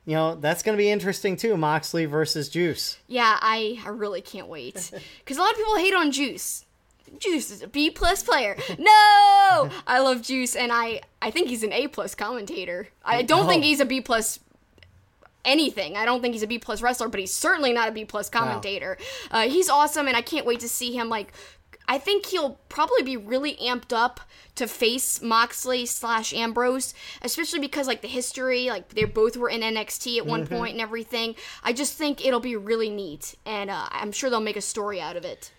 [0.05, 2.97] you know, that's going to be interesting too Moxley versus Juice.
[3.07, 4.91] Yeah, I, I really can't wait.
[5.19, 6.65] Because a lot of people hate on Juice.
[7.19, 8.55] Juice is a B plus player.
[8.77, 12.87] No, I love Juice, and I I think he's an A plus commentator.
[13.03, 13.65] I don't think Oh.
[13.67, 14.39] he's a B plus
[15.45, 15.97] anything.
[15.97, 18.29] I don't think he's a B plus wrestler, but he's certainly not a B plus
[18.29, 18.97] commentator.
[19.31, 21.09] Uh, he's awesome, and I can't wait to see him.
[21.09, 21.33] Like,
[21.87, 24.19] I think he'll probably be really amped up
[24.55, 29.61] to face Moxley slash Ambrose, especially because like the history, like they both were in
[29.61, 31.35] NXT at one point and everything.
[31.63, 35.01] I just think it'll be really neat, and uh, I'm sure they'll make a story
[35.01, 35.51] out of it.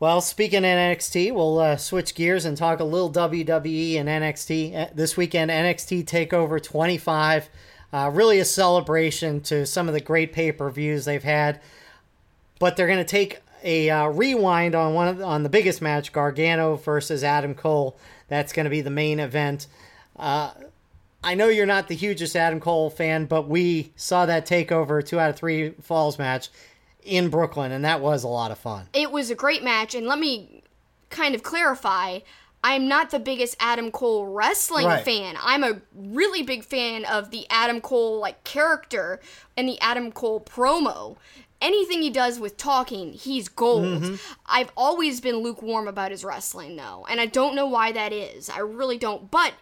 [0.00, 4.74] Well, speaking of NXT, we'll uh, switch gears and talk a little WWE and NXT.
[4.76, 7.48] Uh, This weekend, NXT TakeOver 25.
[7.94, 11.60] Uh, really a celebration to some of the great pay per views they've had.
[12.58, 15.80] But they're going to take a uh, rewind on one of the, on the biggest
[15.80, 17.96] match, Gargano versus Adam Cole.
[18.26, 19.68] That's going to be the main event.
[20.16, 20.50] Uh,
[21.22, 25.20] I know you're not the hugest Adam Cole fan, but we saw that TakeOver two
[25.20, 26.48] out of three falls match
[27.04, 28.88] in Brooklyn, and that was a lot of fun.
[28.92, 30.64] it was a great match and let me
[31.10, 32.18] kind of clarify
[32.64, 35.04] i'm not the biggest adam cole wrestling Right.
[35.04, 35.36] fan.
[35.40, 39.20] I'm a really big fan of the adam cole like character
[39.56, 41.16] and the adam cole promo.
[41.60, 43.84] Anything he does with talking he's gold.
[44.02, 44.14] Mm-hmm.
[44.46, 48.50] I've always been lukewarm about his wrestling though and i don't know why that is.
[48.50, 49.30] I really don't.
[49.30, 49.52] But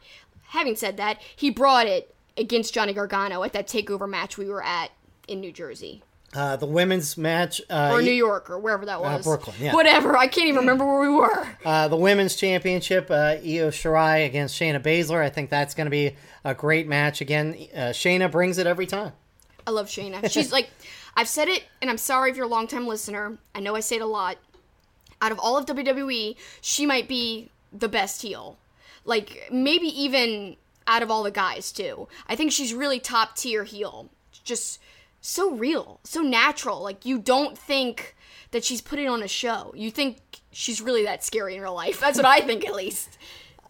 [0.49, 4.63] having said that he brought it against johnny gargano at that takeover match we were
[4.65, 4.91] at
[5.29, 6.03] in new jersey
[6.35, 9.23] Uh, the women's match, uh, or New York or wherever that was.
[9.23, 9.75] Brooklyn, yeah.
[9.75, 10.17] Whatever.
[10.17, 11.47] I can't even remember where we were.
[11.65, 15.23] uh, the women's championship, uh, Io Shirai against Shayna Baszler.
[15.23, 17.21] I think that's going to be a great match.
[17.21, 19.13] Again, uh, Shayna brings it every time.
[19.67, 20.31] I love Shayna.
[20.31, 20.71] She's like,
[21.17, 23.37] I've said it, and I'm sorry if you're a longtime listener.
[23.55, 24.39] I know I say it a lot.
[25.21, 28.57] Out of all of WWE, she might be the best heel.
[29.05, 30.57] Like, maybe even
[30.87, 32.09] out of all the guys, too.
[32.27, 34.09] I think she's really top tier heel.
[34.45, 34.81] Just
[35.23, 36.83] so real, so natural.
[36.83, 38.15] Like, you don't think
[38.51, 39.73] that she's putting on a show.
[39.75, 40.19] You think
[40.51, 42.01] she's really that scary in real life.
[42.01, 43.17] That's what I think, at least.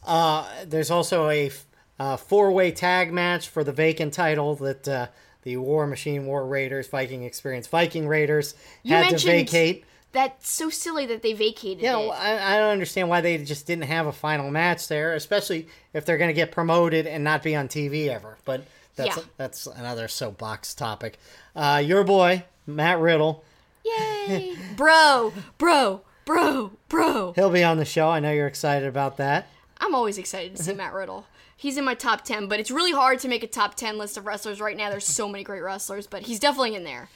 [0.05, 1.53] Uh, There's also a
[2.01, 5.07] uh, four-way tag match for the vacant title that uh,
[5.43, 9.85] the War Machine War Raiders, Viking Experience Viking Raiders You had to vacate.
[10.13, 13.85] That's so silly that they vacated Yeah, I, I don't understand why they just didn't
[13.85, 17.57] have a final match there, especially if they're going to get promoted and not be
[17.57, 18.37] on TV ever.
[18.45, 18.67] But
[18.97, 19.23] that's Yeah.
[19.37, 21.19] that's another soapbox topic.
[21.57, 23.45] Uh, your boy Matt Riddle,
[23.85, 24.57] Yay!
[24.77, 27.33] bro, bro, bro, bro.
[27.35, 28.09] he'll be on the show.
[28.09, 29.49] I know you're excited about that.
[29.79, 31.27] I'm always excited to see Matt Riddle.
[31.57, 34.17] He's in my top 10, but it's really hard to make a top 10 list
[34.17, 34.91] of wrestlers right now.
[34.91, 37.09] There's so many great wrestlers, but he's definitely in there.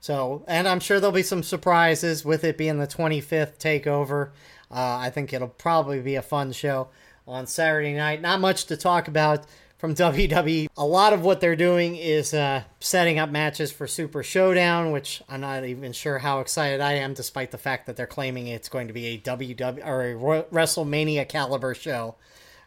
[0.00, 4.28] So, and I'm sure there'll be some surprises with it being the 25th takeover.
[4.70, 6.88] Uh, I think it'll probably be a fun show
[7.28, 8.22] on Saturday night.
[8.22, 9.44] Not much to talk about
[9.80, 10.68] from WWE.
[10.76, 15.22] A lot of what they're doing is uh, setting up matches for Super Showdown, which
[15.26, 18.68] I'm not even sure how excited I am, despite the fact that they're claiming it's
[18.68, 22.16] going to be a WWE or a WrestleMania caliber show.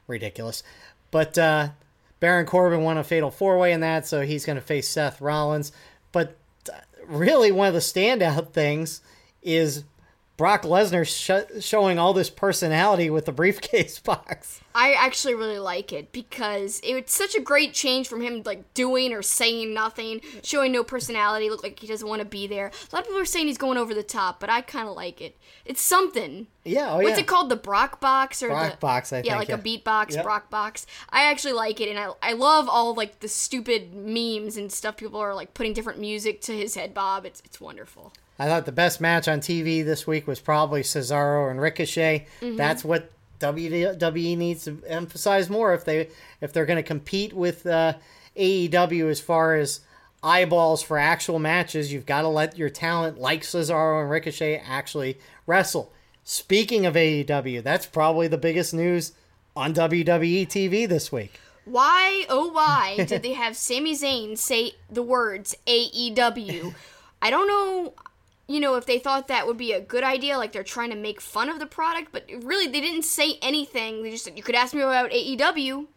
[0.07, 0.63] Ridiculous.
[1.11, 1.69] But uh,
[2.19, 5.21] Baron Corbin won a fatal four way in that, so he's going to face Seth
[5.21, 5.71] Rollins.
[6.11, 6.35] But
[6.67, 9.01] uh, really, one of the standout things
[9.43, 9.83] is
[10.35, 14.61] Brock Lesnar sh- showing all this personality with the briefcase box.
[14.73, 19.13] I actually really like it because it's such a great change from him like doing
[19.13, 22.67] or saying nothing, showing no personality, look like he doesn't want to be there.
[22.91, 24.95] A lot of people are saying he's going over the top, but I kind of
[24.95, 25.37] like it.
[25.65, 26.47] It's something.
[26.63, 27.23] Yeah, oh What's yeah.
[27.23, 27.49] it called?
[27.49, 29.55] The Brock box or Brock the box, I yeah, think, like yeah.
[29.55, 30.23] a beatbox, Yep.
[30.23, 30.87] Brock box.
[31.11, 34.97] I actually like it, and I I love all like the stupid memes and stuff.
[34.97, 37.25] People are like putting different music to his head bob.
[37.25, 38.13] It's it's wonderful.
[38.39, 42.27] I thought the best match on TV this week was probably Cesaro and Ricochet.
[42.41, 46.09] That's what WWE needs to emphasize more if they
[46.41, 47.93] if they're going to compete with uh,
[48.37, 49.81] AEW as far as
[50.23, 51.91] eyeballs for actual matches.
[51.91, 55.91] You've got to let your talent like Cesaro and Ricochet actually wrestle.
[56.23, 59.11] Speaking of AEW, that's probably the biggest news
[59.55, 61.39] on WWE TV this week.
[61.65, 66.73] Why, oh why, did they have Sami Zayn say the words AEW?
[67.21, 67.93] I don't know,
[68.47, 70.95] you know, if they thought that would be a good idea, like they're trying to
[70.95, 74.03] make fun of the product, but really they didn't say anything.
[74.03, 75.87] They just said, you could ask me about AEW.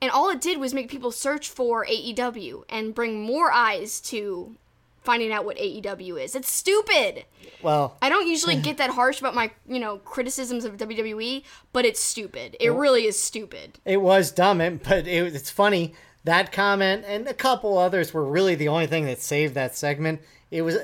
[0.00, 4.56] And all it did was make people search for AEW and bring more eyes to
[5.02, 6.34] finding out what AEW is.
[6.34, 7.24] It's stupid.
[7.62, 11.42] Well, I don't usually get that harsh about my, you know, criticisms of WWE,
[11.72, 12.56] but it's stupid.
[12.60, 13.78] It really is stupid.
[13.84, 15.94] It was dumb, but it, it's funny.
[16.24, 20.20] That comment and a couple others were really the only thing that saved that segment.
[20.50, 20.76] It was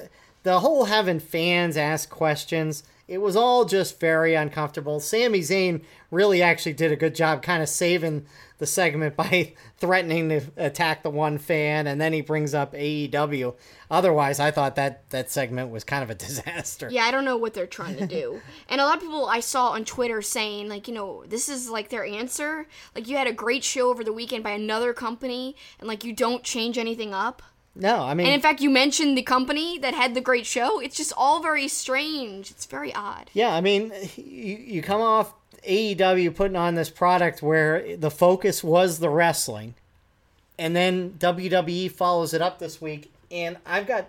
[0.45, 4.99] the whole having fans ask questions it was all just very uncomfortable.
[4.99, 8.25] Sami Zayn really actually did a good job kind of saving
[8.59, 13.55] the segment by threatening to attack the one fan, and then he brings up AEW.
[13.91, 16.89] Otherwise, I thought that that segment was kind of a disaster.
[16.91, 18.41] Yeah, I don't know what they're trying to do.
[18.71, 21.69] and a lot of people I saw on Twitter saying, like, you know, this is
[21.69, 22.67] like their answer.
[22.95, 26.15] Like, you had a great show over the weekend by another company, and like, you
[26.15, 27.43] don't change anything up.
[27.77, 30.79] No, I mean, And in fact, you mentioned the company that had the great show.
[30.79, 32.51] It's just all very strange.
[32.51, 33.31] It's very odd.
[33.33, 35.35] Yeah, I mean, you, you come off
[35.67, 39.75] AEW putting on this product where the focus was the wrestling,
[40.59, 44.07] and then WWE follows it up this week, and I've got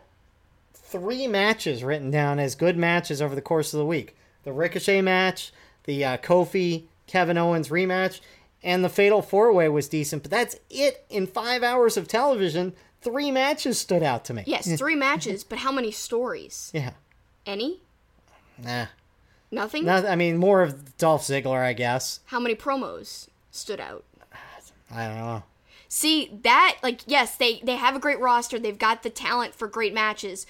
[0.73, 5.01] three matches written down as good matches over the course of the week: the Ricochet
[5.01, 5.51] match,
[5.85, 8.19] the uh, Kofi Kevin Owens rematch,
[8.63, 10.23] and the Fatal Four Way was decent.
[10.23, 12.73] But that's it in five hours of television.
[13.05, 14.43] Three matches stood out to me.
[14.47, 16.71] Yes, three matches, but how many stories?
[16.73, 16.93] Yeah.
[17.45, 17.81] Any?
[18.57, 18.87] Nah.
[19.51, 19.85] Nothing?
[19.85, 22.21] No, I mean more of Dolph Ziggler, I guess.
[22.25, 24.03] How many promos stood out?
[24.91, 25.43] I don't know.
[25.87, 28.57] See, that like yes, they they have a great roster.
[28.57, 30.47] They've got the talent for great matches.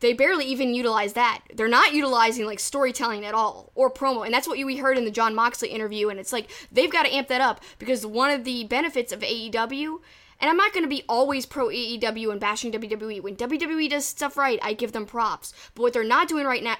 [0.00, 1.40] They barely even utilize that.
[1.54, 4.24] They're not utilizing like storytelling at all or promo.
[4.24, 7.04] And that's what we heard in the Jon Moxley interview and it's like they've got
[7.04, 10.00] to amp that up because one of the benefits of AEW
[10.40, 13.22] and I'm not going to be always pro AEW and bashing WWE.
[13.22, 15.52] When WWE does stuff right, I give them props.
[15.74, 16.76] But what they're not doing right now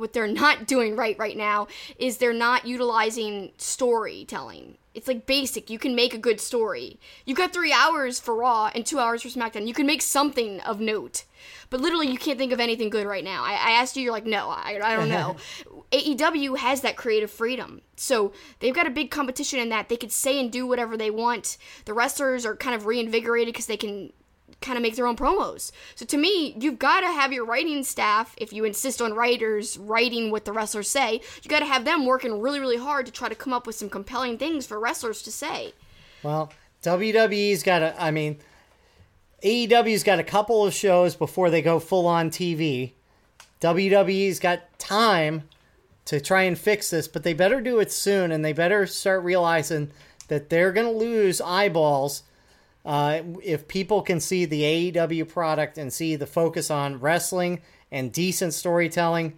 [0.00, 1.68] what they're not doing right right now
[1.98, 4.78] is they're not utilizing storytelling.
[4.92, 5.70] It's like basic.
[5.70, 6.98] You can make a good story.
[7.24, 9.68] You got three hours for Raw and two hours for SmackDown.
[9.68, 11.24] You can make something of note.
[11.68, 13.44] But literally, you can't think of anything good right now.
[13.44, 15.36] I, I asked you, you're like, no, I, I don't know.
[15.92, 17.80] AEW has that creative freedom.
[17.96, 19.88] So they've got a big competition in that.
[19.88, 21.56] They could say and do whatever they want.
[21.84, 24.12] The wrestlers are kind of reinvigorated because they can
[24.60, 25.72] kind of make their own promos.
[25.94, 29.78] So to me, you've got to have your writing staff, if you insist on writers
[29.78, 33.12] writing what the wrestlers say, you got to have them working really, really hard to
[33.12, 35.72] try to come up with some compelling things for wrestlers to say.
[36.22, 36.52] Well,
[36.82, 38.38] WWE's got a, I mean,
[39.42, 42.92] AEW's got a couple of shows before they go full on TV.
[43.60, 45.44] WWE's got time
[46.06, 49.22] to try and fix this, but they better do it soon and they better start
[49.22, 49.90] realizing
[50.28, 52.22] that they're going to lose eyeballs
[52.84, 57.60] uh, if people can see the AEW product and see the focus on wrestling
[57.92, 59.36] and decent storytelling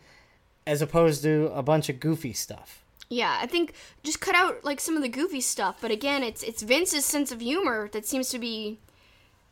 [0.66, 2.84] as opposed to a bunch of goofy stuff.
[3.08, 6.42] Yeah, I think just cut out like some of the goofy stuff, but again, it's
[6.42, 8.78] it's Vince's sense of humor that seems to be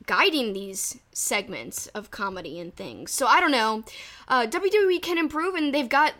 [0.07, 3.11] guiding these segments of comedy and things.
[3.11, 3.85] So I don't know.
[4.29, 6.15] Uh, WWE can improve, and they've got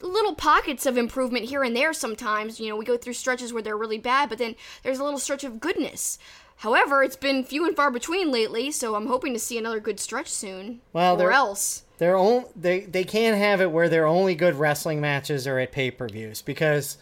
[0.00, 2.60] little pockets of improvement here and there sometimes.
[2.60, 5.18] You know, we go through stretches where they're really bad, but then there's a little
[5.18, 6.18] stretch of goodness.
[6.56, 9.98] However, it's been few and far between lately, so I'm hoping to see another good
[9.98, 10.80] stretch soon.
[10.92, 11.84] Well, or else.
[11.96, 15.72] They're on, they they can't have it where their only good wrestling matches are at
[15.72, 16.98] pay per views because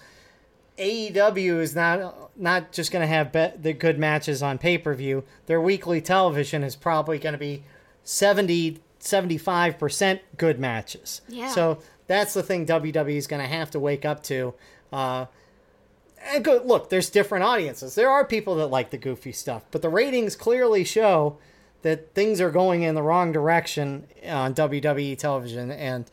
[0.78, 4.94] AEW is not not just going to have be, the good matches on pay per
[4.94, 5.24] view.
[5.46, 7.64] Their weekly television is probably going to be
[8.04, 11.20] 70 75 percent good matches.
[11.28, 11.48] Yeah.
[11.48, 11.78] So
[12.08, 14.54] that's the thing WWE is going to have to wake up to.
[14.92, 15.26] Uh,
[16.26, 17.94] and go, look, there's different audiences.
[17.94, 21.38] There are people that like the goofy stuff, but the ratings clearly show
[21.82, 26.10] that things are going in the wrong direction on WWE television, and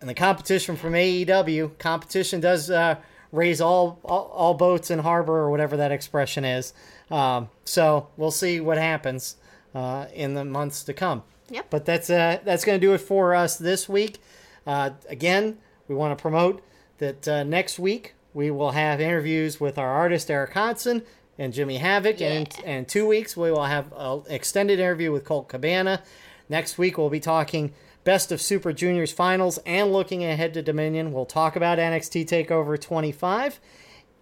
[0.00, 2.96] and the competition from AEW competition does uh,
[3.32, 6.72] raise all, all all boats in harbor or whatever that expression is.
[7.10, 9.36] Um, so we'll see what happens
[9.74, 11.22] uh, in the months to come.
[11.50, 11.66] Yep.
[11.70, 14.20] But that's uh, that's going to do it for us this week.
[14.68, 15.56] Uh, again,
[15.88, 16.62] we want to promote
[16.98, 21.02] that uh, next week we will have interviews with our artist Eric Hodson
[21.38, 25.48] and Jimmy Havoc, and and two weeks we will have an extended interview with Colt
[25.48, 26.02] Cabana.
[26.50, 27.72] Next week we'll be talking
[28.04, 31.14] best of Super Juniors finals and looking ahead to Dominion.
[31.14, 33.60] We'll talk about NXT Takeover 25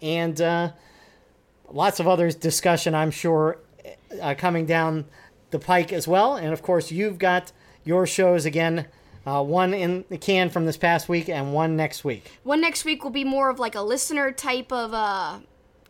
[0.01, 0.73] and uh,
[1.69, 3.59] lots of other discussion, I'm sure,
[4.23, 5.07] uh, coming down
[5.51, 6.37] the pike as well.
[6.37, 7.51] And of course, you've got
[7.83, 8.87] your shows again.
[9.27, 12.31] Uh, one in the can from this past week and one next week.
[12.45, 15.41] One next week will be more of like a listener type of uh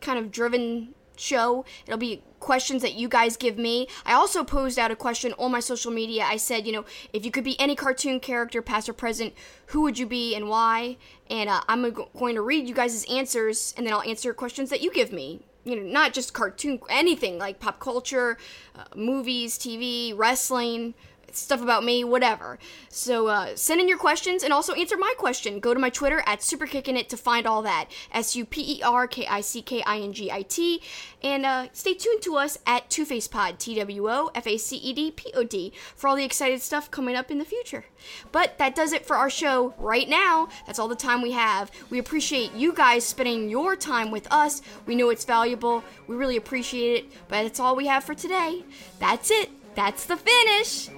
[0.01, 1.65] kind of driven show.
[1.85, 3.87] It'll be questions that you guys give me.
[4.05, 6.23] I also posed out a question on my social media.
[6.27, 9.33] I said, you know, if you could be any cartoon character, past or present,
[9.67, 10.97] who would you be and why?
[11.29, 14.81] And uh, I'm going to read you guys' answers, and then I'll answer questions that
[14.81, 15.41] you give me.
[15.65, 18.37] You know, not just cartoon, anything like pop culture,
[18.75, 20.93] uh, movies, TV, wrestling
[21.31, 22.57] stuff about me, whatever.
[22.89, 25.59] So uh, send in your questions and also answer my question.
[25.59, 27.89] Go to my Twitter at superkickingit to find all that.
[28.11, 30.81] S U P E R K I C K I N G I T.
[31.21, 34.57] And uh, stay tuned to us at Two Face Pod, T W O F A
[34.57, 37.45] C E D P O D, for all the excited stuff coming up in the
[37.45, 37.85] future.
[38.31, 40.49] But that does it for our show right now.
[40.65, 41.71] That's all the time we have.
[41.89, 44.61] We appreciate you guys spending your time with us.
[44.85, 45.83] We know it's valuable.
[46.07, 47.11] We really appreciate it.
[47.27, 48.63] But that's all we have for today.
[48.99, 49.49] That's it.
[49.75, 50.89] That's the finish.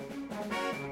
[0.41, 0.88] Thank you.